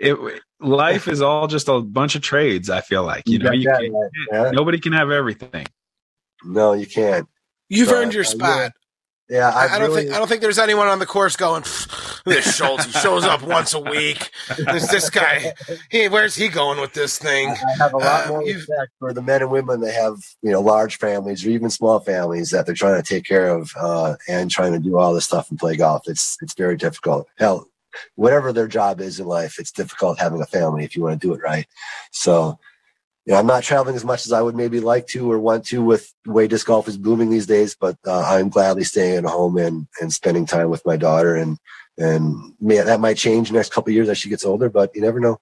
it, 0.00 0.42
life 0.60 1.08
is 1.08 1.20
all 1.20 1.46
just 1.46 1.68
a 1.68 1.80
bunch 1.80 2.14
of 2.14 2.22
trades. 2.22 2.70
I 2.70 2.80
feel 2.80 3.04
like, 3.04 3.24
you, 3.26 3.34
you 3.34 3.38
know, 3.38 3.52
you 3.52 3.68
can, 3.68 3.92
right, 3.92 4.10
yeah. 4.32 4.50
nobody 4.50 4.80
can 4.80 4.92
have 4.92 5.10
everything. 5.10 5.66
No, 6.44 6.72
you 6.72 6.86
can't. 6.86 7.28
You've 7.68 7.92
earned 7.92 8.14
your 8.14 8.24
spot. 8.24 8.72
Yeah, 9.28 9.50
I, 9.50 9.64
I 9.64 9.78
don't 9.78 9.90
really, 9.90 10.04
think 10.04 10.14
I 10.14 10.18
don't 10.18 10.26
think 10.26 10.40
there's 10.40 10.58
anyone 10.58 10.86
on 10.86 11.00
the 11.00 11.06
course 11.06 11.36
going. 11.36 11.62
This 12.24 12.56
Schultz 12.56 12.86
he 12.86 12.92
shows 12.92 13.24
up 13.24 13.42
once 13.42 13.74
a 13.74 13.80
week. 13.80 14.30
This 14.56 14.90
this 14.90 15.10
guy, 15.10 15.52
hey, 15.90 16.08
where's 16.08 16.34
he 16.34 16.48
going 16.48 16.80
with 16.80 16.94
this 16.94 17.18
thing? 17.18 17.50
I 17.50 17.76
have 17.78 17.92
a 17.92 17.98
lot 17.98 18.26
uh, 18.26 18.28
more 18.30 18.40
respect 18.40 18.92
for 18.98 19.12
the 19.12 19.20
men 19.20 19.42
and 19.42 19.50
women 19.50 19.80
that 19.80 19.92
have 19.92 20.16
you 20.42 20.50
know 20.50 20.62
large 20.62 20.96
families 20.96 21.44
or 21.44 21.50
even 21.50 21.68
small 21.68 22.00
families 22.00 22.50
that 22.50 22.64
they're 22.64 22.74
trying 22.74 23.02
to 23.02 23.06
take 23.06 23.24
care 23.24 23.48
of 23.48 23.70
uh, 23.78 24.16
and 24.28 24.50
trying 24.50 24.72
to 24.72 24.78
do 24.78 24.98
all 24.98 25.12
this 25.12 25.26
stuff 25.26 25.50
and 25.50 25.58
play 25.58 25.76
golf. 25.76 26.08
It's 26.08 26.38
it's 26.40 26.54
very 26.54 26.78
difficult. 26.78 27.28
Hell, 27.36 27.68
whatever 28.14 28.50
their 28.50 28.68
job 28.68 28.98
is 29.00 29.20
in 29.20 29.26
life, 29.26 29.58
it's 29.58 29.72
difficult 29.72 30.18
having 30.18 30.40
a 30.40 30.46
family 30.46 30.84
if 30.84 30.96
you 30.96 31.02
want 31.02 31.20
to 31.20 31.26
do 31.26 31.34
it 31.34 31.42
right. 31.42 31.66
So 32.12 32.58
you 33.28 33.34
know, 33.34 33.40
I'm 33.40 33.46
not 33.46 33.62
traveling 33.62 33.94
as 33.94 34.06
much 34.06 34.24
as 34.24 34.32
I 34.32 34.40
would 34.40 34.56
maybe 34.56 34.80
like 34.80 35.06
to 35.08 35.30
or 35.30 35.38
want 35.38 35.66
to 35.66 35.84
with 35.84 36.14
the 36.24 36.32
way 36.32 36.48
disc 36.48 36.66
golf 36.66 36.88
is 36.88 36.96
booming 36.96 37.28
these 37.28 37.44
days, 37.44 37.76
but 37.78 37.98
uh, 38.06 38.22
I'm 38.22 38.48
gladly 38.48 38.84
staying 38.84 39.18
at 39.18 39.24
home 39.24 39.58
and, 39.58 39.86
and 40.00 40.10
spending 40.10 40.46
time 40.46 40.70
with 40.70 40.86
my 40.86 40.96
daughter. 40.96 41.36
And, 41.36 41.58
and 41.98 42.54
man, 42.58 42.86
that 42.86 43.00
might 43.00 43.18
change 43.18 43.52
next 43.52 43.70
couple 43.70 43.92
years 43.92 44.08
as 44.08 44.16
she 44.16 44.30
gets 44.30 44.46
older, 44.46 44.70
but 44.70 44.92
you 44.94 45.02
never 45.02 45.20
know. 45.20 45.36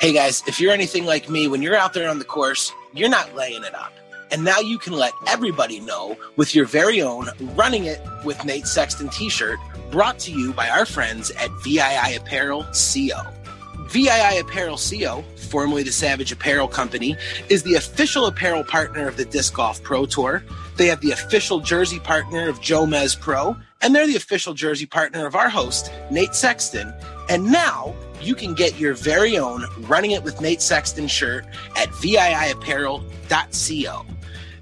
Hey 0.00 0.12
guys, 0.12 0.42
if 0.48 0.60
you're 0.60 0.72
anything 0.72 1.04
like 1.04 1.30
me, 1.30 1.46
when 1.46 1.62
you're 1.62 1.76
out 1.76 1.92
there 1.92 2.10
on 2.10 2.18
the 2.18 2.24
course, 2.24 2.72
you're 2.92 3.08
not 3.08 3.32
laying 3.36 3.62
it 3.62 3.76
up. 3.76 3.92
And 4.32 4.42
now 4.42 4.58
you 4.58 4.76
can 4.76 4.94
let 4.94 5.12
everybody 5.28 5.78
know 5.78 6.16
with 6.34 6.52
your 6.52 6.66
very 6.66 7.00
own 7.00 7.28
Running 7.54 7.84
It 7.84 8.00
with 8.24 8.44
Nate 8.44 8.66
Sexton 8.66 9.08
t 9.10 9.28
shirt 9.28 9.60
brought 9.92 10.18
to 10.20 10.32
you 10.32 10.52
by 10.52 10.68
our 10.68 10.84
friends 10.84 11.30
at 11.32 11.50
VII 11.62 12.16
Apparel 12.16 12.66
CO. 12.72 13.39
VII 13.90 14.38
Apparel 14.38 14.78
CO, 14.78 15.24
formerly 15.34 15.82
the 15.82 15.90
Savage 15.90 16.30
Apparel 16.30 16.68
Company, 16.68 17.16
is 17.48 17.64
the 17.64 17.74
official 17.74 18.26
apparel 18.26 18.62
partner 18.62 19.08
of 19.08 19.16
the 19.16 19.24
Disc 19.24 19.54
Golf 19.54 19.82
Pro 19.82 20.06
Tour. 20.06 20.44
They 20.76 20.86
have 20.86 21.00
the 21.00 21.10
official 21.10 21.58
jersey 21.58 21.98
partner 21.98 22.48
of 22.48 22.60
Jomez 22.60 23.18
Pro, 23.18 23.56
and 23.82 23.92
they're 23.92 24.06
the 24.06 24.14
official 24.14 24.54
jersey 24.54 24.86
partner 24.86 25.26
of 25.26 25.34
our 25.34 25.48
host, 25.48 25.90
Nate 26.08 26.36
Sexton. 26.36 26.94
And 27.28 27.50
now 27.50 27.92
you 28.20 28.36
can 28.36 28.54
get 28.54 28.78
your 28.78 28.94
very 28.94 29.38
own 29.38 29.64
Running 29.78 30.12
It 30.12 30.22
with 30.22 30.40
Nate 30.40 30.62
Sexton 30.62 31.08
shirt 31.08 31.44
at 31.76 31.88
VIIapparel.co. 31.88 34.06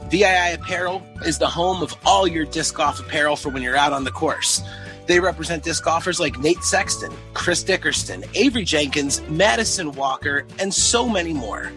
VII 0.08 0.54
Apparel 0.54 1.02
is 1.26 1.36
the 1.36 1.46
home 1.46 1.82
of 1.82 1.94
all 2.06 2.26
your 2.26 2.46
disc 2.46 2.76
golf 2.76 2.98
apparel 2.98 3.36
for 3.36 3.50
when 3.50 3.62
you're 3.62 3.76
out 3.76 3.92
on 3.92 4.04
the 4.04 4.10
course. 4.10 4.62
They 5.08 5.20
represent 5.20 5.64
disc 5.64 5.82
golfers 5.84 6.20
like 6.20 6.38
Nate 6.38 6.62
Sexton, 6.62 7.10
Chris 7.32 7.62
Dickerson, 7.62 8.24
Avery 8.34 8.62
Jenkins, 8.62 9.22
Madison 9.22 9.92
Walker, 9.92 10.46
and 10.58 10.72
so 10.72 11.08
many 11.08 11.32
more. 11.32 11.72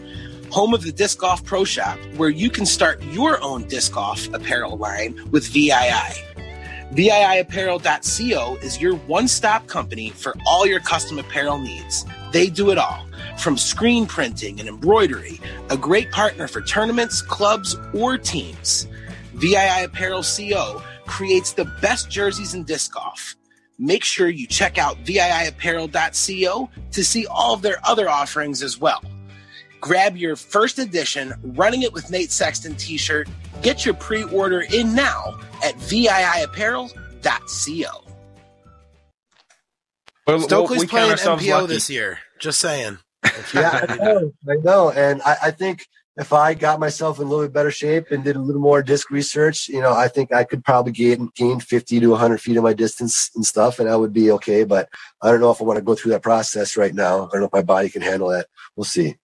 Home 0.49 0.73
of 0.73 0.84
the 0.84 0.91
Disc 0.91 1.19
Golf 1.19 1.43
Pro 1.45 1.63
Shop, 1.63 1.97
where 2.17 2.29
you 2.29 2.49
can 2.49 2.65
start 2.65 3.01
your 3.03 3.41
own 3.41 3.63
disc 3.69 3.93
golf 3.93 4.27
apparel 4.34 4.75
line 4.75 5.17
with 5.32 5.47
VII. 5.47 5.71
VIIapparel.co 6.93 8.57
is 8.57 8.82
your 8.82 8.95
one 8.95 9.29
stop 9.29 9.65
company 9.65 10.09
for 10.09 10.36
all 10.45 10.67
your 10.67 10.82
custom 10.82 11.17
apparel 11.17 11.57
needs. 11.57 12.05
They 12.34 12.47
do 12.47 12.69
it 12.69 12.77
all 12.77 13.05
from 13.38 13.57
screen 13.57 14.07
printing 14.07 14.59
and 14.59 14.67
embroidery, 14.67 15.39
a 15.69 15.77
great 15.77 16.11
partner 16.11 16.49
for 16.49 16.59
tournaments, 16.61 17.21
clubs, 17.21 17.77
or 17.93 18.17
teams. 18.17 18.89
VII 19.36 19.86
Apparel 19.86 20.21
CO 20.21 20.84
creates 21.05 21.53
the 21.53 21.65
best 21.81 22.09
jerseys 22.09 22.53
in 22.53 22.63
disc 22.63 22.93
golf. 22.93 23.35
Make 23.77 24.03
sure 24.03 24.29
you 24.29 24.47
check 24.47 24.77
out 24.77 24.97
VIIapparel.co 25.05 26.69
to 26.91 27.03
see 27.03 27.25
all 27.27 27.53
of 27.53 27.61
their 27.61 27.77
other 27.83 28.09
offerings 28.09 28.61
as 28.61 28.79
well. 28.79 29.03
Grab 29.79 30.15
your 30.15 30.35
first 30.35 30.77
edition 30.77 31.33
Running 31.43 31.81
It 31.81 31.91
with 31.91 32.11
Nate 32.11 32.31
Sexton 32.31 32.75
t 32.75 32.97
shirt. 32.97 33.27
Get 33.63 33.83
your 33.83 33.95
pre 33.95 34.23
order 34.25 34.61
in 34.61 34.93
now 34.93 35.39
at 35.63 35.73
VIIapparel.co. 35.75 38.03
Well, 40.27 40.39
Stokely's 40.41 40.85
playing 40.85 41.13
MPO 41.13 41.49
lucky. 41.49 41.67
this 41.67 41.89
year. 41.89 42.19
Just 42.39 42.59
saying. 42.59 42.99
yeah, 43.53 43.85
I 43.89 43.95
know, 43.97 44.31
I 44.47 44.55
know. 44.63 44.91
And 44.91 45.21
I, 45.23 45.37
I 45.43 45.51
think 45.51 45.87
if 46.18 46.34
I 46.34 46.53
got 46.53 46.80
myself 46.80 47.20
in 47.20 47.26
a 47.26 47.30
little 47.30 47.45
bit 47.45 47.53
better 47.53 47.72
shape 47.72 48.12
and 48.12 48.24
did 48.24 48.36
a 48.36 48.41
little 48.41 48.62
more 48.62 48.84
disc 48.84 49.09
research, 49.09 49.70
you 49.70 49.80
know, 49.80 49.93
I 49.93 50.09
think 50.09 50.34
I 50.34 50.43
could 50.43 50.64
probably 50.64 50.91
gain, 50.91 51.30
gain 51.36 51.59
50 51.59 52.01
to 52.01 52.07
100 52.07 52.41
feet 52.41 52.57
of 52.57 52.64
my 52.64 52.74
distance 52.74 53.32
and 53.34 53.45
stuff, 53.45 53.80
and 53.80 53.89
I 53.89 53.95
would 53.95 54.12
be 54.12 54.30
okay. 54.32 54.66
But 54.66 54.89
I 55.22 55.32
don't 55.32 55.39
know 55.39 55.51
if 55.51 55.62
I 55.62 55.64
want 55.64 55.78
to 55.78 55.84
go 55.84 55.95
through 55.95 56.12
that 56.12 56.24
process 56.24 56.76
right 56.76 56.93
now. 56.93 57.28
I 57.28 57.30
don't 57.32 57.41
know 57.41 57.47
if 57.47 57.53
my 57.53 57.62
body 57.62 57.89
can 57.89 58.01
handle 58.01 58.30
that. 58.30 58.47
We'll 58.76 58.84
see. 58.84 59.16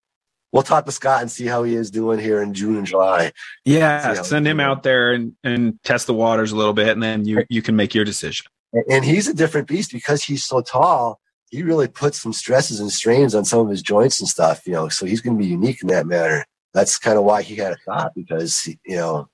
We'll 0.54 0.64
talk 0.64 0.86
to 0.86 0.94
Scott 0.94 1.22
and 1.22 1.30
see 1.30 1.46
how 1.46 1.64
he 1.64 1.76
is 1.76 1.92
doing 1.92 2.20
here 2.20 2.42
in 2.42 2.54
June 2.54 2.78
and 2.78 2.88
July. 2.88 3.34
Yeah, 3.66 4.14
send 4.22 4.48
him 4.48 4.62
out 4.62 4.82
there 4.82 5.12
and, 5.12 5.34
and 5.44 5.78
test 5.84 6.08
the 6.08 6.14
waters 6.14 6.54
a 6.54 6.56
little 6.56 6.74
bit, 6.74 6.90
and 6.90 7.04
then 7.04 7.26
you, 7.26 7.44
you 7.50 7.62
can 7.62 7.76
make 7.76 7.94
your 7.94 8.06
decision. 8.06 8.46
And 8.90 9.04
he's 9.04 9.28
a 9.28 9.34
different 9.34 9.68
beast 9.68 9.92
because 9.92 10.24
he's 10.24 10.46
so 10.46 10.62
tall. 10.62 11.20
He 11.50 11.64
really 11.64 11.90
puts 11.90 12.22
some 12.22 12.34
stresses 12.34 12.80
and 12.80 12.92
strains 12.92 13.36
on 13.36 13.44
some 13.44 13.60
of 13.60 13.70
his 13.70 13.82
joints 13.82 14.22
and 14.22 14.28
stuff, 14.28 14.66
you 14.66 14.74
know. 14.74 14.88
So 14.88 15.06
he's 15.06 15.22
going 15.22 15.38
to 15.38 15.44
be 15.44 15.50
unique 15.50 15.82
in 15.82 15.90
that 15.90 16.08
manner 16.08 16.46
that's 16.78 17.00
kind 17.00 17.18
of 17.18 17.24
why 17.24 17.42
he 17.42 17.56
had 17.56 17.74
a 17.74 17.78
shot 17.84 18.14
because 18.14 18.68
you 18.68 18.96
know 18.96 19.28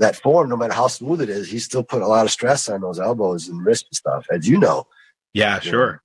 that 0.00 0.16
form, 0.16 0.48
no 0.48 0.56
matter 0.56 0.74
how 0.74 0.88
smooth 0.88 1.20
it 1.20 1.28
is, 1.28 1.48
he's 1.48 1.64
still 1.64 1.84
putting 1.84 2.04
a 2.04 2.08
lot 2.08 2.24
of 2.24 2.32
stress 2.32 2.68
on 2.68 2.80
those 2.80 2.98
elbows 2.98 3.48
and 3.48 3.64
wrists 3.64 3.88
and 3.88 3.96
stuff, 3.96 4.26
as 4.32 4.48
you 4.48 4.58
know. 4.58 4.86
Yeah, 5.32 5.56
you 5.62 5.70
sure. 5.70 5.92
Know, 5.92 5.98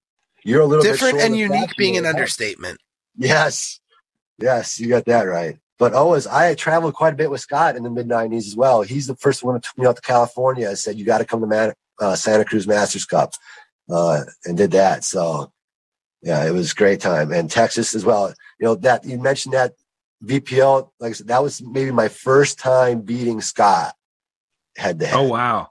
you're 0.44 0.62
a 0.62 0.66
little 0.66 0.84
different 0.84 1.20
and 1.20 1.36
unique, 1.36 1.76
being 1.78 1.98
an 1.98 2.06
understatement. 2.06 2.80
Yes, 3.18 3.80
yes, 4.38 4.80
you 4.80 4.88
got 4.88 5.06
that 5.06 5.24
right. 5.24 5.58
But 5.80 5.94
always, 5.94 6.28
I 6.28 6.54
traveled 6.54 6.94
quite 6.94 7.14
a 7.14 7.18
bit 7.18 7.32
with 7.32 7.42
Scott 7.42 7.76
in 7.76 7.82
the 7.82 7.90
mid 7.90 8.08
'90s 8.08 8.48
as 8.48 8.56
well. 8.56 8.84
He's 8.84 9.08
the 9.08 9.16
first 9.16 9.44
one 9.44 9.56
that 9.56 9.64
took 9.64 9.78
me 9.80 9.88
out 9.88 9.96
to 9.96 10.02
California. 10.02 10.70
I 10.70 10.76
said, 10.76 10.98
"You 10.98 11.06
got 11.06 11.18
to 11.20 11.26
come 11.26 11.42
to 11.42 11.48
Man- 11.48 11.74
uh, 12.00 12.16
Santa 12.16 12.46
Cruz 12.46 12.68
Masters 12.68 13.06
Cup," 13.06 13.34
uh, 13.90 14.22
and 14.46 14.58
did 14.58 14.72
that. 14.72 15.04
So, 15.04 15.52
yeah, 16.22 16.46
it 16.46 16.52
was 16.52 16.72
a 16.72 16.76
great 16.76 17.00
time. 17.00 17.32
And 17.32 17.50
Texas 17.50 17.96
as 17.96 18.06
well. 18.06 18.32
You 18.60 18.68
know 18.68 18.76
that 18.76 19.06
you 19.06 19.18
mentioned 19.18 19.56
that 19.56 19.74
VPL, 20.26 20.90
like 21.00 21.12
I 21.12 21.14
said, 21.14 21.28
that 21.28 21.44
was 21.44 21.62
maybe 21.62 21.92
my 21.92 22.08
first 22.08 22.60
time 22.60 23.02
beating 23.02 23.42
Scott 23.42 23.94
head 24.78 25.00
to 25.00 25.06
head. 25.06 25.18
Oh 25.18 25.28
wow. 25.30 25.70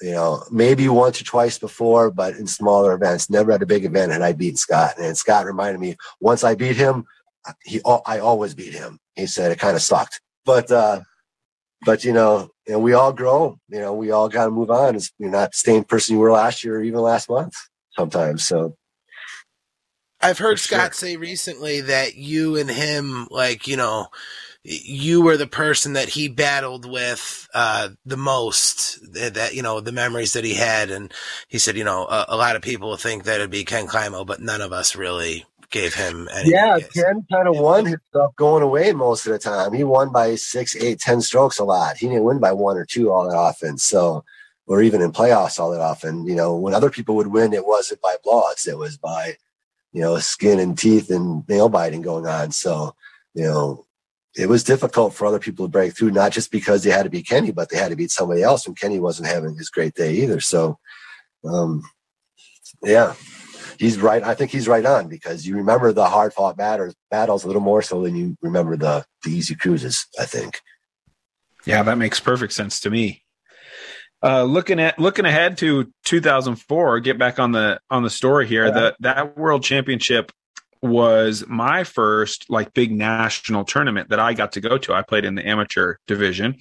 You 0.00 0.10
know, 0.10 0.42
maybe 0.50 0.88
once 0.88 1.20
or 1.20 1.24
twice 1.24 1.58
before, 1.58 2.10
but 2.10 2.34
in 2.34 2.46
smaller 2.46 2.92
events. 2.92 3.30
Never 3.30 3.52
at 3.52 3.62
a 3.62 3.66
big 3.66 3.84
event 3.84 4.12
had 4.12 4.22
I 4.22 4.32
beaten 4.32 4.56
Scott. 4.56 4.94
And 4.98 5.16
Scott 5.16 5.46
reminded 5.46 5.80
me 5.80 5.96
once 6.20 6.44
I 6.44 6.54
beat 6.54 6.76
him, 6.76 7.04
he 7.62 7.80
I 8.06 8.18
always 8.18 8.54
beat 8.54 8.74
him. 8.74 8.98
He 9.14 9.26
said 9.26 9.52
it 9.52 9.58
kind 9.58 9.76
of 9.76 9.82
sucked, 9.82 10.20
but 10.44 10.70
uh, 10.70 11.00
but 11.84 12.04
you 12.04 12.12
know, 12.12 12.50
and 12.66 12.82
we 12.82 12.92
all 12.94 13.12
grow. 13.12 13.58
You 13.68 13.80
know, 13.80 13.94
we 13.94 14.10
all 14.10 14.28
got 14.28 14.46
to 14.46 14.50
move 14.50 14.70
on. 14.70 14.96
It's, 14.96 15.12
you're 15.18 15.30
not 15.30 15.52
the 15.52 15.58
same 15.58 15.84
person 15.84 16.14
you 16.14 16.20
were 16.20 16.32
last 16.32 16.64
year 16.64 16.78
or 16.78 16.82
even 16.82 17.00
last 17.00 17.28
month 17.28 17.54
sometimes. 17.96 18.44
So 18.44 18.76
I've 20.24 20.38
heard 20.38 20.58
Scott 20.58 20.94
sure. 20.94 21.08
say 21.08 21.16
recently 21.16 21.82
that 21.82 22.16
you 22.16 22.56
and 22.56 22.70
him, 22.70 23.28
like, 23.30 23.68
you 23.68 23.76
know, 23.76 24.08
you 24.64 25.20
were 25.20 25.36
the 25.36 25.46
person 25.46 25.92
that 25.92 26.08
he 26.08 26.28
battled 26.28 26.90
with 26.90 27.48
uh, 27.52 27.90
the 28.06 28.16
most 28.16 28.98
that 29.12 29.54
you 29.54 29.62
know 29.62 29.80
the 29.80 29.92
memories 29.92 30.32
that 30.32 30.44
he 30.44 30.54
had. 30.54 30.90
And 30.90 31.12
he 31.48 31.58
said 31.58 31.76
you 31.76 31.84
know 31.84 32.06
a, 32.06 32.26
a 32.30 32.36
lot 32.36 32.56
of 32.56 32.62
people 32.62 32.96
think 32.96 33.24
that 33.24 33.36
it'd 33.36 33.50
be 33.50 33.64
ken 33.64 33.86
climo 33.86 34.26
but 34.26 34.40
none 34.40 34.62
of 34.62 34.72
us 34.72 34.96
really 34.96 35.44
gave 35.70 35.94
him 35.94 36.28
any 36.32 36.50
yeah 36.50 36.78
ken 36.94 37.26
kind 37.30 37.48
of 37.48 37.58
won 37.58 37.84
his 37.84 37.98
stuff 38.08 38.34
going 38.36 38.62
away 38.62 38.92
most 38.92 39.26
of 39.26 39.32
the 39.32 39.38
time. 39.38 39.72
He 39.74 39.84
won 39.84 40.10
by 40.10 40.34
six 40.36 40.74
eight 40.76 40.98
ten 40.98 41.20
strokes 41.20 41.58
a 41.58 41.64
lot. 41.64 41.98
He 41.98 42.08
didn't 42.08 42.24
win 42.24 42.40
by 42.40 42.52
one 42.52 42.78
or 42.78 42.86
two 42.86 43.10
all 43.12 43.28
that 43.28 43.36
often. 43.36 43.76
So 43.76 44.24
or 44.66 44.80
even 44.80 45.02
in 45.02 45.12
playoffs 45.12 45.60
all 45.60 45.70
that 45.72 45.82
often. 45.82 46.26
You 46.26 46.36
know 46.36 46.56
when 46.56 46.72
other 46.72 46.90
people 46.90 47.16
would 47.16 47.26
win 47.26 47.52
it 47.52 47.66
wasn't 47.66 48.00
by 48.00 48.16
blowouts. 48.24 48.66
It 48.66 48.78
was 48.78 48.96
by 48.96 49.36
you 49.94 50.02
know, 50.02 50.18
skin 50.18 50.58
and 50.58 50.76
teeth 50.76 51.08
and 51.08 51.48
nail 51.48 51.68
biting 51.68 52.02
going 52.02 52.26
on. 52.26 52.50
So, 52.50 52.94
you 53.32 53.44
know, 53.44 53.86
it 54.36 54.48
was 54.48 54.64
difficult 54.64 55.14
for 55.14 55.24
other 55.24 55.38
people 55.38 55.64
to 55.64 55.70
break 55.70 55.96
through, 55.96 56.10
not 56.10 56.32
just 56.32 56.50
because 56.50 56.82
they 56.82 56.90
had 56.90 57.04
to 57.04 57.10
beat 57.10 57.28
Kenny, 57.28 57.52
but 57.52 57.70
they 57.70 57.78
had 57.78 57.90
to 57.90 57.96
beat 57.96 58.10
somebody 58.10 58.42
else, 58.42 58.66
and 58.66 58.78
Kenny 58.78 58.98
wasn't 58.98 59.28
having 59.28 59.56
his 59.56 59.70
great 59.70 59.94
day 59.94 60.12
either. 60.14 60.40
So, 60.40 60.78
um, 61.48 61.82
yeah, 62.82 63.14
he's 63.78 63.98
right. 63.98 64.24
I 64.24 64.34
think 64.34 64.50
he's 64.50 64.66
right 64.66 64.84
on 64.84 65.08
because 65.08 65.46
you 65.46 65.56
remember 65.56 65.92
the 65.92 66.06
hard 66.06 66.32
fought 66.32 66.56
battles, 66.56 66.96
battles 67.12 67.44
a 67.44 67.46
little 67.46 67.62
more 67.62 67.80
so 67.80 68.02
than 68.02 68.16
you 68.16 68.36
remember 68.42 68.76
the 68.76 69.04
the 69.22 69.30
easy 69.30 69.54
cruises. 69.54 70.06
I 70.18 70.24
think. 70.24 70.60
Yeah, 71.64 71.84
that 71.84 71.96
makes 71.96 72.18
perfect 72.18 72.52
sense 72.52 72.80
to 72.80 72.90
me. 72.90 73.23
Uh, 74.24 74.42
looking 74.42 74.80
at 74.80 74.98
looking 74.98 75.26
ahead 75.26 75.58
to 75.58 75.92
2004, 76.04 77.00
get 77.00 77.18
back 77.18 77.38
on 77.38 77.52
the 77.52 77.78
on 77.90 78.02
the 78.02 78.10
story 78.10 78.46
here. 78.46 78.66
Yeah. 78.66 78.72
That 78.72 78.96
that 79.00 79.36
World 79.36 79.62
Championship 79.62 80.32
was 80.80 81.44
my 81.46 81.84
first 81.84 82.48
like 82.48 82.72
big 82.72 82.90
national 82.90 83.64
tournament 83.64 84.08
that 84.08 84.20
I 84.20 84.32
got 84.32 84.52
to 84.52 84.62
go 84.62 84.78
to. 84.78 84.94
I 84.94 85.02
played 85.02 85.26
in 85.26 85.34
the 85.34 85.46
amateur 85.46 85.96
division. 86.06 86.56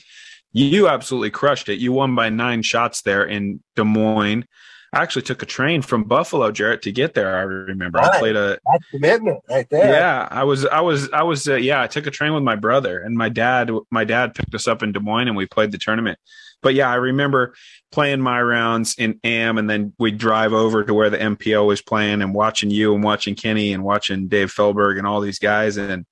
You 0.52 0.90
absolutely 0.90 1.32
crushed 1.32 1.70
it. 1.70 1.80
You 1.80 1.94
won 1.94 2.16
by 2.16 2.30
nine 2.30 2.64
shots 2.64 3.02
there 3.02 3.24
in 3.24 3.62
Des 3.76 3.84
Moines. 3.84 4.46
I 4.94 5.02
actually 5.02 5.24
took 5.24 5.42
a 5.42 5.48
train 5.48 5.82
from 5.82 6.04
Buffalo, 6.04 6.52
Jarrett, 6.52 6.84
to 6.84 6.92
get 6.92 7.16
there. 7.16 7.36
I 7.36 7.42
remember 7.42 7.98
right. 7.98 8.14
I 8.14 8.20
played 8.20 8.36
a 8.36 8.60
That's 8.72 8.90
commitment 8.92 9.40
right 9.50 9.68
there. 9.72 9.92
Yeah, 9.92 10.28
I 10.30 10.44
was, 10.44 10.66
I 10.68 10.82
was, 10.82 11.10
I 11.12 11.24
was. 11.24 11.48
Uh, 11.48 11.56
yeah, 11.56 11.82
I 11.82 11.88
took 11.88 12.06
a 12.06 12.12
train 12.12 12.34
with 12.34 12.44
my 12.44 12.56
brother 12.56 13.00
and 13.00 13.18
my 13.18 13.30
dad. 13.30 13.72
My 13.90 14.04
dad 14.04 14.36
picked 14.36 14.54
us 14.54 14.68
up 14.68 14.84
in 14.84 14.92
Des 14.92 15.00
Moines, 15.00 15.30
and 15.30 15.36
we 15.36 15.48
played 15.48 15.72
the 15.72 15.80
tournament. 15.80 16.20
But 16.64 16.74
yeah, 16.74 16.90
I 16.90 16.96
remember 16.96 17.54
playing 17.92 18.22
my 18.22 18.42
rounds 18.42 18.96
in 18.98 19.20
AM, 19.24 19.58
and 19.58 19.70
then 19.70 19.94
we'd 20.00 20.18
drive 20.18 20.54
over 20.54 20.84
to 20.84 20.94
where 20.94 21.10
the 21.10 21.18
MPO 21.18 21.68
was 21.68 21.82
playing, 21.82 22.22
and 22.22 22.34
watching 22.34 22.72
you 22.72 22.96
and 22.96 23.04
watching 23.04 23.36
Kenny 23.36 23.74
and 23.74 23.84
watching 23.84 24.28
Dave 24.28 24.52
Feldberg 24.52 24.98
and 24.98 25.06
all 25.06 25.22
these 25.22 25.40
guys. 25.40 25.78
And 25.78 26.06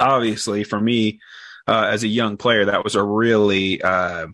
obviously, 0.00 0.64
for 0.64 0.80
me 0.80 1.20
uh, 1.68 1.88
as 1.92 2.02
a 2.02 2.08
young 2.08 2.36
player, 2.36 2.64
that 2.64 2.82
was 2.82 2.94
a 2.94 3.02
really 3.02 3.80
uh, 3.82 4.26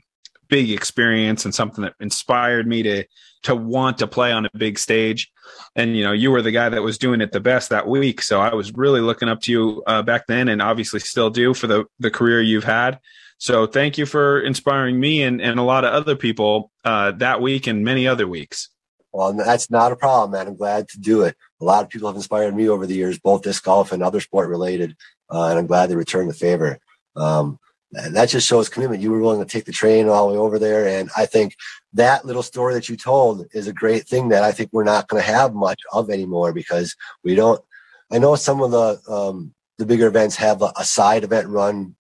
big 0.49 0.71
experience 0.71 1.45
and 1.45 1.55
something 1.55 1.83
that 1.83 1.95
inspired 2.01 2.67
me 2.67 2.83
to 2.83 3.05
to 3.43 3.57
want 3.57 3.99
to 3.99 4.07
play 4.07 4.31
on 4.31 4.47
a 4.47 4.51
big 4.57 4.79
stage. 4.79 5.33
And 5.75 5.97
you 5.97 6.05
know, 6.05 6.13
you 6.13 6.31
were 6.31 6.43
the 6.43 6.53
guy 6.53 6.69
that 6.69 6.83
was 6.83 6.99
doing 6.99 7.21
it 7.21 7.33
the 7.33 7.41
best 7.41 7.71
that 7.71 7.89
week, 7.89 8.23
so 8.23 8.41
I 8.41 8.55
was 8.55 8.73
really 8.73 9.01
looking 9.01 9.29
up 9.29 9.41
to 9.43 9.53
you 9.53 9.83
uh, 9.87 10.03
back 10.03 10.27
then, 10.27 10.49
and 10.49 10.63
obviously 10.63 11.01
still 11.01 11.31
do 11.31 11.53
for 11.55 11.67
the 11.67 11.85
the 11.99 12.11
career 12.11 12.41
you've 12.41 12.65
had. 12.65 13.01
So 13.43 13.67
thank 13.67 13.99
you 13.99 14.07
for 14.07 14.41
inspiring 14.41 15.01
me 15.01 15.25
and, 15.25 15.43
and 15.43 15.59
a 15.59 15.65
lot 15.65 15.85
of 15.85 15.93
other 15.93 16.15
people 16.15 16.71
uh, 16.85 17.11
that 17.11 17.41
week 17.41 17.67
and 17.67 17.83
many 17.83 18.07
other 18.07 18.29
weeks. 18.29 18.69
Well, 19.11 19.33
that's 19.33 19.69
not 19.69 19.91
a 19.91 19.97
problem, 19.97 20.31
man. 20.31 20.47
I'm 20.47 20.55
glad 20.55 20.87
to 20.91 21.01
do 21.01 21.23
it. 21.23 21.37
A 21.61 21.65
lot 21.65 21.83
of 21.83 21.91
people 21.91 22.07
have 22.07 22.15
inspired 22.15 22.55
me 22.55 22.69
over 22.69 22.87
the 22.87 22.95
years, 22.95 23.19
both 23.19 23.43
disc 23.43 23.65
golf 23.65 23.91
and 23.91 24.01
other 24.01 24.21
sport 24.21 24.49
related, 24.49 24.97
uh, 25.29 25.49
and 25.49 25.59
I'm 25.59 25.67
glad 25.67 25.91
they 25.91 25.97
returned 25.97 26.31
the 26.31 26.35
favor. 26.35 26.79
Um, 27.17 27.59
and 27.95 28.15
that 28.15 28.29
just 28.29 28.47
shows 28.47 28.69
commitment. 28.69 29.03
You 29.03 29.11
were 29.11 29.21
willing 29.21 29.45
to 29.45 29.53
take 29.53 29.65
the 29.65 29.73
train 29.73 30.09
all 30.09 30.29
the 30.29 30.35
way 30.35 30.39
over 30.39 30.61
there. 30.61 30.87
And 30.87 31.11
I 31.17 31.27
think 31.27 31.57
that 31.95 32.25
little 32.25 32.45
story 32.45 32.75
that 32.75 32.89
you 32.89 32.97
told 32.97 33.49
is 33.53 33.67
a 33.67 33.73
great 33.73 34.07
thing 34.07 34.29
that 34.29 34.45
I 34.45 34.53
think 34.53 34.71
we're 34.73 34.85
not 34.85 35.09
going 35.09 35.21
to 35.21 35.29
have 35.29 35.53
much 35.53 35.81
of 35.93 36.11
anymore 36.11 36.53
because 36.53 36.95
we 37.25 37.35
don't. 37.35 37.61
I 38.09 38.19
know 38.19 38.37
some 38.37 38.63
of 38.63 38.71
the 38.71 39.01
um, 39.13 39.53
the 39.79 39.87
bigger 39.87 40.07
events 40.07 40.37
have 40.37 40.63
a, 40.63 40.73
a 40.77 40.85
side 40.85 41.25
event 41.25 41.49
run 41.49 41.97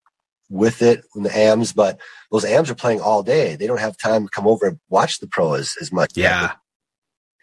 with 0.52 0.82
it 0.82 1.04
in 1.16 1.22
the 1.22 1.36
AMs, 1.36 1.72
but 1.72 1.98
those 2.30 2.44
AMs 2.44 2.70
are 2.70 2.74
playing 2.74 3.00
all 3.00 3.22
day. 3.22 3.56
They 3.56 3.66
don't 3.66 3.80
have 3.80 3.96
time 3.96 4.24
to 4.24 4.30
come 4.30 4.46
over 4.46 4.66
and 4.66 4.78
watch 4.90 5.18
the 5.18 5.26
pros 5.26 5.76
as 5.80 5.90
much. 5.90 6.12
Yeah. 6.14 6.52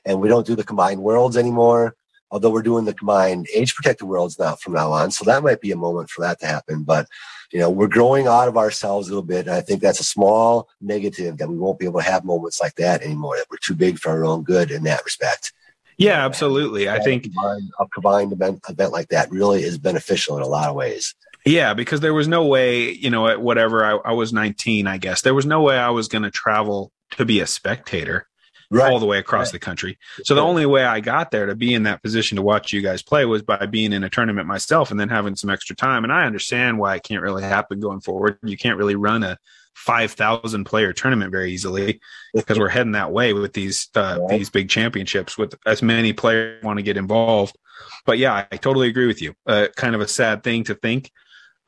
And 0.06 0.22
we 0.22 0.30
don't 0.30 0.46
do 0.46 0.56
the 0.56 0.64
combined 0.64 1.02
worlds 1.02 1.36
anymore, 1.36 1.96
although 2.32 2.52
we're 2.52 2.62
doing 2.62 2.86
the 2.86 2.94
combined 2.94 3.48
age 3.54 3.76
protected 3.76 4.08
worlds 4.08 4.38
now 4.38 4.56
from 4.56 4.74
now 4.74 4.92
on. 4.92 5.12
So 5.12 5.26
that 5.26 5.44
might 5.44 5.60
be 5.60 5.72
a 5.72 5.76
moment 5.76 6.10
for 6.10 6.22
that 6.22 6.40
to 6.42 6.46
happen. 6.46 6.84
But 6.84 7.08
you 7.52 7.60
know, 7.60 7.70
we're 7.70 7.88
growing 7.88 8.28
out 8.28 8.48
of 8.48 8.58
ourselves 8.58 9.08
a 9.08 9.12
little 9.12 9.24
bit. 9.24 9.48
And 9.48 9.56
I 9.56 9.62
think 9.62 9.82
that's 9.82 10.00
a 10.00 10.04
small 10.04 10.70
negative 10.80 11.38
that 11.38 11.50
we 11.50 11.58
won't 11.58 11.80
be 11.80 11.86
able 11.86 12.00
to 12.00 12.06
have 12.06 12.24
moments 12.24 12.62
like 12.62 12.76
that 12.76 13.02
anymore, 13.02 13.38
that 13.38 13.48
we're 13.50 13.58
too 13.58 13.76
big 13.76 13.98
for 13.98 14.10
our 14.10 14.24
own 14.24 14.44
good 14.44 14.70
in 14.70 14.84
that 14.84 15.04
respect. 15.04 15.52
Yeah, 15.98 16.24
absolutely. 16.24 16.88
I 16.88 17.00
think 17.00 17.26
a 17.26 17.30
combined, 17.30 17.72
a 17.80 17.88
combined 17.88 18.32
event, 18.32 18.62
event 18.70 18.94
like 18.94 19.10
that 19.10 19.32
really 19.32 19.64
is 19.64 19.78
beneficial 19.78 20.38
in 20.38 20.44
a 20.44 20.48
lot 20.48 20.70
of 20.70 20.76
ways. 20.76 21.16
Yeah, 21.46 21.74
because 21.74 22.02
there 22.02 22.14
was 22.14 22.28
no 22.28 22.46
way, 22.46 22.92
you 22.92 23.10
know, 23.10 23.28
at 23.28 23.42
whatever 23.42 23.86
I, 23.86 24.10
I 24.10 24.14
was 24.14 24.34
19, 24.34 24.88
I 24.88 24.98
guess 24.98 25.22
there 25.22 25.34
was 25.34 25.46
no 25.46 25.62
way 25.62 25.78
I 25.78 25.90
was 25.90 26.08
going 26.08 26.24
to 26.24 26.32
travel 26.32 26.92
to 27.12 27.26
be 27.26 27.40
a 27.40 27.48
spectator 27.48 28.28
right. 28.72 28.92
all 28.92 29.00
the 29.00 29.06
way 29.06 29.18
across 29.18 29.48
right. 29.48 29.54
the 29.54 29.60
country. 29.60 29.98
So 30.24 30.36
the 30.36 30.42
only 30.42 30.66
way 30.66 30.84
I 30.84 31.00
got 31.00 31.32
there 31.32 31.46
to 31.48 31.56
be 31.56 31.74
in 31.74 31.84
that 31.84 32.04
position 32.04 32.36
to 32.36 32.42
watch 32.42 32.74
you 32.74 32.82
guys 32.82 33.02
play 33.02 33.26
was 33.26 33.42
by 33.42 33.66
being 33.66 33.94
in 33.94 34.04
a 34.04 34.10
tournament 34.10 34.48
myself 34.48 34.92
and 34.92 35.00
then 35.00 35.10
having 35.10 35.36
some 35.36 35.50
extra 35.50 35.76
time. 35.76 36.04
And 36.04 36.14
I 36.14 36.26
understand 36.26 36.78
why 36.78 36.96
it 36.96 37.04
can't 37.04 37.22
really 37.22 37.44
happen 37.44 37.80
going 37.80 38.02
forward. 38.02 38.38
You 38.44 38.58
can't 38.58 38.78
really 38.78 38.96
run 38.96 39.24
a 39.24 39.38
5,000 39.76 40.66
player 40.66 40.94
tournament 40.94 41.32
very 41.32 41.54
easily 41.54 42.02
because 42.34 42.60
we're 42.60 42.70
heading 42.70 42.94
that 42.94 43.12
way 43.12 43.34
with 43.34 43.54
these 43.54 43.88
uh, 43.96 44.18
right. 44.20 44.38
these 44.38 44.50
big 44.50 44.70
championships 44.70 45.38
with 45.38 45.56
as 45.66 45.82
many 45.82 46.12
players 46.12 46.62
want 46.64 46.78
to 46.78 46.84
get 46.84 46.98
involved. 46.98 47.56
But 48.06 48.18
yeah, 48.18 48.46
I 48.52 48.58
totally 48.58 48.90
agree 48.90 49.08
with 49.08 49.22
you. 49.22 49.36
Uh, 49.48 49.68
kind 49.78 49.96
of 49.96 50.02
a 50.02 50.08
sad 50.08 50.44
thing 50.44 50.66
to 50.66 50.76
think 50.76 51.12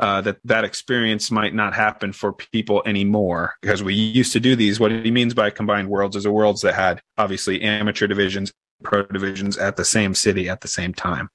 uh, 0.01 0.19
that 0.21 0.37
that 0.43 0.63
experience 0.63 1.29
might 1.29 1.53
not 1.53 1.73
happen 1.75 2.11
for 2.11 2.33
people 2.33 2.81
anymore 2.87 3.53
because 3.61 3.83
we 3.83 3.93
used 3.93 4.33
to 4.33 4.39
do 4.39 4.55
these. 4.55 4.79
What 4.79 4.91
he 4.91 5.11
means 5.11 5.35
by 5.35 5.51
combined 5.51 5.89
worlds 5.89 6.15
is 6.15 6.25
a 6.25 6.31
worlds 6.31 6.61
that 6.61 6.73
had 6.73 7.01
obviously 7.19 7.61
amateur 7.61 8.07
divisions, 8.07 8.51
pro 8.83 9.03
divisions 9.03 9.59
at 9.59 9.77
the 9.77 9.85
same 9.85 10.15
city 10.15 10.49
at 10.49 10.61
the 10.61 10.67
same 10.67 10.91
time, 10.91 11.29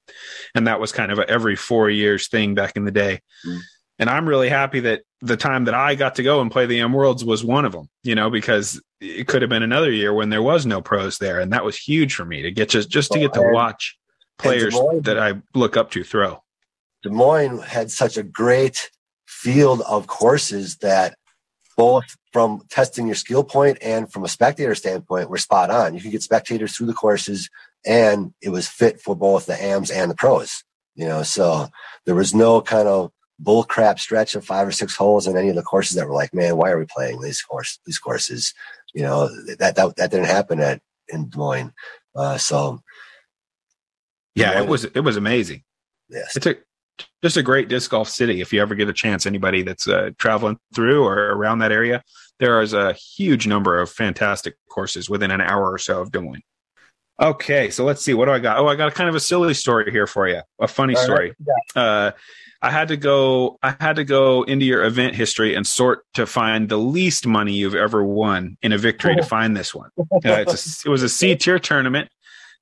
and 0.53 0.67
that 0.67 0.81
was 0.81 0.91
kind 0.91 1.13
of 1.13 1.19
a 1.19 1.29
every 1.29 1.55
four 1.55 1.89
years 1.89 2.27
thing 2.27 2.55
back 2.55 2.75
in 2.75 2.83
the 2.83 2.91
day. 2.91 3.21
Mm. 3.47 3.59
And 3.99 4.09
I'm 4.09 4.27
really 4.27 4.49
happy 4.49 4.81
that 4.81 5.01
the 5.21 5.37
time 5.37 5.65
that 5.65 5.73
I 5.73 5.95
got 5.95 6.15
to 6.15 6.23
go 6.23 6.41
and 6.41 6.51
play 6.51 6.65
the 6.65 6.81
M 6.81 6.91
Worlds 6.91 7.23
was 7.23 7.43
one 7.43 7.63
of 7.63 7.71
them, 7.71 7.89
you 8.03 8.15
know, 8.15 8.29
because 8.29 8.81
it 8.99 9.27
could 9.27 9.41
have 9.41 9.49
been 9.49 9.63
another 9.63 9.91
year 9.91 10.13
when 10.13 10.29
there 10.29 10.43
was 10.43 10.65
no 10.65 10.81
pros 10.81 11.19
there, 11.19 11.39
and 11.39 11.53
that 11.53 11.63
was 11.63 11.77
huge 11.77 12.15
for 12.15 12.25
me 12.25 12.41
to 12.41 12.51
get 12.51 12.67
just 12.67 12.89
just 12.89 13.13
to 13.13 13.19
get 13.19 13.33
to 13.33 13.49
watch 13.53 13.97
players 14.37 14.75
that 15.01 15.17
I 15.17 15.35
look 15.55 15.77
up 15.77 15.91
to 15.91 16.03
throw. 16.03 16.43
Des 17.03 17.09
Moines 17.09 17.59
had 17.59 17.91
such 17.91 18.17
a 18.17 18.23
great 18.23 18.91
field 19.25 19.81
of 19.81 20.07
courses 20.07 20.77
that 20.77 21.17
both 21.75 22.17
from 22.33 22.63
testing 22.69 23.05
your 23.05 23.15
skill 23.15 23.43
point 23.43 23.77
and 23.81 24.11
from 24.11 24.23
a 24.23 24.27
spectator 24.27 24.73
standpoint 24.73 25.29
were 25.29 25.37
spot 25.37 25.69
on. 25.69 25.93
You 25.93 26.01
could 26.01 26.11
get 26.11 26.23
spectators 26.23 26.75
through 26.75 26.87
the 26.87 26.93
courses 26.93 27.49
and 27.85 28.33
it 28.41 28.49
was 28.49 28.67
fit 28.67 28.99
for 28.99 29.15
both 29.15 29.45
the 29.45 29.61
AMs 29.61 29.91
and 29.91 30.09
the 30.09 30.15
pros. 30.15 30.63
You 30.95 31.07
know, 31.07 31.21
so 31.21 31.67
there 32.05 32.15
was 32.15 32.33
no 32.33 32.61
kind 32.61 32.87
of 32.87 33.11
bull 33.39 33.63
crap 33.63 33.99
stretch 33.99 34.33
of 34.33 34.43
five 34.43 34.67
or 34.67 34.71
six 34.71 34.95
holes 34.95 35.27
in 35.27 35.37
any 35.37 35.49
of 35.49 35.55
the 35.55 35.61
courses 35.61 35.95
that 35.95 36.07
were 36.07 36.13
like, 36.13 36.33
man, 36.33 36.57
why 36.57 36.71
are 36.71 36.79
we 36.79 36.85
playing 36.85 37.21
these 37.21 37.41
course 37.41 37.79
these 37.85 37.99
courses? 37.99 38.53
You 38.95 39.03
know, 39.03 39.29
that 39.59 39.75
that 39.75 39.95
that 39.95 40.11
didn't 40.11 40.25
happen 40.25 40.59
at 40.59 40.81
in 41.07 41.29
Des 41.29 41.37
Moines. 41.37 41.71
Uh, 42.15 42.39
so 42.39 42.81
yeah, 44.33 44.59
it 44.59 44.67
was 44.67 44.85
it 44.85 45.01
was 45.01 45.17
amazing. 45.17 45.63
Yes. 46.09 46.35
It 46.35 46.41
took 46.41 46.63
just 47.23 47.37
a 47.37 47.43
great 47.43 47.67
disc 47.67 47.91
golf 47.91 48.09
city. 48.09 48.41
If 48.41 48.53
you 48.53 48.61
ever 48.61 48.75
get 48.75 48.89
a 48.89 48.93
chance, 48.93 49.25
anybody 49.25 49.63
that's 49.63 49.87
uh, 49.87 50.11
traveling 50.17 50.57
through 50.73 51.03
or 51.03 51.13
around 51.33 51.59
that 51.59 51.71
area, 51.71 52.03
there 52.39 52.61
is 52.61 52.73
a 52.73 52.93
huge 52.93 53.47
number 53.47 53.79
of 53.79 53.89
fantastic 53.89 54.55
courses 54.69 55.09
within 55.09 55.31
an 55.31 55.41
hour 55.41 55.71
or 55.71 55.77
so 55.77 56.01
of 56.01 56.11
Des 56.11 56.21
Moines. 56.21 56.43
Okay, 57.19 57.71
so 57.71 57.83
let's 57.83 58.03
see. 58.03 58.13
What 58.13 58.25
do 58.25 58.31
I 58.31 58.39
got? 58.39 58.59
Oh, 58.59 58.67
I 58.67 58.75
got 58.75 58.89
a 58.89 58.91
kind 58.91 59.09
of 59.09 59.15
a 59.15 59.19
silly 59.19 59.55
story 59.55 59.91
here 59.91 60.05
for 60.05 60.27
you. 60.27 60.41
A 60.59 60.67
funny 60.67 60.95
All 60.95 61.03
story. 61.03 61.33
Right. 61.75 61.83
Uh, 61.83 62.11
I 62.61 62.69
had 62.69 62.89
to 62.89 62.97
go. 62.97 63.57
I 63.63 63.75
had 63.79 63.95
to 63.95 64.03
go 64.03 64.43
into 64.43 64.65
your 64.65 64.83
event 64.83 65.15
history 65.15 65.55
and 65.55 65.65
sort 65.65 66.05
to 66.13 66.25
find 66.25 66.69
the 66.69 66.77
least 66.77 67.25
money 67.25 67.53
you've 67.53 67.75
ever 67.75 68.03
won 68.03 68.57
in 68.61 68.71
a 68.71 68.77
victory 68.77 69.15
to 69.15 69.23
find 69.25 69.57
this 69.57 69.73
one. 69.73 69.89
Uh, 69.97 70.05
a, 70.23 70.41
it 70.41 70.89
was 70.89 71.03
a 71.03 71.09
C 71.09 71.35
tier 71.35 71.59
tournament. 71.59 72.09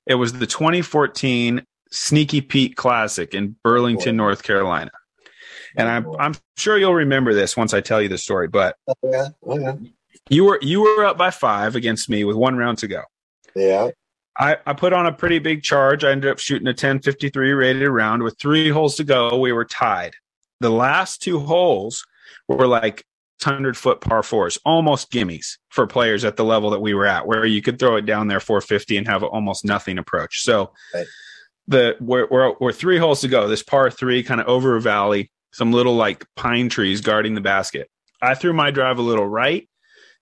It 0.06 0.14
was 0.14 0.34
the 0.34 0.46
2014 0.46 1.64
Sneaky 1.90 2.40
Pete 2.40 2.76
Classic 2.76 3.34
in 3.34 3.56
Burlington, 3.62 4.16
North 4.16 4.42
Carolina. 4.42 4.90
And 5.76 5.88
I'm 5.88 6.06
I'm 6.18 6.34
sure 6.56 6.78
you'll 6.78 6.94
remember 6.94 7.34
this 7.34 7.56
once 7.56 7.74
I 7.74 7.80
tell 7.80 8.00
you 8.00 8.08
the 8.08 8.18
story. 8.18 8.48
But 8.48 8.76
oh, 8.88 8.94
yeah. 9.02 9.28
Oh, 9.44 9.58
yeah. 9.58 9.74
you 10.30 10.44
were 10.44 10.58
you 10.62 10.80
were 10.80 11.04
up 11.04 11.18
by 11.18 11.30
five 11.30 11.76
against 11.76 12.08
me 12.08 12.24
with 12.24 12.36
one 12.36 12.56
round 12.56 12.78
to 12.78 12.88
go. 12.88 13.02
Yeah. 13.54 13.90
I, 14.38 14.58
I 14.66 14.74
put 14.74 14.92
on 14.92 15.06
a 15.06 15.12
pretty 15.12 15.38
big 15.38 15.62
charge. 15.62 16.04
I 16.04 16.10
ended 16.10 16.30
up 16.30 16.38
shooting 16.38 16.66
a 16.66 16.70
1053 16.70 17.52
rated 17.52 17.88
round 17.88 18.22
with 18.22 18.38
three 18.38 18.68
holes 18.68 18.96
to 18.96 19.04
go. 19.04 19.38
We 19.38 19.52
were 19.52 19.64
tied. 19.64 20.12
The 20.60 20.68
last 20.68 21.22
two 21.22 21.40
holes 21.40 22.04
were 22.46 22.66
like 22.66 23.06
100 23.42 23.78
foot 23.78 24.02
par 24.02 24.22
fours, 24.22 24.58
almost 24.66 25.10
gimmies 25.10 25.56
for 25.70 25.86
players 25.86 26.22
at 26.22 26.36
the 26.36 26.44
level 26.44 26.68
that 26.70 26.80
we 26.80 26.92
were 26.92 27.06
at, 27.06 27.26
where 27.26 27.46
you 27.46 27.62
could 27.62 27.78
throw 27.78 27.96
it 27.96 28.04
down 28.04 28.28
there 28.28 28.40
450 28.40 28.98
and 28.98 29.06
have 29.06 29.22
almost 29.22 29.64
nothing 29.64 29.96
approach. 29.96 30.42
So 30.42 30.72
right 30.94 31.06
the 31.68 31.96
we're, 32.00 32.26
we're, 32.30 32.54
we're 32.60 32.72
three 32.72 32.98
holes 32.98 33.20
to 33.22 33.28
go. 33.28 33.48
This 33.48 33.62
par 33.62 33.90
three, 33.90 34.22
kind 34.22 34.40
of 34.40 34.46
over 34.46 34.76
a 34.76 34.80
valley, 34.80 35.30
some 35.52 35.72
little 35.72 35.94
like 35.94 36.24
pine 36.36 36.68
trees 36.68 37.00
guarding 37.00 37.34
the 37.34 37.40
basket. 37.40 37.90
I 38.22 38.34
threw 38.34 38.52
my 38.52 38.70
drive 38.70 38.98
a 38.98 39.02
little 39.02 39.26
right, 39.26 39.68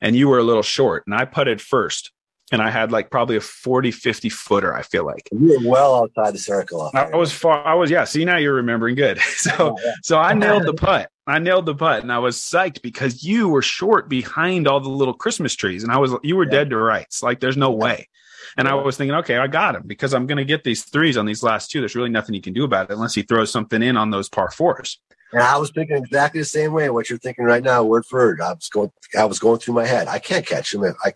and 0.00 0.16
you 0.16 0.28
were 0.28 0.38
a 0.38 0.44
little 0.44 0.62
short, 0.62 1.04
and 1.06 1.14
I 1.14 1.24
putted 1.24 1.60
first. 1.60 2.12
And 2.52 2.60
I 2.60 2.70
had 2.70 2.92
like 2.92 3.10
probably 3.10 3.36
a 3.36 3.40
40, 3.40 3.90
50 3.90 4.28
footer, 4.28 4.74
I 4.74 4.82
feel 4.82 5.04
like. 5.04 5.28
You 5.32 5.60
were 5.60 5.70
well 5.70 5.94
outside 5.96 6.34
the 6.34 6.38
circle. 6.38 6.90
I 6.94 7.16
was 7.16 7.32
far, 7.32 7.64
I 7.66 7.74
was, 7.74 7.90
yeah. 7.90 8.04
See, 8.04 8.24
now 8.24 8.36
you're 8.36 8.54
remembering 8.54 8.96
good. 8.96 9.18
So, 9.36 9.76
yeah, 9.78 9.84
yeah. 9.84 9.92
so 10.02 10.18
I 10.18 10.32
nailed 10.34 10.64
the 10.64 10.74
putt. 10.74 11.10
I 11.26 11.38
nailed 11.38 11.66
the 11.66 11.74
putt 11.74 12.02
and 12.02 12.12
I 12.12 12.18
was 12.18 12.36
psyched 12.36 12.82
because 12.82 13.24
you 13.24 13.48
were 13.48 13.62
short 13.62 14.08
behind 14.08 14.68
all 14.68 14.80
the 14.80 14.90
little 14.90 15.14
Christmas 15.14 15.54
trees 15.54 15.82
and 15.82 15.92
I 15.92 15.98
was, 15.98 16.14
you 16.22 16.36
were 16.36 16.44
yeah. 16.44 16.50
dead 16.50 16.70
to 16.70 16.76
rights. 16.76 17.22
Like 17.22 17.40
there's 17.40 17.56
no 17.56 17.70
way. 17.70 18.08
And 18.56 18.68
I 18.68 18.74
was 18.74 18.96
thinking, 18.96 19.16
okay, 19.16 19.36
I 19.36 19.46
got 19.46 19.74
him 19.74 19.82
because 19.86 20.14
I'm 20.14 20.26
going 20.26 20.38
to 20.38 20.44
get 20.44 20.64
these 20.64 20.84
threes 20.84 21.16
on 21.16 21.26
these 21.26 21.42
last 21.42 21.70
two. 21.70 21.80
There's 21.80 21.96
really 21.96 22.10
nothing 22.10 22.34
he 22.34 22.40
can 22.40 22.52
do 22.52 22.64
about 22.64 22.90
it 22.90 22.94
unless 22.94 23.14
he 23.14 23.22
throws 23.22 23.50
something 23.50 23.82
in 23.82 23.96
on 23.96 24.10
those 24.10 24.28
par 24.28 24.50
fours. 24.50 25.00
And 25.32 25.42
I 25.42 25.56
was 25.56 25.70
thinking 25.72 25.96
exactly 25.96 26.40
the 26.40 26.46
same 26.46 26.72
way. 26.72 26.88
What 26.90 27.10
you're 27.10 27.18
thinking 27.18 27.44
right 27.44 27.62
now, 27.62 27.82
word 27.82 28.06
for 28.06 28.20
word. 28.20 28.40
I 28.40 28.52
was 28.52 28.68
going, 28.68 28.92
I 29.18 29.24
was 29.24 29.40
going 29.40 29.58
through 29.58 29.74
my 29.74 29.86
head. 29.86 30.06
I 30.06 30.20
can't 30.20 30.46
catch 30.46 30.72
him. 30.72 30.84
I, 30.84 31.12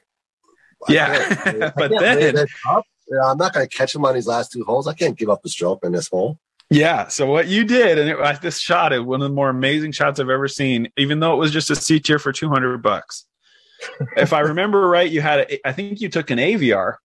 yeah, 0.88 1.72
but 1.76 1.92
then 1.98 2.36
I'm 3.24 3.38
not 3.38 3.54
going 3.54 3.66
to 3.66 3.76
catch 3.76 3.94
him 3.94 4.04
on 4.04 4.14
these 4.14 4.26
last 4.26 4.52
two 4.52 4.64
holes. 4.64 4.86
I 4.86 4.94
can't 4.94 5.16
give 5.16 5.30
up 5.30 5.42
the 5.42 5.48
stroke 5.48 5.84
in 5.84 5.92
this 5.92 6.08
hole. 6.08 6.38
Yeah. 6.70 7.08
So 7.08 7.26
what 7.26 7.48
you 7.48 7.64
did, 7.64 7.98
and 7.98 8.10
it, 8.10 8.42
this 8.42 8.58
shot 8.58 8.92
is 8.92 9.00
one 9.00 9.22
of 9.22 9.28
the 9.28 9.34
more 9.34 9.48
amazing 9.48 9.92
shots 9.92 10.20
I've 10.20 10.28
ever 10.28 10.48
seen. 10.48 10.90
Even 10.96 11.20
though 11.20 11.32
it 11.32 11.38
was 11.38 11.50
just 11.50 11.70
a 11.70 11.76
C 11.76 11.98
tier 11.98 12.18
for 12.18 12.32
200 12.32 12.82
bucks. 12.82 13.24
if 14.16 14.32
I 14.32 14.40
remember 14.40 14.88
right, 14.88 15.10
you 15.10 15.20
had 15.20 15.40
a, 15.40 15.68
I 15.68 15.72
think 15.72 16.00
you 16.00 16.08
took 16.08 16.30
an 16.30 16.38
Aviar. 16.38 16.96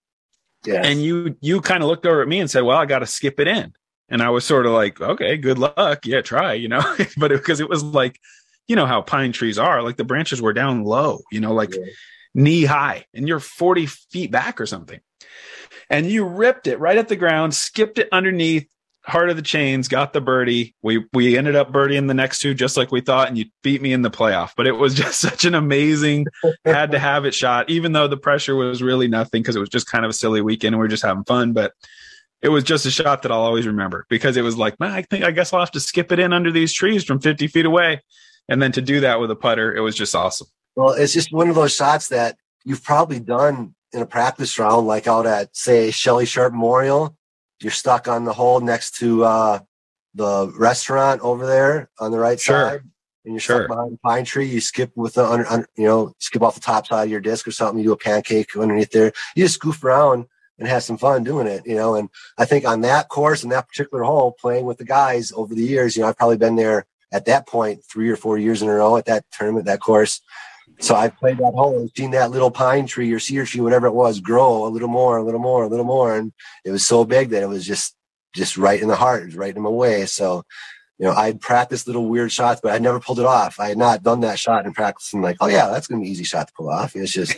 Yes. 0.66 0.86
And 0.86 1.02
you 1.02 1.36
you 1.40 1.60
kind 1.60 1.82
of 1.82 1.88
looked 1.88 2.06
over 2.06 2.22
at 2.22 2.28
me 2.28 2.40
and 2.40 2.50
said, 2.50 2.62
"Well, 2.62 2.78
I 2.78 2.86
got 2.86 3.00
to 3.00 3.06
skip 3.06 3.38
it 3.38 3.46
in." 3.46 3.74
And 4.08 4.22
I 4.22 4.30
was 4.30 4.46
sort 4.46 4.64
of 4.64 4.72
like, 4.72 4.98
"Okay, 4.98 5.36
good 5.36 5.58
luck. 5.58 6.06
Yeah, 6.06 6.22
try." 6.22 6.54
You 6.54 6.68
know, 6.68 6.80
but 7.18 7.30
because 7.30 7.60
it, 7.60 7.64
it, 7.64 7.68
was 7.68 7.82
like, 7.82 8.18
you 8.66 8.74
know 8.74 8.86
how 8.86 9.02
pine 9.02 9.32
trees 9.32 9.58
are, 9.58 9.82
like 9.82 9.96
the 9.96 10.04
branches 10.04 10.40
were 10.40 10.54
down 10.54 10.84
low. 10.84 11.20
You 11.30 11.40
know, 11.40 11.54
like. 11.54 11.74
Yeah 11.74 11.84
knee 12.34 12.64
high 12.64 13.06
and 13.14 13.28
you're 13.28 13.40
40 13.40 13.86
feet 13.86 14.30
back 14.30 14.60
or 14.60 14.66
something. 14.66 15.00
And 15.90 16.06
you 16.06 16.24
ripped 16.24 16.66
it 16.66 16.78
right 16.80 16.96
at 16.96 17.08
the 17.08 17.16
ground, 17.16 17.54
skipped 17.54 17.98
it 17.98 18.08
underneath, 18.10 18.68
heart 19.04 19.28
of 19.28 19.36
the 19.36 19.42
chains, 19.42 19.86
got 19.88 20.12
the 20.12 20.20
birdie. 20.20 20.74
We 20.82 21.04
we 21.12 21.36
ended 21.36 21.56
up 21.56 21.72
birdieing 21.72 22.08
the 22.08 22.14
next 22.14 22.38
two 22.38 22.54
just 22.54 22.76
like 22.76 22.90
we 22.90 23.00
thought, 23.00 23.28
and 23.28 23.36
you 23.36 23.46
beat 23.62 23.82
me 23.82 23.92
in 23.92 24.02
the 24.02 24.10
playoff. 24.10 24.52
But 24.56 24.66
it 24.66 24.72
was 24.72 24.94
just 25.04 25.20
such 25.20 25.44
an 25.44 25.54
amazing 25.54 26.26
had 26.64 26.90
to 26.92 26.98
have 26.98 27.24
it 27.24 27.34
shot, 27.34 27.68
even 27.70 27.92
though 27.92 28.08
the 28.08 28.16
pressure 28.16 28.54
was 28.56 28.82
really 28.82 29.08
nothing 29.08 29.42
because 29.42 29.56
it 29.56 29.60
was 29.60 29.68
just 29.68 29.90
kind 29.90 30.04
of 30.04 30.10
a 30.10 30.14
silly 30.14 30.40
weekend 30.40 30.74
and 30.74 30.80
we 30.80 30.86
are 30.86 30.88
just 30.88 31.04
having 31.04 31.24
fun. 31.24 31.52
But 31.52 31.72
it 32.42 32.48
was 32.48 32.64
just 32.64 32.86
a 32.86 32.90
shot 32.90 33.22
that 33.22 33.32
I'll 33.32 33.40
always 33.40 33.66
remember 33.66 34.06
because 34.08 34.36
it 34.36 34.42
was 34.42 34.56
like, 34.56 34.78
man, 34.80 34.90
I 34.90 35.02
think 35.02 35.24
I 35.24 35.30
guess 35.30 35.52
I'll 35.52 35.60
have 35.60 35.70
to 35.72 35.80
skip 35.80 36.12
it 36.12 36.18
in 36.18 36.32
under 36.32 36.50
these 36.50 36.72
trees 36.72 37.04
from 37.04 37.20
50 37.20 37.46
feet 37.46 37.66
away. 37.66 38.02
And 38.48 38.60
then 38.60 38.72
to 38.72 38.82
do 38.82 39.00
that 39.00 39.20
with 39.20 39.30
a 39.30 39.36
putter, 39.36 39.74
it 39.74 39.80
was 39.80 39.96
just 39.96 40.14
awesome. 40.14 40.48
Well, 40.76 40.92
it's 40.92 41.12
just 41.12 41.32
one 41.32 41.48
of 41.48 41.54
those 41.54 41.74
shots 41.74 42.08
that 42.08 42.36
you've 42.64 42.82
probably 42.82 43.20
done 43.20 43.74
in 43.92 44.02
a 44.02 44.06
practice 44.06 44.58
round, 44.58 44.86
like 44.86 45.06
out 45.06 45.26
at 45.26 45.56
say 45.56 45.90
Shelly 45.90 46.26
Sharp 46.26 46.52
Memorial. 46.52 47.16
You're 47.60 47.70
stuck 47.70 48.08
on 48.08 48.24
the 48.24 48.32
hole 48.32 48.60
next 48.60 48.96
to 48.96 49.24
uh, 49.24 49.58
the 50.14 50.52
restaurant 50.58 51.20
over 51.22 51.46
there 51.46 51.90
on 52.00 52.10
the 52.10 52.18
right 52.18 52.40
sure. 52.40 52.70
side, 52.70 52.80
and 53.24 53.34
you're 53.34 53.40
sure. 53.40 53.64
stuck 53.64 53.68
behind 53.68 53.92
the 53.92 53.98
pine 53.98 54.24
tree. 54.24 54.46
You 54.46 54.60
skip 54.60 54.90
with 54.96 55.14
the 55.14 55.24
under, 55.24 55.46
under, 55.46 55.68
you 55.76 55.86
know, 55.86 56.14
skip 56.18 56.42
off 56.42 56.56
the 56.56 56.60
top 56.60 56.86
side 56.86 57.04
of 57.04 57.10
your 57.10 57.20
disc 57.20 57.46
or 57.46 57.52
something. 57.52 57.78
You 57.78 57.90
do 57.90 57.92
a 57.92 57.96
pancake 57.96 58.56
underneath 58.56 58.90
there. 58.90 59.12
You 59.36 59.44
just 59.44 59.60
goof 59.60 59.84
around 59.84 60.26
and 60.58 60.68
have 60.68 60.82
some 60.82 60.98
fun 60.98 61.24
doing 61.24 61.46
it, 61.46 61.66
you 61.66 61.76
know. 61.76 61.94
And 61.94 62.08
I 62.36 62.44
think 62.44 62.66
on 62.66 62.80
that 62.82 63.08
course 63.08 63.42
and 63.42 63.52
that 63.52 63.68
particular 63.68 64.02
hole, 64.02 64.32
playing 64.32 64.66
with 64.66 64.78
the 64.78 64.84
guys 64.84 65.32
over 65.32 65.54
the 65.54 65.64
years, 65.64 65.96
you 65.96 66.02
know, 66.02 66.08
I've 66.08 66.18
probably 66.18 66.36
been 66.36 66.56
there 66.56 66.86
at 67.12 67.26
that 67.26 67.46
point 67.46 67.84
three 67.84 68.10
or 68.10 68.16
four 68.16 68.38
years 68.38 68.60
in 68.60 68.68
a 68.68 68.74
row 68.74 68.96
at 68.96 69.06
that 69.06 69.24
tournament, 69.32 69.66
that 69.66 69.80
course. 69.80 70.20
So 70.80 70.94
I 70.94 71.08
played 71.08 71.38
that 71.38 71.54
hole 71.54 71.78
and 71.78 71.90
seen 71.96 72.10
that 72.12 72.30
little 72.30 72.50
pine 72.50 72.86
tree 72.86 73.12
or 73.12 73.18
cedar 73.18 73.46
tree, 73.46 73.60
whatever 73.60 73.86
it 73.86 73.94
was, 73.94 74.20
grow 74.20 74.66
a 74.66 74.68
little 74.68 74.88
more, 74.88 75.16
a 75.16 75.22
little 75.22 75.40
more, 75.40 75.64
a 75.64 75.68
little 75.68 75.84
more. 75.84 76.16
And 76.16 76.32
it 76.64 76.70
was 76.70 76.86
so 76.86 77.04
big 77.04 77.30
that 77.30 77.42
it 77.42 77.48
was 77.48 77.64
just, 77.64 77.96
just 78.34 78.56
right 78.56 78.80
in 78.80 78.88
the 78.88 78.96
heart, 78.96 79.34
right 79.34 79.54
in 79.54 79.62
my 79.62 79.70
way. 79.70 80.06
So, 80.06 80.44
you 80.98 81.06
know, 81.06 81.12
I'd 81.12 81.40
practiced 81.40 81.86
little 81.86 82.06
weird 82.06 82.32
shots, 82.32 82.60
but 82.62 82.72
I 82.72 82.78
never 82.78 83.00
pulled 83.00 83.20
it 83.20 83.26
off. 83.26 83.60
I 83.60 83.68
had 83.68 83.78
not 83.78 84.02
done 84.02 84.20
that 84.20 84.38
shot 84.38 84.66
in 84.66 84.72
practice 84.72 85.12
and 85.12 85.22
like, 85.22 85.36
oh 85.40 85.46
yeah, 85.46 85.68
that's 85.68 85.88
to 85.88 85.96
be 85.96 86.10
easy 86.10 86.24
shot 86.24 86.48
to 86.48 86.54
pull 86.56 86.68
off. 86.68 86.94
It's 86.96 87.12
just, 87.12 87.34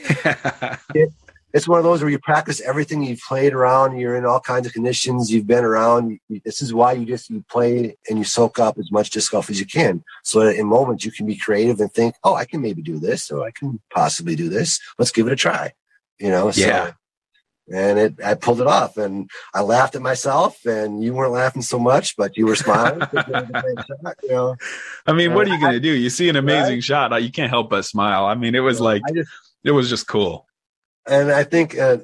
it's 1.56 1.66
one 1.66 1.78
of 1.78 1.84
those 1.84 2.02
where 2.02 2.10
you 2.10 2.18
practice 2.18 2.60
everything 2.60 3.02
you've 3.02 3.22
played 3.26 3.54
around. 3.54 3.96
You're 3.96 4.14
in 4.14 4.26
all 4.26 4.40
kinds 4.40 4.66
of 4.66 4.74
conditions. 4.74 5.32
You've 5.32 5.46
been 5.46 5.64
around. 5.64 6.20
This 6.44 6.60
is 6.60 6.74
why 6.74 6.92
you 6.92 7.06
just 7.06 7.30
you 7.30 7.42
play 7.48 7.96
and 8.10 8.18
you 8.18 8.24
soak 8.24 8.58
up 8.58 8.76
as 8.78 8.92
much 8.92 9.08
disc 9.08 9.32
golf 9.32 9.48
as 9.48 9.58
you 9.58 9.64
can, 9.64 10.04
so 10.22 10.40
that 10.40 10.56
in 10.56 10.66
moments 10.66 11.06
you 11.06 11.10
can 11.10 11.24
be 11.24 11.34
creative 11.34 11.80
and 11.80 11.90
think, 11.90 12.14
"Oh, 12.22 12.34
I 12.34 12.44
can 12.44 12.60
maybe 12.60 12.82
do 12.82 12.98
this, 12.98 13.30
or 13.30 13.42
I 13.42 13.52
can 13.52 13.80
possibly 13.90 14.36
do 14.36 14.50
this. 14.50 14.78
Let's 14.98 15.12
give 15.12 15.26
it 15.26 15.32
a 15.32 15.36
try." 15.36 15.72
You 16.18 16.28
know? 16.28 16.52
Yeah. 16.54 16.92
and 17.72 17.98
it, 17.98 18.14
I 18.22 18.34
pulled 18.34 18.60
it 18.60 18.66
off, 18.66 18.98
and 18.98 19.30
I 19.54 19.62
laughed 19.62 19.94
at 19.94 20.02
myself, 20.02 20.62
and 20.66 21.02
you 21.02 21.14
weren't 21.14 21.32
laughing 21.32 21.62
so 21.62 21.78
much, 21.78 22.18
but 22.18 22.36
you 22.36 22.44
were 22.44 22.56
smiling. 22.56 23.00
you 24.22 24.28
know? 24.28 24.56
I 25.06 25.14
mean, 25.14 25.32
what 25.32 25.48
are 25.48 25.54
you 25.54 25.60
going 25.60 25.72
to 25.72 25.80
do? 25.80 25.92
You 25.92 26.10
see 26.10 26.28
an 26.28 26.36
amazing 26.36 26.76
right? 26.76 26.84
shot, 26.84 27.22
you 27.22 27.32
can't 27.32 27.50
help 27.50 27.70
but 27.70 27.86
smile. 27.86 28.26
I 28.26 28.34
mean, 28.34 28.54
it 28.54 28.60
was 28.60 28.78
like 28.78 29.00
just, 29.14 29.30
it 29.64 29.70
was 29.70 29.88
just 29.88 30.06
cool 30.06 30.46
and 31.06 31.30
I 31.30 31.44
think 31.44 31.78
uh, 31.78 31.98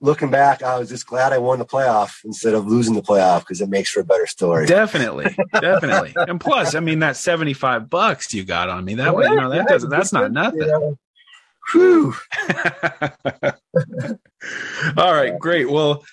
looking 0.00 0.30
back, 0.30 0.62
I 0.62 0.78
was 0.78 0.88
just 0.88 1.06
glad 1.06 1.32
I 1.32 1.38
won 1.38 1.58
the 1.58 1.66
playoff 1.66 2.24
instead 2.24 2.54
of 2.54 2.66
losing 2.66 2.94
the 2.94 3.02
playoff 3.02 3.40
because 3.40 3.60
it 3.60 3.68
makes 3.68 3.90
for 3.90 4.00
a 4.00 4.04
better 4.04 4.26
story. 4.26 4.66
Definitely, 4.66 5.36
definitely. 5.52 6.14
And 6.16 6.40
plus, 6.40 6.74
I 6.74 6.80
mean, 6.80 7.00
that 7.00 7.16
seventy-five 7.16 7.90
bucks 7.90 8.32
you 8.34 8.44
got 8.44 8.68
on 8.68 8.84
me 8.84 8.94
that 8.96 9.14
way, 9.14 9.26
you 9.26 9.36
know, 9.36 9.50
that 9.50 9.68
doesn't. 9.68 9.90
That's 9.90 10.12
not 10.12 10.32
nothing. 10.32 10.96
Whew. 11.72 12.14
All 14.96 15.12
right, 15.12 15.36
great. 15.38 15.68
Well, 15.68 16.04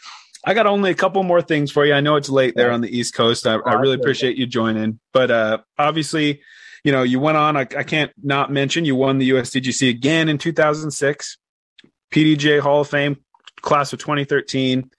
I 0.46 0.54
got 0.54 0.66
only 0.66 0.91
a 0.91 0.96
couple 0.96 1.22
more 1.24 1.41
things 1.41 1.72
for 1.72 1.86
you. 1.86 1.94
I 1.94 2.02
know 2.02 2.16
it's 2.16 2.30
late 2.30 2.56
there 2.56 2.72
on 2.72 2.82
the 2.82 2.96
East 2.96 3.14
Coast. 3.14 3.46
I, 3.46 3.56
I 3.56 3.74
really 3.74 3.96
appreciate 3.96 4.36
you 4.36 4.46
joining, 4.46 5.00
but 5.14 5.32
uh, 5.32 5.60
obviously, 5.78 6.41
you 6.84 6.91
know, 6.91 7.04
you 7.04 7.20
went 7.20 7.38
on. 7.38 7.56
I, 7.56 7.62
I 7.62 7.84
can't 7.84 8.12
not 8.22 8.52
mention 8.52 8.84
you 8.84 8.96
won 8.96 9.20
the 9.20 9.30
USDGC 9.30 9.89
again 9.89 10.28
in 10.28 10.38
2006. 10.38 11.38
PDGA 12.14 12.59
Hall 12.59 12.82
of 12.82 12.89
Fame 12.89 13.18
class 13.61 13.93
of 13.93 13.99
2013, 13.99 14.89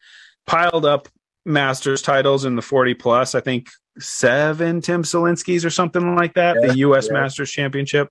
piled 0.47 0.85
up 0.85 1.09
Masters 1.45 2.03
titles 2.03 2.45
in 2.45 2.57
the 2.57 2.63
40 2.63 2.95
plus. 2.95 3.35
I 3.35 3.41
think 3.41 3.69
seven 3.99 4.81
Tim 4.81 5.03
Szalinskis 5.03 5.65
or 5.65 5.71
something 5.71 6.17
like 6.17 6.35
that. 6.35 6.57
Yeah, 6.61 6.69
the 6.69 6.79
U.S. 6.79 7.07
Yeah. 7.07 7.21
Masters 7.21 7.51
Championship, 7.51 8.09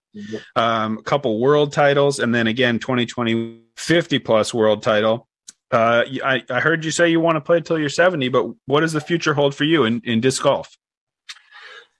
um, 0.55 0.97
a 0.99 1.03
couple 1.03 1.39
world 1.39 1.73
titles, 1.73 2.19
and 2.19 2.33
then 2.33 2.47
again 2.47 2.79
2020 2.79 3.59
50 3.75 4.19
plus 4.19 4.53
world 4.53 4.83
title. 4.83 5.27
Uh, 5.71 6.03
I, 6.23 6.43
I 6.49 6.59
heard 6.59 6.85
you 6.85 6.91
say 6.91 7.09
you 7.09 7.19
want 7.19 7.35
to 7.35 7.41
play 7.41 7.59
till 7.59 7.79
you're 7.79 7.89
70, 7.89 8.29
but 8.29 8.45
what 8.67 8.81
does 8.81 8.93
the 8.93 9.01
future 9.01 9.33
hold 9.33 9.55
for 9.55 9.63
you 9.63 9.85
in, 9.85 10.01
in 10.03 10.21
disc 10.21 10.43
golf? 10.43 10.77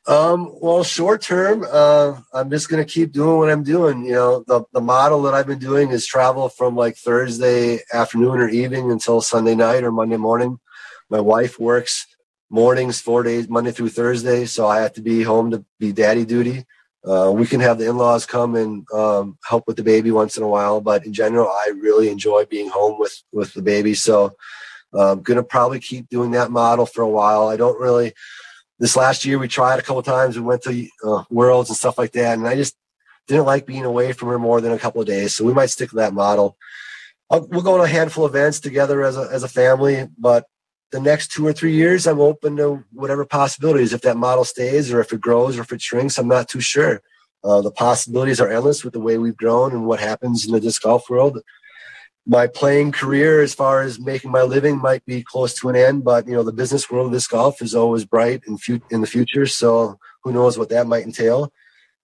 Um, 0.06 0.52
well, 0.60 0.84
short 0.84 1.22
term, 1.22 1.66
uh, 1.70 2.20
I'm 2.34 2.50
just 2.50 2.68
going 2.68 2.84
to 2.84 2.92
keep 2.92 3.14
doing 3.14 3.38
what 3.38 3.50
I'm 3.50 3.64
doing. 3.64 4.06
You 4.06 4.12
know, 4.14 4.44
the, 4.46 4.64
the 4.74 4.82
model 4.82 5.22
that 5.24 5.34
I've 5.34 5.48
been 5.48 5.60
doing 5.60 5.92
is 5.92 6.06
travel 6.06 6.50
from 6.50 6.76
like 6.76 6.98
Thursday 6.98 7.80
afternoon 7.94 8.40
or 8.40 8.50
evening 8.50 8.92
until 8.92 9.22
Sunday 9.22 9.56
night 9.56 9.84
or 9.84 9.92
Monday 9.92 10.18
morning. 10.18 10.60
My 11.10 11.22
wife 11.22 11.58
works 11.58 12.06
mornings, 12.50 13.00
four 13.00 13.24
days, 13.24 13.48
Monday 13.48 13.72
through 13.72 13.90
Thursday. 13.90 14.46
So 14.46 14.68
I 14.68 14.82
have 14.82 14.94
to 14.94 15.02
be 15.02 15.24
home 15.24 15.52
to 15.52 15.64
be 15.80 15.94
daddy 15.94 16.26
duty. 16.26 16.66
Uh, 17.06 17.32
we 17.34 17.46
can 17.46 17.60
have 17.62 17.78
the 17.78 17.90
in-laws 17.90 18.26
come 18.26 18.56
and 18.56 18.86
um, 18.94 19.38
help 19.48 19.66
with 19.68 19.78
the 19.78 19.84
baby 19.84 20.12
once 20.12 20.38
in 20.38 20.44
a 20.44 20.48
while, 20.48 20.80
but 20.80 21.06
in 21.06 21.12
general, 21.12 21.48
I 21.48 21.72
really 21.82 22.10
enjoy 22.10 22.46
being 22.46 22.70
home 22.70 22.98
with 22.98 23.24
with 23.34 23.54
the 23.54 23.62
baby. 23.62 23.94
So 23.94 24.36
I'm 24.94 25.00
uh, 25.00 25.16
going 25.16 25.38
to 25.38 25.44
probably 25.44 25.80
keep 25.80 26.08
doing 26.08 26.32
that 26.32 26.52
model 26.52 26.86
for 26.86 27.02
a 27.02 27.10
while. 27.10 27.48
I 27.48 27.58
don't 27.58 27.80
really 27.80 28.14
this 28.80 28.96
last 28.96 29.26
year 29.26 29.40
we 29.40 29.48
tried 29.48 29.80
a 29.80 29.84
couple 29.84 30.02
times. 30.04 30.36
We 30.36 30.44
went 30.44 30.64
to 30.64 30.88
uh, 31.06 31.24
worlds 31.30 31.70
and 31.70 31.78
stuff 31.78 31.98
like 31.98 32.12
that, 32.14 32.38
and 32.38 32.48
I 32.48 32.56
just 32.56 32.76
didn't 33.28 33.46
like 33.46 33.66
being 33.66 33.86
away 33.86 34.14
from 34.14 34.30
her 34.30 34.40
more 34.40 34.62
than 34.62 34.72
a 34.72 34.80
couple 34.80 35.02
of 35.02 35.08
days. 35.08 35.34
So 35.36 35.46
we 35.46 35.54
might 35.54 35.70
stick 35.70 35.92
to 35.92 35.96
that 35.98 36.14
model. 36.14 36.58
I'll, 37.30 37.48
we'll 37.48 37.62
go 37.62 37.76
on 37.76 37.86
a 37.86 37.88
handful 37.88 38.26
of 38.26 38.36
events 38.36 38.60
together 38.60 39.04
as 39.04 39.18
a 39.18 39.30
as 39.32 39.44
a 39.44 39.48
family, 39.48 40.08
but 40.18 40.46
the 40.92 41.00
next 41.00 41.32
two 41.32 41.46
or 41.46 41.54
three 41.54 41.74
years, 41.74 42.06
I'm 42.06 42.20
open 42.20 42.56
to 42.58 42.84
whatever 42.92 43.26
possibilities. 43.26 43.94
If 43.94 44.02
that 44.02 44.18
model 44.18 44.44
stays, 44.44 44.94
or 44.94 45.00
if 45.00 45.12
it 45.12 45.22
grows, 45.22 45.58
or 45.58 45.62
if 45.62 45.72
it 45.72 45.82
shrinks, 45.82 46.18
I'm 46.18 46.28
not 46.28 46.48
too 46.48 46.62
sure. 46.62 47.02
Uh, 47.44 47.62
the 47.62 47.72
possibilities 47.72 48.40
are 48.40 48.50
endless 48.50 48.84
with 48.84 48.94
the 48.94 49.00
way 49.00 49.18
we've 49.18 49.36
grown 49.36 49.72
and 49.72 49.86
what 49.86 50.00
happens 50.00 50.46
in 50.46 50.54
the 50.54 50.62
disc 50.62 50.82
golf 50.84 51.10
world 51.10 51.40
my 52.26 52.48
playing 52.48 52.92
career 52.92 53.42
as 53.42 53.54
far 53.54 53.82
as 53.82 54.00
making 54.00 54.32
my 54.32 54.42
living 54.42 54.78
might 54.78 55.06
be 55.06 55.24
close 55.24 55.54
to 55.54 55.70
an 55.70 55.76
end 55.76 56.04
but 56.04 56.26
you 56.26 56.34
know 56.34 56.44
the 56.44 56.54
business 56.54 56.90
world 56.90 57.08
of 57.08 57.12
disc 57.12 57.30
golf 57.32 57.62
is 57.62 57.76
always 57.76 58.06
bright 58.06 58.42
in, 58.48 58.58
fu- 58.58 58.82
in 58.90 59.02
the 59.02 59.08
future 59.08 59.46
so 59.46 60.00
who 60.24 60.32
knows 60.32 60.58
what 60.58 60.70
that 60.70 60.88
might 60.88 61.04
entail. 61.04 61.52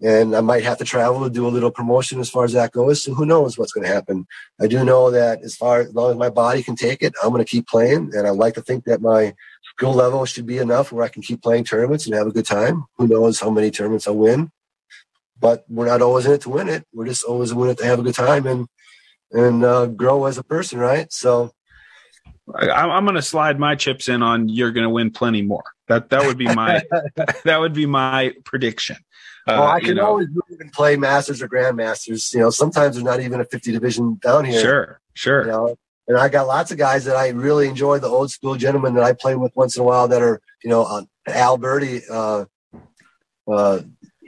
And 0.02 0.36
i 0.36 0.42
might 0.42 0.64
have 0.64 0.78
to 0.80 0.86
travel 0.86 1.24
to 1.24 1.30
do 1.30 1.48
a 1.48 1.50
little 1.56 1.72
promotion 1.72 2.20
as 2.20 2.30
far 2.30 2.44
as 2.44 2.54
that 2.54 2.72
goes 2.72 3.04
so 3.04 3.14
who 3.14 3.26
knows 3.26 3.58
what's 3.58 3.72
going 3.72 3.86
to 3.86 3.94
happen. 3.94 4.28
I 4.60 4.68
do 4.68 4.84
know 4.84 5.12
that 5.12 5.42
as 5.42 5.56
far 5.56 5.82
as 5.82 5.94
long 5.94 6.12
as 6.12 6.18
my 6.18 6.30
body 6.30 6.64
can 6.64 6.76
take 6.76 7.02
it 7.02 7.14
i'm 7.24 7.30
going 7.30 7.44
to 7.44 7.50
keep 7.50 7.68
playing 7.68 8.12
and 8.14 8.28
i 8.28 8.32
like 8.32 8.56
to 8.56 8.62
think 8.62 8.86
that 8.86 9.02
my 9.02 9.34
skill 9.72 9.94
level 9.94 10.26
should 10.26 10.46
be 10.46 10.58
enough 10.58 10.92
where 10.92 11.06
i 11.06 11.10
can 11.10 11.22
keep 11.22 11.42
playing 11.42 11.64
tournaments 11.64 12.06
and 12.06 12.16
have 12.16 12.28
a 12.28 12.32
good 12.32 12.46
time. 12.46 12.86
Who 12.98 13.08
knows 13.08 13.40
how 13.40 13.50
many 13.50 13.72
tournaments 13.72 14.08
i'll 14.08 14.18
win 14.18 14.52
but 15.42 15.64
we're 15.70 15.86
not 15.86 16.02
always 16.02 16.26
in 16.26 16.34
it 16.34 16.42
to 16.42 16.50
win 16.50 16.68
it. 16.68 16.86
We're 16.94 17.06
just 17.06 17.24
always 17.24 17.52
in 17.52 17.70
it 17.70 17.78
to 17.78 17.86
have 17.86 18.00
a 18.00 18.04
good 18.04 18.14
time 18.14 18.46
and 18.46 18.68
and 19.32 19.64
uh, 19.64 19.86
grow 19.88 20.26
as 20.26 20.38
a 20.38 20.44
person, 20.44 20.80
right? 20.80 21.12
So 21.12 21.52
I, 22.54 22.98
am 22.98 23.06
going 23.06 23.16
to 23.16 23.22
slide 23.22 23.60
my 23.60 23.76
chips 23.76 24.10
in 24.10 24.24
on 24.24 24.50
you're 24.50 24.72
going 24.72 24.84
to 24.84 24.90
win 24.90 25.12
plenty 25.12 25.42
more. 25.42 25.64
That 25.88 26.10
that 26.10 26.26
would 26.26 26.38
be 26.38 26.54
my 26.54 26.82
that 27.44 27.60
would 27.60 27.74
be 27.74 27.86
my 27.86 28.34
prediction. 28.44 28.98
Uh, 29.48 29.58
well, 29.58 29.68
I 29.68 29.80
can 29.80 29.96
know, 29.96 30.06
always 30.06 30.28
even 30.52 30.70
play 30.70 30.96
masters 30.96 31.42
or 31.42 31.48
grandmasters. 31.48 32.34
You 32.34 32.42
know, 32.42 32.50
sometimes 32.50 32.96
there's 32.96 33.04
not 33.04 33.20
even 33.20 33.40
a 33.40 33.46
50 33.46 33.72
division 33.72 34.20
down 34.22 34.46
here. 34.46 34.62
Sure, 34.62 35.02
sure. 35.14 35.42
You 35.46 35.52
know, 35.52 35.76
and 36.08 36.18
I 36.18 36.30
got 36.30 36.48
lots 36.48 36.72
of 36.72 36.78
guys 36.78 37.06
that 37.06 37.16
I 37.16 37.30
really 37.30 37.68
enjoy. 37.68 38.00
The 38.00 38.08
old 38.08 38.32
school 38.32 38.56
gentlemen 38.56 38.96
that 38.96 39.04
I 39.04 39.14
play 39.14 39.36
with 39.36 39.56
once 39.56 39.76
in 39.76 39.82
a 39.82 39.86
while 39.86 40.08
that 40.08 40.22
are, 40.22 40.42
you 40.64 40.70
know, 40.70 40.84
uh, 40.84 41.04
Alberti. 41.28 42.02
Uh, 42.10 42.46
uh, 43.52 43.80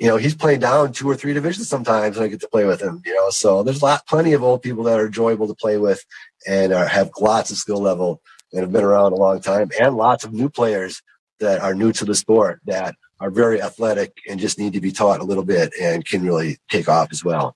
you 0.02 0.08
know, 0.08 0.18
he's 0.18 0.34
playing 0.34 0.60
down 0.60 0.91
two 0.91 1.08
or 1.08 1.16
three 1.16 1.32
divisions 1.32 1.70
sometimes, 1.70 2.18
and 2.18 2.26
I 2.26 2.28
get 2.28 2.41
to 2.41 2.47
play 2.47 2.66
with 2.66 2.82
him. 2.82 3.04
You 3.06 3.14
know, 3.14 3.30
so 3.30 3.62
there's 3.62 3.84
a 3.84 3.86
lot, 3.86 4.08
plenty 4.08 4.34
of 4.34 4.41
old 4.41 4.64
people 4.64 4.84
that 4.86 4.99
are 4.99 5.06
enjoyable 5.06 5.47
to 5.47 5.54
play 5.54 5.78
with, 5.78 6.04
and 6.47 6.74
are, 6.74 6.88
have 6.88 7.12
lots 7.20 7.52
of 7.52 7.58
skill 7.58 7.80
level 7.80 8.20
and 8.52 8.62
have 8.62 8.72
been 8.72 8.84
around 8.84 9.14
a 9.14 9.16
long 9.16 9.41
time, 9.41 9.70
and 9.80 9.95
lots 9.95 10.24
of 10.24 10.34
new 10.34 10.49
players 10.49 11.04
that 11.39 11.62
are 11.62 11.76
new 11.76 11.91
to 11.91 12.04
the 12.04 12.16
sport 12.16 12.62
that 12.66 12.95
are 13.20 13.30
very 13.30 13.62
athletic 13.62 14.18
and 14.28 14.39
just 14.39 14.58
need 14.58 14.74
to 14.74 14.82
be 14.82 14.91
taught 14.91 15.20
a 15.20 15.24
little 15.24 15.43
bit 15.43 15.72
and 15.80 16.04
can 16.04 16.24
really 16.24 16.58
take 16.72 16.89
off 16.89 17.10
as 17.12 17.24
well. 17.24 17.56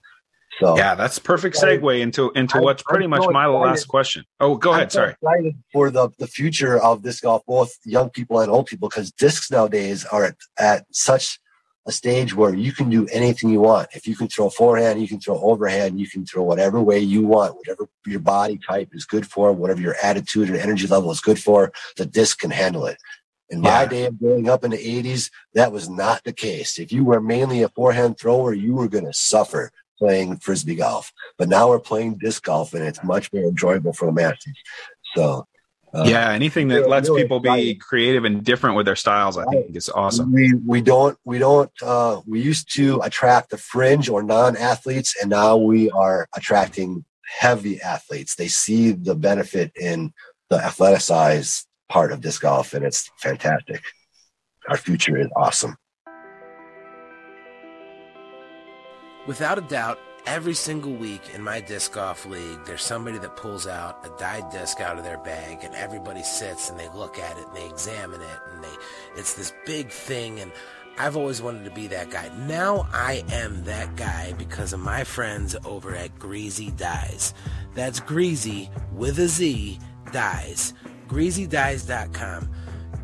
So 0.60 0.78
yeah, 0.78 0.94
that's 0.94 1.18
perfect 1.18 1.58
segue 1.58 2.00
into 2.00 2.32
into 2.36 2.62
what's 2.62 2.84
pretty 2.84 3.06
I'm 3.06 3.10
much 3.10 3.24
so 3.24 3.32
my 3.32 3.48
last 3.48 3.88
question. 3.88 4.24
Oh, 4.40 4.56
go 4.56 4.70
I'm 4.70 4.76
ahead. 4.78 4.92
So 4.92 5.00
sorry. 5.00 5.12
Excited 5.14 5.64
for 5.74 5.90
the 5.90 6.10
the 6.20 6.28
future 6.28 6.78
of 6.78 7.02
disc 7.02 7.24
golf, 7.24 7.42
both 7.48 7.74
young 7.84 8.12
people 8.12 8.40
and 8.40 8.52
old 8.52 8.68
people, 8.68 8.88
because 8.88 9.12
discs 9.12 9.50
nowadays 9.50 10.06
are 10.06 10.26
at, 10.26 10.36
at 10.60 10.86
such 10.92 11.40
a 11.88 11.92
stage 11.92 12.34
where 12.34 12.54
you 12.54 12.72
can 12.72 12.90
do 12.90 13.08
anything 13.08 13.50
you 13.50 13.62
want. 13.62 13.90
If 13.94 14.08
you 14.08 14.16
can 14.16 14.28
throw 14.28 14.50
forehand, 14.50 15.02
you 15.02 15.08
can 15.08 15.20
throw 15.20 15.40
overhand, 15.40 16.00
you 16.00 16.10
can 16.10 16.26
throw 16.26 16.44
whatever 16.44 16.82
way 16.82 17.00
you 17.00 17.26
want, 17.26 17.56
whatever 17.56 17.88
your 18.06 18.20
body 18.20 18.60
type 18.68 18.90
is 18.94 19.06
good 19.06 19.28
for, 19.28 19.52
whatever 19.52 19.82
your 19.82 19.96
attitude 20.02 20.50
and 20.50 20.58
energy 20.58 20.88
level 20.88 21.12
is 21.12 21.22
good 21.22 21.40
for, 21.40 21.72
the 21.98 22.06
disc 22.06 22.40
can 22.40 22.52
handle 22.52 22.86
it. 22.88 22.98
In 23.50 23.64
yeah. 23.64 23.70
my 23.70 23.86
day 23.86 24.06
of 24.06 24.20
growing 24.20 24.50
up 24.50 24.64
in 24.64 24.72
the 24.72 24.78
80s, 24.78 25.30
that 25.54 25.72
was 25.72 25.88
not 25.88 26.24
the 26.24 26.34
case. 26.34 26.80
If 26.80 26.92
you 26.92 27.04
were 27.04 27.22
mainly 27.22 27.62
a 27.62 27.70
forehand 27.70 28.18
thrower, 28.18 28.54
you 28.54 28.74
were 28.74 28.88
going 28.88 29.06
to 29.06 29.14
suffer 29.14 29.72
playing 30.00 30.38
frisbee 30.38 30.76
golf. 30.76 31.14
But 31.38 31.50
now 31.50 31.70
we're 31.70 31.80
playing 31.80 32.18
disc 32.18 32.44
golf, 32.44 32.74
and 32.74 32.84
it's 32.84 33.04
much 33.04 33.32
more 33.32 33.44
enjoyable 33.44 33.94
for 33.94 34.08
the 34.08 34.12
masses. 34.12 34.54
So, 35.16 35.48
yeah, 36.04 36.32
anything 36.32 36.68
that 36.70 36.90
lets 36.90 37.10
really 37.10 37.24
people 37.24 37.40
be 37.40 37.76
creative 37.76 38.26
and 38.26 38.44
different 38.44 38.76
with 38.76 38.86
their 38.86 38.96
styles, 38.96 39.38
I 39.38 39.46
think 39.46 39.76
is 39.76 39.90
awesome. 39.90 40.32
We 40.32 40.54
we 40.54 40.82
don't 40.82 41.18
we 41.24 41.40
don't 41.40 41.72
uh, 41.82 42.22
we 42.26 42.42
used 42.42 42.74
to 42.76 43.00
attract 43.02 43.52
the 43.52 43.58
fringe 43.58 44.10
or 44.10 44.22
non 44.24 44.58
athletes, 44.58 45.16
and 45.22 45.30
now 45.30 45.58
we 45.58 45.90
are 45.92 46.28
attracting 46.36 47.06
heavy 47.40 47.82
athletes. 47.82 48.36
They 48.36 48.48
see 48.48 48.92
the 48.92 49.16
benefit 49.16 49.72
in 49.80 50.14
the 50.50 50.58
athleticized 50.58 51.66
part 51.90 52.12
of 52.12 52.22
disc 52.22 52.42
golf, 52.42 52.74
and 52.74 52.84
it's 52.84 53.10
fantastic. 53.18 53.84
Our 54.68 54.78
future 54.78 55.18
is 55.18 55.28
awesome. 55.36 55.76
Without 59.28 59.58
a 59.58 59.62
doubt, 59.62 60.00
every 60.26 60.54
single 60.54 60.94
week 60.94 61.22
in 61.34 61.42
my 61.42 61.62
disc 61.62 61.94
golf 61.94 62.26
league, 62.26 62.64
there's 62.66 62.82
somebody 62.84 63.18
that 63.20 63.36
pulls 63.36 63.68
out 63.68 64.06
a 64.06 64.20
dyed 64.20 64.50
disc 64.52 64.82
out 64.82 64.98
of 64.98 65.04
their 65.04 65.18
bag, 65.18 65.64
and 65.64 65.74
everybody 65.76 66.24
sits 66.24 66.70
and 66.70 66.80
they 66.80 66.90
look 66.90 67.20
at 67.20 67.38
it 67.38 67.46
and 67.48 67.56
they 67.56 67.68
examine 67.68 68.22
it, 68.22 68.40
and 68.54 68.64
they 68.64 68.76
it's 69.16 69.34
this 69.34 69.54
big 69.66 69.90
thing. 69.90 70.40
And 70.40 70.52
I've 70.98 71.18
always 71.18 71.42
wanted 71.42 71.66
to 71.66 71.72
be 71.72 71.88
that 71.88 72.10
guy. 72.10 72.32
Now 72.48 72.88
I 72.94 73.24
am 73.32 73.64
that 73.66 73.96
guy 73.96 74.34
because 74.38 74.74
of 74.74 74.80
my 74.80 75.04
friends 75.04 75.56
over 75.66 75.96
at 75.96 76.18
Greasy 76.20 76.72
Dyes. 76.72 77.34
That's 77.74 78.00
Greasy 78.00 78.70
with 78.94 79.20
a 79.20 79.28
Z 79.28 79.80
Dyes. 80.12 80.74
GreasyDyes.com 81.08 82.50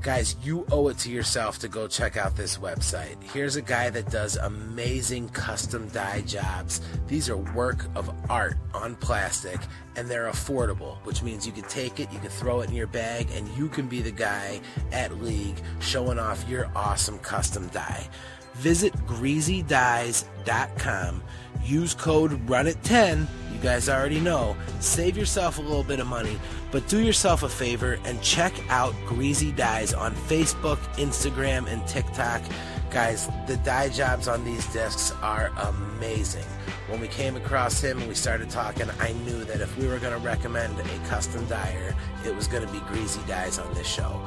Guys, 0.02 0.36
you 0.42 0.66
owe 0.72 0.88
it 0.88 0.98
to 0.98 1.12
yourself 1.12 1.60
to 1.60 1.68
go 1.68 1.88
check 1.88 2.18
out 2.18 2.36
this 2.36 2.58
website. 2.58 3.22
Here's 3.22 3.56
a 3.56 3.62
guy 3.62 3.92
that 3.92 4.10
does 4.10 4.36
amazing 4.36 5.30
custom 5.30 5.88
dye 5.90 6.22
jobs. 6.22 6.82
These 7.06 7.30
are 7.30 7.38
work 7.38 7.86
of 7.94 8.10
art 8.28 8.58
on 8.74 8.96
plastic 8.96 9.60
and 9.96 10.10
they're 10.10 10.26
affordable, 10.26 10.96
which 11.06 11.22
means 11.22 11.46
you 11.46 11.54
can 11.54 11.66
take 11.66 12.00
it, 12.00 12.12
you 12.12 12.18
can 12.18 12.32
throw 12.32 12.62
it 12.62 12.70
in 12.70 12.76
your 12.76 12.88
bag, 12.88 13.28
and 13.36 13.48
you 13.50 13.70
can 13.70 13.88
be 13.88 14.02
the 14.02 14.10
guy 14.10 14.60
at 14.92 15.22
League 15.22 15.62
showing 15.80 16.18
off 16.18 16.50
your 16.50 16.68
awesome 16.76 17.20
custom 17.20 17.68
dye. 17.68 18.10
Visit 18.56 18.94
greasydyes.com. 19.06 21.24
Use 21.64 21.94
code 21.94 22.48
RUNIT10. 22.48 23.28
You 23.54 23.60
guys 23.60 23.88
already 23.88 24.20
know. 24.20 24.58
Save 24.80 25.16
yourself 25.16 25.60
a 25.60 25.62
little 25.62 25.84
bit 25.84 26.00
of 26.00 26.08
money 26.08 26.40
but 26.72 26.88
do 26.88 27.02
yourself 27.02 27.44
a 27.44 27.50
favor 27.50 28.00
and 28.06 28.22
check 28.22 28.54
out 28.70 28.96
Greasy 29.06 29.52
Dyes 29.52 29.94
on 29.94 30.14
Facebook, 30.16 30.78
Instagram, 30.96 31.68
and 31.68 31.86
TikTok. 31.88 32.42
Guys, 32.90 33.30
the 33.48 33.58
dye 33.58 33.90
jobs 33.90 34.28
on 34.28 34.44
these 34.44 34.66
discs 34.74 35.14
are 35.22 35.52
amazing. 35.58 36.46
When 36.88 37.00
we 37.00 37.08
came 37.08 37.38
across 37.38 37.82
him 37.82 38.00
and 38.00 38.08
we 38.08 38.16
started 38.16 38.50
talking, 38.50 38.88
I 39.00 39.14
knew 39.26 39.46
that 39.46 39.62
if 39.62 39.78
we 39.78 39.88
were 39.88 40.00
going 40.00 40.14
to 40.14 40.26
recommend 40.26 40.78
a 40.80 41.08
custom 41.08 41.46
dyer, 41.46 41.96
it 42.26 42.36
was 42.36 42.48
going 42.48 42.66
to 42.66 42.74
be 42.74 42.80
Greasy 42.82 43.22
Dyes 43.28 43.60
on 43.60 43.74
this 43.74 43.88
show. 43.88 44.22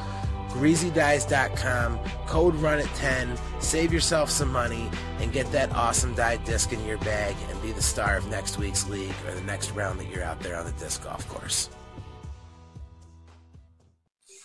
GreasyDyes.com, 0.55 1.99
code 2.27 2.55
run 2.55 2.79
at 2.79 2.87
10, 2.95 3.37
save 3.59 3.93
yourself 3.93 4.31
some 4.31 4.53
money, 4.53 4.89
and 5.19 5.33
get 5.33 5.51
that 5.51 5.73
awesome 5.75 6.15
dye 6.15 6.37
disc 6.39 6.73
in 6.73 6.83
your 6.87 6.99
bag 6.99 7.35
and 7.51 7.61
be 7.61 7.73
the 7.73 7.83
star 7.83 8.17
of 8.17 8.29
next 8.29 8.57
week's 8.57 8.89
league 8.89 9.15
or 9.27 9.35
the 9.35 9.43
next 9.43 9.73
round 9.73 9.99
that 9.99 10.09
you're 10.09 10.23
out 10.23 10.41
there 10.41 10.57
on 10.57 10.65
the 10.65 10.73
disc 10.73 11.03
golf 11.03 11.29
course. 11.29 11.69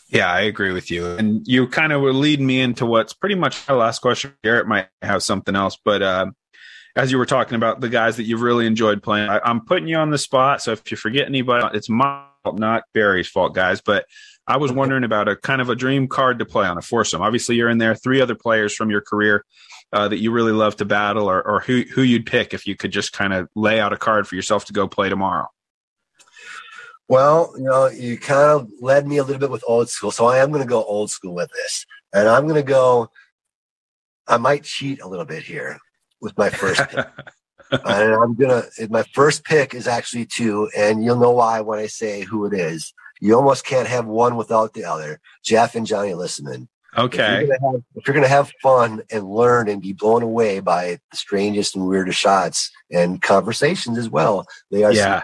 Yeah, 0.10 0.32
I 0.32 0.42
agree 0.42 0.74
with 0.74 0.90
you. 0.90 1.06
And 1.06 1.48
you 1.48 1.68
kind 1.68 1.94
of 1.94 2.02
leading 2.02 2.46
me 2.46 2.62
into 2.62 2.86
what's 2.86 3.14
pretty 3.14 3.36
much 3.36 3.68
my 3.68 3.76
last 3.76 4.00
question. 4.00 4.34
Garrett 4.44 4.68
might 4.68 4.88
have 5.04 5.22
something 5.22 5.56
else, 5.56 5.78
but 5.84 6.02
uh, 6.02 6.32
as 6.96 7.12
you 7.12 7.20
were 7.20 7.28
talking 7.28 7.56
about 7.56 7.80
the 7.80 7.90
guys 7.90 8.18
that 8.18 8.24
you've 8.24 8.42
really 8.42 8.66
enjoyed 8.66 9.04
playing, 9.04 9.30
I, 9.30 9.40
am 9.48 9.66
putting 9.66 9.88
you 9.88 9.98
on 9.98 10.10
the 10.10 10.18
spot. 10.18 10.62
So 10.62 10.72
if 10.72 10.90
you 10.90 10.98
forget 10.98 11.28
anybody, 11.28 11.78
it's 11.78 11.90
my 11.90 12.24
fault, 12.44 12.58
not 12.58 12.84
Barry's 12.94 13.28
fault, 13.28 13.54
guys. 13.54 13.82
But 13.82 14.06
I 14.48 14.58
was 14.58 14.72
wondering 14.72 15.04
about 15.04 15.28
a 15.28 15.36
kind 15.36 15.62
of 15.62 15.70
a 15.70 15.76
dream 15.76 16.08
card 16.08 16.40
to 16.40 16.46
play 16.46 16.68
on 16.68 16.78
a 16.78 16.82
foursome. 16.82 17.22
Obviously, 17.22 17.56
you're 17.56 17.70
in 17.70 17.78
there. 17.78 17.94
Three 17.94 18.20
other 18.20 18.36
players 18.36 18.74
from 18.74 18.90
your 18.90 19.02
career 19.02 19.46
uh, 19.94 20.08
that 20.08 20.18
you 20.18 20.32
really 20.32 20.52
love 20.52 20.76
to 20.78 20.86
battle, 20.86 21.30
or, 21.30 21.46
or 21.48 21.60
who 21.60 21.82
who 21.82 22.02
you'd 22.02 22.26
pick 22.26 22.54
if 22.56 22.66
you 22.66 22.76
could 22.76 22.92
just 22.92 23.14
kind 23.14 23.34
of 23.34 23.48
lay 23.56 23.80
out 23.80 23.94
a 23.94 23.98
card 23.98 24.28
for 24.28 24.36
yourself 24.36 24.66
to 24.66 24.74
go 24.74 24.88
play 24.88 25.10
tomorrow. 25.10 25.48
Well, 27.10 27.54
you 27.58 27.64
know, 27.64 27.88
you 27.88 28.18
kind 28.20 28.52
of 28.52 28.70
led 28.80 29.08
me 29.08 29.18
a 29.18 29.24
little 29.24 29.40
bit 29.40 29.50
with 29.50 29.64
old 29.68 29.90
school. 29.90 30.12
So 30.12 30.28
I 30.28 30.38
am 30.38 30.52
going 30.52 30.64
to 30.64 30.70
go 30.70 30.84
old 30.84 31.10
school 31.10 31.34
with 31.34 31.50
this. 31.52 31.86
And 32.14 32.30
I'm 32.30 32.44
going 32.44 32.56
to 32.56 32.64
go, 32.64 33.10
I 34.28 34.38
might 34.38 34.64
cheat 34.64 35.02
a 35.02 35.08
little 35.08 35.26
bit 35.26 35.42
here 35.42 35.80
with 36.22 36.38
my 36.38 36.52
first 36.52 36.88
pick. 36.88 37.08
and 37.72 38.14
I'm 38.14 38.36
going 38.36 38.62
to, 38.62 38.88
my 38.92 39.04
first 39.14 39.44
pick 39.44 39.74
is 39.74 39.88
actually 39.88 40.28
two. 40.28 40.70
And 40.78 41.04
you'll 41.04 41.18
know 41.18 41.32
why 41.32 41.62
when 41.62 41.80
I 41.80 41.88
say 41.88 42.22
who 42.22 42.46
it 42.46 42.54
is. 42.54 42.94
You 43.20 43.36
almost 43.36 43.66
can't 43.66 43.88
have 43.88 44.06
one 44.06 44.36
without 44.36 44.74
the 44.76 44.86
other. 44.86 45.20
Jeff 45.44 45.74
and 45.74 45.88
Johnny 45.88 46.12
Listman. 46.12 46.68
Okay. 46.96 47.48
If 47.96 48.08
you're 48.08 48.14
going 48.14 48.22
to 48.22 48.28
have 48.28 48.52
fun 48.62 49.02
and 49.12 49.28
learn 49.28 49.68
and 49.68 49.82
be 49.82 49.94
blown 49.94 50.22
away 50.22 50.60
by 50.60 51.00
the 51.12 51.18
strangest 51.18 51.76
and 51.76 51.88
weirdest 51.88 52.20
shots 52.20 52.72
and 52.92 53.20
conversations 53.22 53.98
as 53.98 54.10
well, 54.10 54.46
they 54.72 54.84
are 54.84 54.94
yeah. 54.94 55.24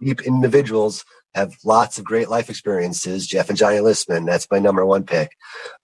deep 0.00 0.22
individuals 0.22 1.04
have 1.36 1.54
lots 1.64 1.98
of 1.98 2.04
great 2.04 2.30
life 2.30 2.48
experiences. 2.48 3.26
Jeff 3.26 3.50
and 3.50 3.58
Johnny 3.58 3.76
Listman, 3.76 4.26
that's 4.26 4.48
my 4.50 4.58
number 4.58 4.84
one 4.84 5.04
pick. 5.04 5.36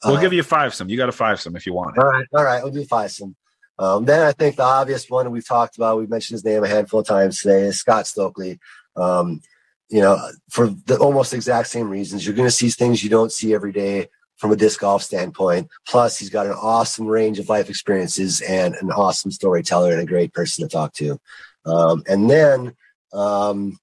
We'll 0.05 0.17
uh, 0.17 0.21
give 0.21 0.33
you 0.33 0.41
a 0.41 0.45
five 0.45 0.75
some. 0.75 0.89
You 0.89 0.97
got 0.97 1.11
a 1.11 1.13
five 1.13 1.41
some 1.41 1.55
if 1.55 1.67
you 1.67 1.75
want. 1.75 1.99
All 1.99 2.05
right, 2.05 2.27
all 2.35 2.43
right, 2.43 2.63
we'll 2.63 2.73
do 2.73 2.85
five 2.85 3.13
some. 3.13 3.37
Um, 3.79 4.05
then 4.07 4.23
I 4.23 4.33
think 4.33 4.57
the 4.57 4.63
obvious 4.63 5.09
one 5.11 5.31
we've 5.31 5.47
talked 5.47 5.77
about, 5.77 5.99
we've 5.99 6.09
mentioned 6.09 6.37
his 6.37 6.45
name 6.45 6.65
a 6.65 6.69
handful 6.69 7.01
of 7.01 7.07
times 7.07 7.41
today, 7.41 7.63
is 7.63 7.79
Scott 7.79 8.07
Stokely. 8.07 8.59
Um, 8.97 9.43
you 9.91 10.01
know, 10.01 10.19
for 10.51 10.69
the 10.87 10.97
almost 10.99 11.35
exact 11.35 11.69
same 11.69 11.91
reasons, 11.91 12.25
you're 12.25 12.35
going 12.35 12.49
to 12.49 12.51
see 12.51 12.71
things 12.71 13.05
you 13.05 13.11
don't 13.11 13.31
see 13.31 13.53
every 13.53 13.73
day 13.73 14.09
from 14.39 14.53
a 14.53 14.57
disc 14.57 14.81
golf 14.81 15.03
standpoint. 15.03 15.69
Plus, 15.87 16.19
he's 16.19 16.31
got 16.31 16.47
an 16.47 16.53
awesome 16.53 17.07
range 17.07 17.39
of 17.39 17.49
life 17.51 17.69
experiences 17.69 18.41
and 18.41 18.75
an 18.77 18.91
awesome 18.91 19.31
storyteller 19.31 19.93
and 19.93 20.01
a 20.01 20.07
great 20.07 20.33
person 20.33 20.67
to 20.67 20.73
talk 20.73 20.95
to. 20.95 21.21
Um, 21.67 22.03
and 22.09 22.31
then 22.31 22.75
um, 23.13 23.79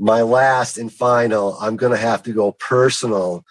my 0.00 0.22
last 0.22 0.78
and 0.78 0.92
final, 0.92 1.58
I'm 1.60 1.76
going 1.76 1.92
to 1.92 1.98
have 1.98 2.22
to 2.22 2.32
go 2.32 2.52
personal. 2.52 3.44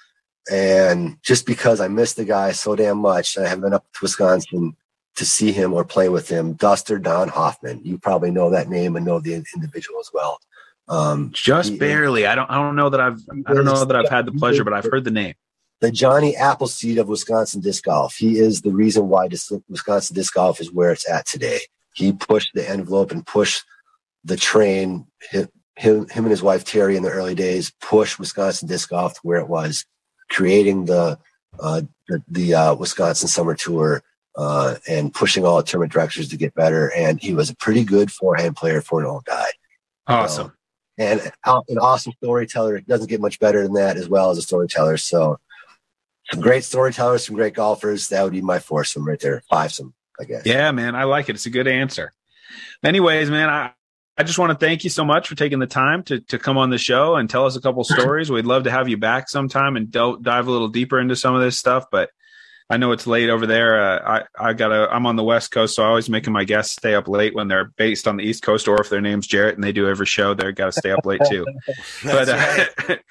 And 0.51 1.17
just 1.21 1.45
because 1.45 1.79
I 1.79 1.87
miss 1.87 2.15
the 2.15 2.25
guy 2.25 2.53
so 2.53 2.75
damn 2.75 2.97
much, 2.97 3.37
I 3.37 3.47
haven't 3.47 3.61
been 3.61 3.73
up 3.73 3.85
to 3.93 3.99
Wisconsin 4.01 4.75
to 5.15 5.25
see 5.25 5.51
him 5.51 5.73
or 5.73 5.85
play 5.85 6.09
with 6.09 6.27
him. 6.27 6.53
Duster 6.53 6.97
Don 6.97 7.27
Hoffman. 7.29 7.81
You 7.83 7.99
probably 7.99 8.31
know 8.31 8.49
that 8.49 8.67
name 8.67 8.95
and 8.95 9.05
know 9.05 9.19
the 9.19 9.35
individual 9.35 9.99
as 9.99 10.09
well. 10.11 10.39
Um, 10.87 11.29
just 11.33 11.77
barely. 11.77 12.25
I 12.25 12.33
don't. 12.33 12.49
I 12.49 12.55
don't 12.55 12.75
know 12.75 12.89
that 12.89 12.99
I've. 12.99 13.19
I 13.45 13.53
don't 13.53 13.65
know 13.65 13.85
that 13.85 13.95
I've 13.95 14.09
had 14.09 14.25
the 14.25 14.31
pleasure, 14.31 14.63
but 14.63 14.73
I've 14.73 14.89
heard 14.89 15.03
the 15.03 15.11
name. 15.11 15.35
The 15.81 15.91
Johnny 15.91 16.35
Appleseed 16.35 16.97
of 16.97 17.07
Wisconsin 17.07 17.61
disc 17.61 17.83
golf. 17.83 18.15
He 18.15 18.39
is 18.39 18.61
the 18.61 18.71
reason 18.71 19.07
why 19.07 19.29
Wisconsin 19.69 20.15
disc 20.15 20.33
golf 20.33 20.59
is 20.59 20.73
where 20.73 20.91
it's 20.91 21.07
at 21.07 21.27
today. 21.27 21.59
He 21.93 22.11
pushed 22.11 22.55
the 22.55 22.67
envelope 22.67 23.11
and 23.11 23.23
pushed 23.23 23.63
the 24.23 24.35
train 24.35 25.05
him, 25.79 26.09
him 26.09 26.25
and 26.25 26.31
his 26.31 26.43
wife 26.43 26.65
Terry 26.65 26.97
in 26.97 27.03
the 27.03 27.09
early 27.09 27.35
days 27.35 27.71
pushed 27.79 28.19
Wisconsin 28.19 28.67
disc 28.67 28.89
golf 28.89 29.13
to 29.13 29.19
where 29.23 29.39
it 29.39 29.47
was, 29.47 29.85
creating 30.29 30.85
the 30.85 31.17
uh, 31.59 31.81
the, 32.09 32.21
the 32.27 32.53
uh, 32.53 32.75
Wisconsin 32.75 33.29
Summer 33.29 33.55
Tour 33.55 34.03
uh, 34.35 34.75
and 34.87 35.13
pushing 35.13 35.45
all 35.45 35.57
the 35.57 35.63
tournament 35.63 35.93
directors 35.93 36.27
to 36.27 36.37
get 36.37 36.53
better. 36.53 36.91
And 36.93 37.21
he 37.21 37.33
was 37.33 37.49
a 37.49 37.55
pretty 37.55 37.83
good 37.85 38.11
forehand 38.11 38.57
player 38.57 38.81
for 38.81 38.99
an 38.99 39.05
old 39.05 39.25
guy. 39.25 39.47
Awesome. 40.05 40.53
and 40.97 41.21
an 41.45 41.77
awesome 41.77 42.13
storyteller. 42.23 42.75
It 42.75 42.87
doesn't 42.87 43.09
get 43.09 43.21
much 43.21 43.39
better 43.39 43.63
than 43.63 43.73
that 43.73 43.95
as 43.95 44.09
well 44.09 44.31
as 44.31 44.37
a 44.37 44.41
storyteller. 44.41 44.97
So 44.97 45.39
some 46.31 46.41
great 46.41 46.65
storytellers, 46.65 47.25
some 47.25 47.35
great 47.35 47.53
golfers. 47.53 48.09
That 48.09 48.23
would 48.23 48.33
be 48.33 48.41
my 48.41 48.59
foursome 48.59 49.07
right 49.07 49.19
there. 49.19 49.43
Five 49.49 49.71
some, 49.71 49.93
I 50.19 50.25
guess. 50.25 50.45
Yeah, 50.45 50.71
man. 50.71 50.95
I 50.95 51.05
like 51.05 51.29
it. 51.29 51.35
It's 51.35 51.45
a 51.45 51.51
good 51.51 51.67
answer. 51.67 52.13
Anyways, 52.83 53.29
man, 53.29 53.49
I, 53.49 53.71
I 54.19 54.23
just 54.23 54.37
want 54.37 54.51
to 54.51 54.57
thank 54.57 54.83
you 54.83 54.89
so 54.89 55.05
much 55.05 55.29
for 55.29 55.35
taking 55.35 55.59
the 55.59 55.65
time 55.65 56.03
to, 56.03 56.19
to 56.19 56.37
come 56.37 56.57
on 56.57 56.69
the 56.69 56.77
show 56.77 57.15
and 57.15 57.29
tell 57.29 57.45
us 57.45 57.55
a 57.55 57.61
couple 57.61 57.83
stories. 57.85 58.29
We'd 58.29 58.45
love 58.45 58.65
to 58.65 58.71
have 58.71 58.89
you 58.89 58.97
back 58.97 59.29
sometime 59.29 59.77
and 59.77 59.89
dive 59.89 60.47
a 60.47 60.51
little 60.51 60.67
deeper 60.67 60.99
into 60.99 61.15
some 61.15 61.35
of 61.35 61.41
this 61.41 61.57
stuff. 61.57 61.85
But 61.89 62.09
I 62.69 62.75
know 62.75 62.91
it's 62.91 63.07
late 63.07 63.29
over 63.29 63.47
there. 63.47 63.81
Uh, 63.81 64.25
I 64.37 64.49
I 64.49 64.53
gotta. 64.53 64.89
I'm 64.91 65.05
on 65.05 65.15
the 65.15 65.23
West 65.23 65.51
Coast, 65.51 65.73
so 65.73 65.83
I 65.83 65.87
always 65.87 66.09
making 66.09 66.33
my 66.33 66.43
guests 66.43 66.73
stay 66.73 66.95
up 66.95 67.07
late 67.07 67.33
when 67.33 67.47
they're 67.47 67.71
based 67.77 68.09
on 68.09 68.17
the 68.17 68.23
East 68.23 68.43
Coast, 68.43 68.67
or 68.67 68.79
if 68.81 68.89
their 68.89 68.99
name's 68.99 69.25
Jarrett 69.25 69.55
and 69.55 69.63
they 69.63 69.71
do 69.71 69.87
every 69.87 70.05
show, 70.05 70.33
they're 70.33 70.51
got 70.51 70.65
to 70.65 70.71
stay 70.73 70.91
up 70.91 71.05
late 71.05 71.21
too. 71.29 71.47
but 72.03 72.29
uh, 72.29 72.65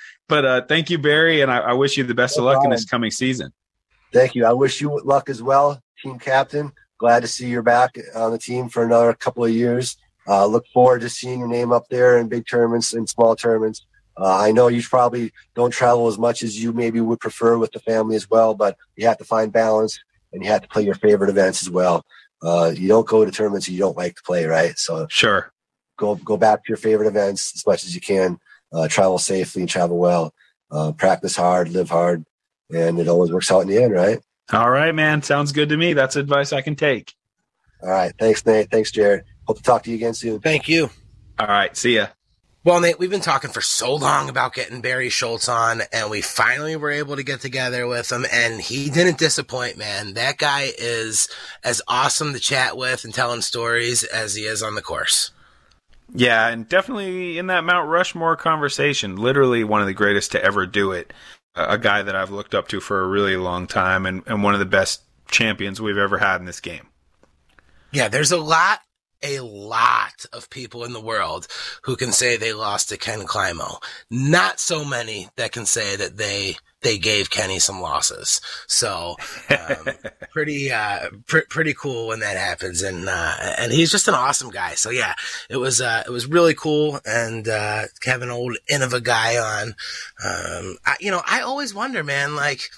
but 0.29 0.45
uh, 0.45 0.63
thank 0.69 0.91
you, 0.91 0.99
Barry, 0.99 1.41
and 1.41 1.51
I, 1.51 1.59
I 1.59 1.73
wish 1.73 1.97
you 1.97 2.05
the 2.05 2.15
best 2.15 2.37
no 2.37 2.43
of 2.43 2.45
luck 2.45 2.55
problem. 2.57 2.73
in 2.73 2.77
this 2.77 2.85
coming 2.85 3.11
season. 3.11 3.53
Thank 4.13 4.35
you. 4.35 4.45
I 4.45 4.53
wish 4.53 4.81
you 4.81 5.01
luck 5.05 5.31
as 5.31 5.43
well, 5.43 5.83
team 6.03 6.19
captain. 6.19 6.73
Glad 6.99 7.21
to 7.21 7.29
see 7.29 7.49
you're 7.49 7.63
back 7.63 7.97
on 8.15 8.31
the 8.31 8.39
team 8.39 8.69
for 8.69 8.85
another 8.85 9.13
couple 9.15 9.45
of 9.45 9.51
years. 9.51 9.97
Uh, 10.29 10.47
look 10.47 10.67
forward 10.75 11.01
to 11.01 11.09
seeing 11.09 11.41
your 11.41 11.49
name 11.49 11.73
up 11.73 11.89
there 11.89 12.19
in 12.19 12.29
big 12.29 12.47
tournaments 12.47 12.93
and 12.93 13.09
small 13.09 13.35
tournaments. 13.35 13.87
Uh, 14.17 14.37
I 14.37 14.51
know 14.53 14.69
you 14.69 14.83
probably 14.83 15.33
don't 15.55 15.71
travel 15.71 16.09
as 16.09 16.19
much 16.19 16.43
as 16.43 16.61
you 16.63 16.73
maybe 16.73 17.01
would 17.01 17.21
prefer 17.21 17.57
with 17.57 17.73
the 17.73 17.79
family 17.79 18.17
as 18.17 18.29
well, 18.29 18.55
but 18.55 18.77
you 18.97 19.07
have 19.07 19.19
to 19.19 19.25
find 19.25 19.53
balance 19.53 19.99
and 20.33 20.43
you 20.43 20.51
have 20.51 20.63
to 20.63 20.69
play 20.69 20.83
your 20.83 20.97
favorite 20.97 21.31
events 21.31 21.63
as 21.63 21.71
well. 21.71 22.05
Uh, 22.43 22.73
you 22.75 22.89
don't 22.89 23.07
go 23.07 23.25
to 23.25 23.31
tournaments 23.31 23.69
you 23.69 23.79
don't 23.79 23.97
like 23.97 24.17
to 24.17 24.23
play, 24.23 24.45
right? 24.45 24.79
So 24.79 25.07
sure, 25.09 25.53
go 25.97 26.17
go 26.17 26.37
back 26.37 26.65
to 26.65 26.69
your 26.69 26.77
favorite 26.77 27.09
events 27.09 27.53
as 27.55 27.67
much 27.67 27.85
as 27.85 27.95
you 27.95 28.01
can. 28.01 28.39
Uh, 28.71 28.87
travel 28.87 29.19
safely, 29.19 29.63
and 29.63 29.69
travel 29.69 29.97
well, 29.97 30.35
uh, 30.71 30.93
practice 30.93 31.35
hard, 31.35 31.71
live 31.71 31.89
hard, 31.89 32.25
and 32.71 32.99
it 32.99 33.09
always 33.09 33.33
works 33.33 33.51
out 33.51 33.61
in 33.61 33.69
the 33.69 33.83
end, 33.83 33.93
right? 33.93 34.19
All 34.53 34.71
right, 34.71 34.95
man. 34.95 35.23
Sounds 35.23 35.53
good 35.53 35.71
to 35.71 35.77
me. 35.77 35.95
That's 35.95 36.17
advice 36.17 36.53
I 36.53 36.61
can 36.61 36.77
take. 36.77 37.15
All 37.83 37.89
right. 37.89 38.13
Thanks, 38.19 38.45
Nate. 38.45 38.71
Thanks, 38.71 38.91
Jared. 38.91 39.25
Hope 39.49 39.57
to 39.57 39.63
talk 39.63 39.83
to 39.85 39.91
you 39.91 39.97
again 39.97 40.13
soon. 40.13 40.41
Thank 40.41 40.69
you. 40.69 40.91
All 41.39 41.47
right. 41.47 41.75
See 41.75 41.97
ya. 41.97 42.09
Well, 42.65 42.81
Nate, 42.81 42.99
we've 42.99 43.09
been 43.09 43.23
talking 43.23 43.51
for 43.51 43.63
so 43.63 43.95
long 43.95 44.29
about 44.29 44.53
getting 44.53 44.83
Barry 44.83 45.09
Schultz 45.09 45.49
on, 45.49 45.81
and 45.91 46.11
we 46.11 46.21
finally 46.21 46.77
were 46.77 46.91
able 46.91 47.17
to 47.17 47.23
get 47.23 47.41
together 47.41 47.87
with 47.87 48.13
him, 48.13 48.27
and 48.31 48.61
he 48.61 48.91
didn't 48.91 49.17
disappoint, 49.17 49.79
man. 49.79 50.13
That 50.15 50.37
guy 50.37 50.69
is 50.77 51.29
as 51.65 51.81
awesome 51.89 52.35
to 52.35 52.39
chat 52.39 52.77
with 52.77 53.05
and 53.05 53.15
telling 53.15 53.41
stories 53.41 54.05
as 54.05 54.35
he 54.35 54.43
is 54.43 54.63
on 54.63 54.75
the 54.75 54.83
course. 54.83 55.31
Yeah, 56.15 56.49
and 56.49 56.69
definitely 56.69 57.39
in 57.39 57.47
that 57.47 57.65
Mount 57.65 57.89
Rushmore 57.89 58.37
conversation, 58.37 59.17
literally 59.17 59.65
one 59.65 59.81
of 59.81 59.87
the 59.87 59.95
greatest 59.95 60.33
to 60.33 60.45
ever 60.45 60.67
do 60.67 60.93
it. 60.93 61.15
A 61.55 61.79
guy 61.79 62.03
that 62.03 62.15
I've 62.15 62.31
looked 62.31 62.55
up 62.55 62.69
to 62.69 62.81
for 62.81 63.01
a 63.01 63.09
really 63.09 63.37
long 63.37 63.67
time 63.67 64.05
and, 64.05 64.23
and 64.27 64.43
one 64.43 64.53
of 64.53 64.61
the 64.61 64.67
best 64.67 65.01
champions 65.31 65.81
we've 65.81 65.97
ever 65.97 66.19
had 66.19 66.41
in 66.41 66.45
this 66.45 66.61
game. 66.61 66.89
Yeah, 67.93 68.09
there's 68.09 68.33
a 68.33 68.37
lot 68.37 68.81
a 69.23 69.41
lot 69.41 70.27
of 70.33 70.51
people 70.51 70.85
in 70.85 70.93
the 70.93 71.01
world 71.01 71.47
who 71.83 71.97
can 71.97 72.13
say 72.13 72.37
they 72.37 72.53
lost 72.53 72.89
to 72.89 72.97
Ken 72.97 73.27
Climo. 73.27 73.79
Not 74.11 74.61
so 74.61 74.85
many 74.85 75.29
that 75.37 75.53
can 75.53 75.67
say 75.67 75.97
that 75.97 76.17
they 76.17 76.57
they 76.81 76.99
gave 76.99 77.31
Kenny 77.31 77.59
some 77.59 77.81
losses. 77.81 78.41
So 78.67 79.17
um, 79.51 79.89
pretty 80.31 80.71
uh, 80.71 81.09
pr- 81.27 81.49
pretty 81.49 81.75
cool 81.75 82.09
when 82.09 82.21
that 82.21 82.37
happens, 82.37 82.83
and 82.83 83.09
uh, 83.09 83.35
and 83.59 83.73
he's 83.73 83.91
just 83.91 84.09
an 84.09 84.15
awesome 84.15 84.51
guy. 84.51 84.75
So 84.75 84.91
yeah, 84.91 85.15
it 85.51 85.57
was 85.57 85.81
uh, 85.81 86.05
it 86.07 86.11
was 86.11 86.27
really 86.27 86.55
cool, 86.55 87.01
and 87.05 87.49
uh, 87.49 87.85
have 88.05 88.23
an 88.23 88.31
old 88.31 88.57
Innova 88.71 89.03
guy 89.03 89.39
on. 89.39 89.75
Um, 90.25 90.77
I, 90.87 90.97
you 91.01 91.11
know, 91.11 91.23
I 91.27 91.41
always 91.41 91.75
wonder, 91.75 92.05
man, 92.05 92.37
like 92.37 92.71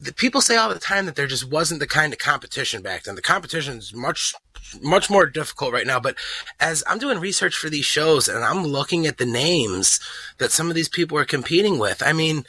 the, 0.00 0.12
people 0.12 0.40
say 0.40 0.56
all 0.56 0.68
the 0.68 0.78
time 0.78 1.06
that 1.06 1.16
there 1.16 1.26
just 1.26 1.50
wasn't 1.50 1.80
the 1.80 1.86
kind 1.86 2.12
of 2.12 2.18
competition 2.18 2.82
back 2.82 3.04
then. 3.04 3.14
The 3.14 3.22
competition 3.22 3.78
is 3.78 3.94
much 3.94 4.34
much 4.82 5.08
more 5.08 5.26
difficult 5.26 5.72
right 5.72 5.86
now. 5.86 6.00
But 6.00 6.16
as 6.58 6.82
I'm 6.86 6.98
doing 6.98 7.20
research 7.20 7.56
for 7.56 7.70
these 7.70 7.84
shows 7.84 8.28
and 8.28 8.44
I'm 8.44 8.64
looking 8.64 9.06
at 9.06 9.18
the 9.18 9.26
names 9.26 10.00
that 10.38 10.50
some 10.50 10.68
of 10.68 10.74
these 10.74 10.88
people 10.88 11.18
are 11.18 11.24
competing 11.24 11.78
with, 11.78 12.02
I 12.04 12.12
mean, 12.12 12.44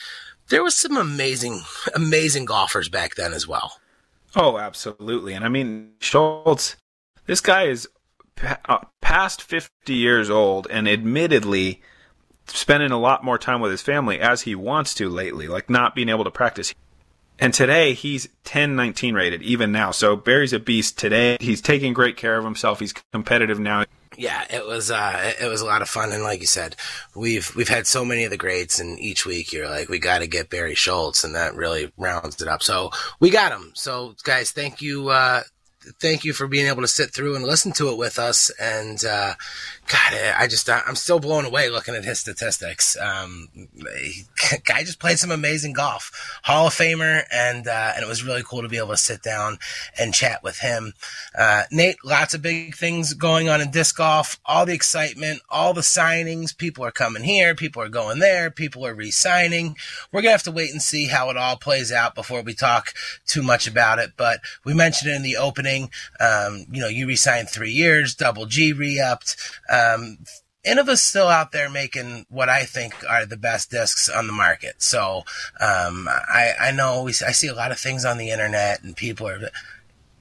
there 0.49 0.63
was 0.63 0.75
some 0.75 0.97
amazing, 0.97 1.61
amazing 1.95 2.45
golfers 2.45 2.89
back 2.89 3.15
then 3.15 3.33
as 3.33 3.47
well. 3.47 3.79
Oh, 4.35 4.57
absolutely. 4.57 5.33
And 5.33 5.45
I 5.45 5.49
mean, 5.49 5.91
Schultz, 5.99 6.77
this 7.25 7.41
guy 7.41 7.63
is 7.63 7.87
uh, 8.65 8.79
past 9.01 9.41
50 9.41 9.93
years 9.93 10.29
old 10.29 10.67
and 10.69 10.87
admittedly 10.87 11.81
spending 12.47 12.91
a 12.91 12.99
lot 12.99 13.23
more 13.23 13.37
time 13.37 13.61
with 13.61 13.71
his 13.71 13.81
family 13.81 14.19
as 14.19 14.41
he 14.41 14.55
wants 14.55 14.93
to 14.95 15.09
lately, 15.09 15.47
like 15.47 15.69
not 15.69 15.95
being 15.95 16.09
able 16.09 16.23
to 16.23 16.31
practice. 16.31 16.73
And 17.39 17.53
today 17.53 17.93
he's 17.93 18.27
10 18.45 18.75
19 18.75 19.13
rated, 19.13 19.41
even 19.43 19.71
now. 19.71 19.91
So 19.91 20.15
Barry's 20.15 20.53
a 20.53 20.59
beast 20.59 20.97
today. 20.97 21.37
He's 21.39 21.61
taking 21.61 21.93
great 21.93 22.17
care 22.17 22.37
of 22.37 22.43
himself. 22.43 22.79
He's 22.79 22.93
competitive 23.11 23.59
now. 23.59 23.85
Yeah, 24.17 24.43
it 24.49 24.65
was 24.65 24.89
uh, 24.89 25.33
it 25.39 25.45
was 25.45 25.61
a 25.61 25.65
lot 25.65 25.83
of 25.83 25.89
fun, 25.89 26.11
and 26.11 26.23
like 26.23 26.41
you 26.41 26.47
said, 26.47 26.75
we've 27.15 27.55
we've 27.55 27.67
had 27.67 27.85
so 27.85 28.03
many 28.03 28.23
of 28.23 28.31
the 28.31 28.37
greats, 28.37 28.79
and 28.79 28.99
each 28.99 29.27
week 29.27 29.53
you're 29.53 29.69
like, 29.69 29.89
we 29.89 29.99
got 29.99 30.19
to 30.19 30.27
get 30.27 30.49
Barry 30.49 30.73
Schultz, 30.73 31.23
and 31.23 31.35
that 31.35 31.53
really 31.53 31.91
rounds 31.97 32.41
it 32.41 32.47
up. 32.47 32.63
So 32.63 32.89
we 33.19 33.29
got 33.29 33.51
him. 33.51 33.73
So 33.75 34.15
guys, 34.23 34.51
thank 34.51 34.81
you, 34.81 35.09
uh, 35.09 35.43
thank 35.99 36.25
you 36.25 36.33
for 36.33 36.47
being 36.47 36.65
able 36.65 36.81
to 36.81 36.87
sit 36.87 37.13
through 37.13 37.35
and 37.35 37.45
listen 37.45 37.73
to 37.73 37.89
it 37.89 37.97
with 37.97 38.17
us, 38.17 38.49
and 38.59 39.05
uh, 39.05 39.35
God, 39.87 40.13
I 40.37 40.47
just 40.47 40.69
I'm 40.69 40.95
still 40.95 41.19
blown 41.19 41.45
away 41.45 41.69
looking 41.69 41.95
at 41.95 42.03
his 42.03 42.19
statistics. 42.19 42.97
Um, 42.99 43.47
guy 44.65 44.83
just 44.83 44.99
played 44.99 45.17
some 45.17 45.31
amazing 45.31 45.71
golf, 45.71 46.11
Hall 46.43 46.67
of 46.67 46.73
Famer, 46.73 47.23
and 47.31 47.67
uh, 47.67 47.93
and 47.95 48.03
it 48.03 48.07
was 48.07 48.21
really 48.21 48.43
cool 48.43 48.61
to 48.61 48.67
be 48.67 48.77
able 48.77 48.89
to 48.89 48.97
sit 48.97 49.23
down 49.23 49.59
and 49.97 50.13
chat 50.13 50.43
with 50.43 50.59
him. 50.59 50.93
Uh, 51.37 51.63
Nate, 51.71 52.03
lots 52.03 52.33
of 52.33 52.41
big 52.41 52.75
things 52.75 53.13
going 53.13 53.47
on 53.47 53.61
in 53.61 53.71
disc 53.71 53.95
golf. 53.95 54.37
All 54.45 54.65
the 54.65 54.73
excitement, 54.73 55.39
all 55.49 55.73
the 55.73 55.81
signings. 55.81 56.57
People 56.57 56.83
are 56.83 56.91
coming 56.91 57.23
here, 57.23 57.55
people 57.55 57.81
are 57.81 57.87
going 57.87 58.19
there, 58.19 58.51
people 58.51 58.85
are 58.85 58.93
re-signing. 58.93 59.77
We're 60.11 60.21
gonna 60.21 60.31
have 60.31 60.43
to 60.43 60.51
wait 60.51 60.71
and 60.71 60.81
see 60.81 61.05
how 61.07 61.29
it 61.29 61.37
all 61.37 61.55
plays 61.55 61.93
out 61.93 62.13
before 62.13 62.41
we 62.41 62.53
talk 62.53 62.93
too 63.25 63.41
much 63.41 63.67
about 63.67 63.99
it. 63.99 64.13
But 64.17 64.41
we 64.65 64.73
mentioned 64.73 65.11
it 65.11 65.15
in 65.15 65.23
the 65.23 65.37
opening. 65.37 65.91
Um, 66.19 66.65
you 66.69 66.81
know, 66.81 66.89
you 66.89 67.07
re-signed 67.07 67.49
three 67.49 67.71
years, 67.71 68.15
Double 68.15 68.47
G 68.47 68.73
re-upped. 68.73 69.37
Um, 69.69 69.76
Innova's 70.67 71.01
still 71.01 71.27
out 71.27 71.51
there 71.53 71.69
making 71.69 72.25
what 72.29 72.49
I 72.49 72.65
think 72.65 72.93
are 73.09 73.25
the 73.25 73.37
best 73.37 73.71
discs 73.71 74.09
on 74.09 74.27
the 74.27 74.33
market. 74.33 74.81
So 74.81 75.23
um, 75.61 76.07
I, 76.09 76.53
I 76.59 76.71
know 76.71 77.03
we, 77.03 77.11
I 77.11 77.31
see 77.31 77.47
a 77.47 77.53
lot 77.53 77.71
of 77.71 77.79
things 77.79 78.03
on 78.03 78.17
the 78.17 78.31
internet, 78.31 78.83
and 78.83 78.95
people 78.95 79.27
are. 79.27 79.39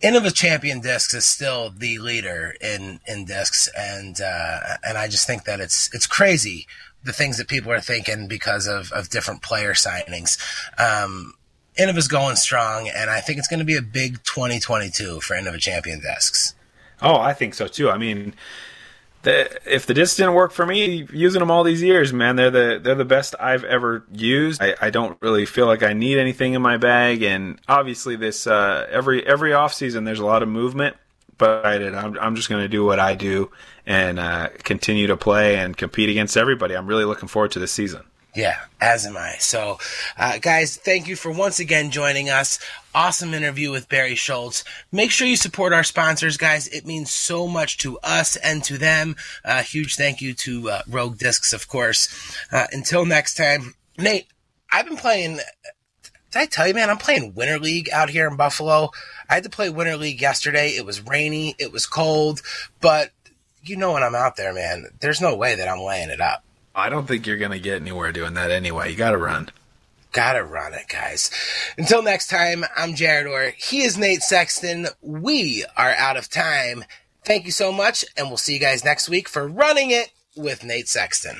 Innova 0.02 0.32
Champion 0.32 0.80
Discs 0.80 1.14
is 1.14 1.24
still 1.24 1.70
the 1.70 1.98
leader 1.98 2.54
in 2.60 3.00
in 3.08 3.24
discs, 3.24 3.68
and 3.76 4.20
uh, 4.20 4.60
and 4.84 4.98
I 4.98 5.08
just 5.08 5.26
think 5.26 5.44
that 5.44 5.58
it's 5.58 5.92
it's 5.94 6.06
crazy 6.06 6.66
the 7.02 7.12
things 7.12 7.38
that 7.38 7.48
people 7.48 7.72
are 7.72 7.80
thinking 7.80 8.28
because 8.28 8.66
of 8.66 8.92
of 8.92 9.08
different 9.08 9.42
player 9.42 9.72
signings. 9.72 10.38
Um, 10.78 11.32
Innova's 11.78 12.08
going 12.08 12.36
strong, 12.36 12.88
and 12.88 13.10
I 13.10 13.20
think 13.20 13.38
it's 13.38 13.48
going 13.48 13.60
to 13.60 13.64
be 13.64 13.76
a 13.76 13.82
big 13.82 14.22
2022 14.24 15.20
for 15.20 15.34
Innova 15.34 15.58
Champion 15.58 16.00
Discs. 16.00 16.54
Oh, 17.02 17.16
I 17.16 17.32
think 17.32 17.54
so 17.54 17.66
too. 17.66 17.90
I 17.90 17.98
mean, 17.98 18.34
the, 19.26 19.60
if 19.66 19.86
the 19.86 19.94
discs 19.94 20.16
didn't 20.16 20.34
work 20.34 20.52
for 20.52 20.64
me, 20.64 21.04
using 21.12 21.40
them 21.40 21.50
all 21.50 21.64
these 21.64 21.82
years, 21.82 22.12
man, 22.12 22.36
they're 22.36 22.52
the 22.52 22.80
they're 22.80 22.94
the 22.94 23.04
best 23.04 23.34
I've 23.40 23.64
ever 23.64 24.04
used. 24.12 24.62
I, 24.62 24.76
I 24.80 24.90
don't 24.90 25.18
really 25.20 25.46
feel 25.46 25.66
like 25.66 25.82
I 25.82 25.94
need 25.94 26.16
anything 26.16 26.54
in 26.54 26.62
my 26.62 26.76
bag, 26.76 27.24
and 27.24 27.60
obviously 27.66 28.14
this 28.14 28.46
uh, 28.46 28.86
every 28.88 29.26
every 29.26 29.52
off 29.52 29.74
season 29.74 30.04
there's 30.04 30.20
a 30.20 30.24
lot 30.24 30.44
of 30.44 30.48
movement, 30.48 30.96
but 31.38 31.66
I'm 31.66 32.16
I'm 32.20 32.36
just 32.36 32.48
going 32.48 32.62
to 32.62 32.68
do 32.68 32.84
what 32.84 33.00
I 33.00 33.16
do 33.16 33.50
and 33.84 34.20
uh, 34.20 34.50
continue 34.62 35.08
to 35.08 35.16
play 35.16 35.56
and 35.56 35.76
compete 35.76 36.08
against 36.08 36.36
everybody. 36.36 36.76
I'm 36.76 36.86
really 36.86 37.04
looking 37.04 37.28
forward 37.28 37.50
to 37.52 37.58
this 37.58 37.72
season. 37.72 38.04
Yeah, 38.36 38.58
as 38.82 39.06
am 39.06 39.16
I. 39.16 39.36
So, 39.38 39.78
uh, 40.18 40.36
guys, 40.36 40.76
thank 40.76 41.08
you 41.08 41.16
for 41.16 41.30
once 41.30 41.58
again 41.58 41.90
joining 41.90 42.28
us. 42.28 42.58
Awesome 42.94 43.32
interview 43.32 43.70
with 43.70 43.88
Barry 43.88 44.14
Schultz. 44.14 44.62
Make 44.92 45.10
sure 45.10 45.26
you 45.26 45.36
support 45.36 45.72
our 45.72 45.82
sponsors, 45.82 46.36
guys. 46.36 46.68
It 46.68 46.84
means 46.84 47.10
so 47.10 47.48
much 47.48 47.78
to 47.78 47.98
us 48.00 48.36
and 48.36 48.62
to 48.64 48.76
them. 48.76 49.16
Uh, 49.42 49.62
huge 49.62 49.96
thank 49.96 50.20
you 50.20 50.34
to 50.34 50.68
uh, 50.68 50.82
Rogue 50.86 51.16
Discs, 51.16 51.54
of 51.54 51.66
course. 51.66 52.10
Uh, 52.52 52.66
until 52.72 53.06
next 53.06 53.36
time, 53.36 53.74
Nate, 53.96 54.26
I've 54.70 54.86
been 54.86 54.98
playing. 54.98 55.36
Did 56.30 56.42
I 56.42 56.44
tell 56.44 56.68
you, 56.68 56.74
man? 56.74 56.90
I'm 56.90 56.98
playing 56.98 57.32
Winter 57.32 57.58
League 57.58 57.88
out 57.88 58.10
here 58.10 58.28
in 58.28 58.36
Buffalo. 58.36 58.90
I 59.30 59.34
had 59.34 59.44
to 59.44 59.50
play 59.50 59.70
Winter 59.70 59.96
League 59.96 60.20
yesterday. 60.20 60.76
It 60.76 60.84
was 60.84 61.00
rainy, 61.00 61.54
it 61.58 61.72
was 61.72 61.86
cold, 61.86 62.42
but 62.82 63.12
you 63.62 63.76
know 63.76 63.94
when 63.94 64.02
I'm 64.02 64.14
out 64.14 64.36
there, 64.36 64.52
man, 64.52 64.90
there's 65.00 65.22
no 65.22 65.34
way 65.34 65.54
that 65.54 65.68
I'm 65.68 65.80
laying 65.80 66.10
it 66.10 66.20
up. 66.20 66.44
I 66.78 66.90
don't 66.90 67.08
think 67.08 67.26
you're 67.26 67.38
going 67.38 67.52
to 67.52 67.58
get 67.58 67.80
anywhere 67.80 68.12
doing 68.12 68.34
that 68.34 68.50
anyway. 68.50 68.90
You 68.90 68.96
got 68.96 69.12
to 69.12 69.18
run. 69.18 69.48
Gotta 70.12 70.44
run 70.44 70.72
it, 70.72 70.88
guys. 70.88 71.30
Until 71.76 72.02
next 72.02 72.28
time, 72.28 72.64
I'm 72.74 72.94
Jared 72.94 73.26
Orr. 73.26 73.52
He 73.56 73.82
is 73.82 73.98
Nate 73.98 74.22
Sexton. 74.22 74.86
We 75.02 75.64
are 75.76 75.90
out 75.92 76.16
of 76.16 76.30
time. 76.30 76.84
Thank 77.22 77.44
you 77.44 77.50
so 77.50 77.70
much, 77.70 78.02
and 78.16 78.28
we'll 78.28 78.38
see 78.38 78.54
you 78.54 78.58
guys 78.58 78.82
next 78.82 79.10
week 79.10 79.28
for 79.28 79.46
Running 79.46 79.90
It 79.90 80.12
with 80.34 80.64
Nate 80.64 80.88
Sexton. 80.88 81.36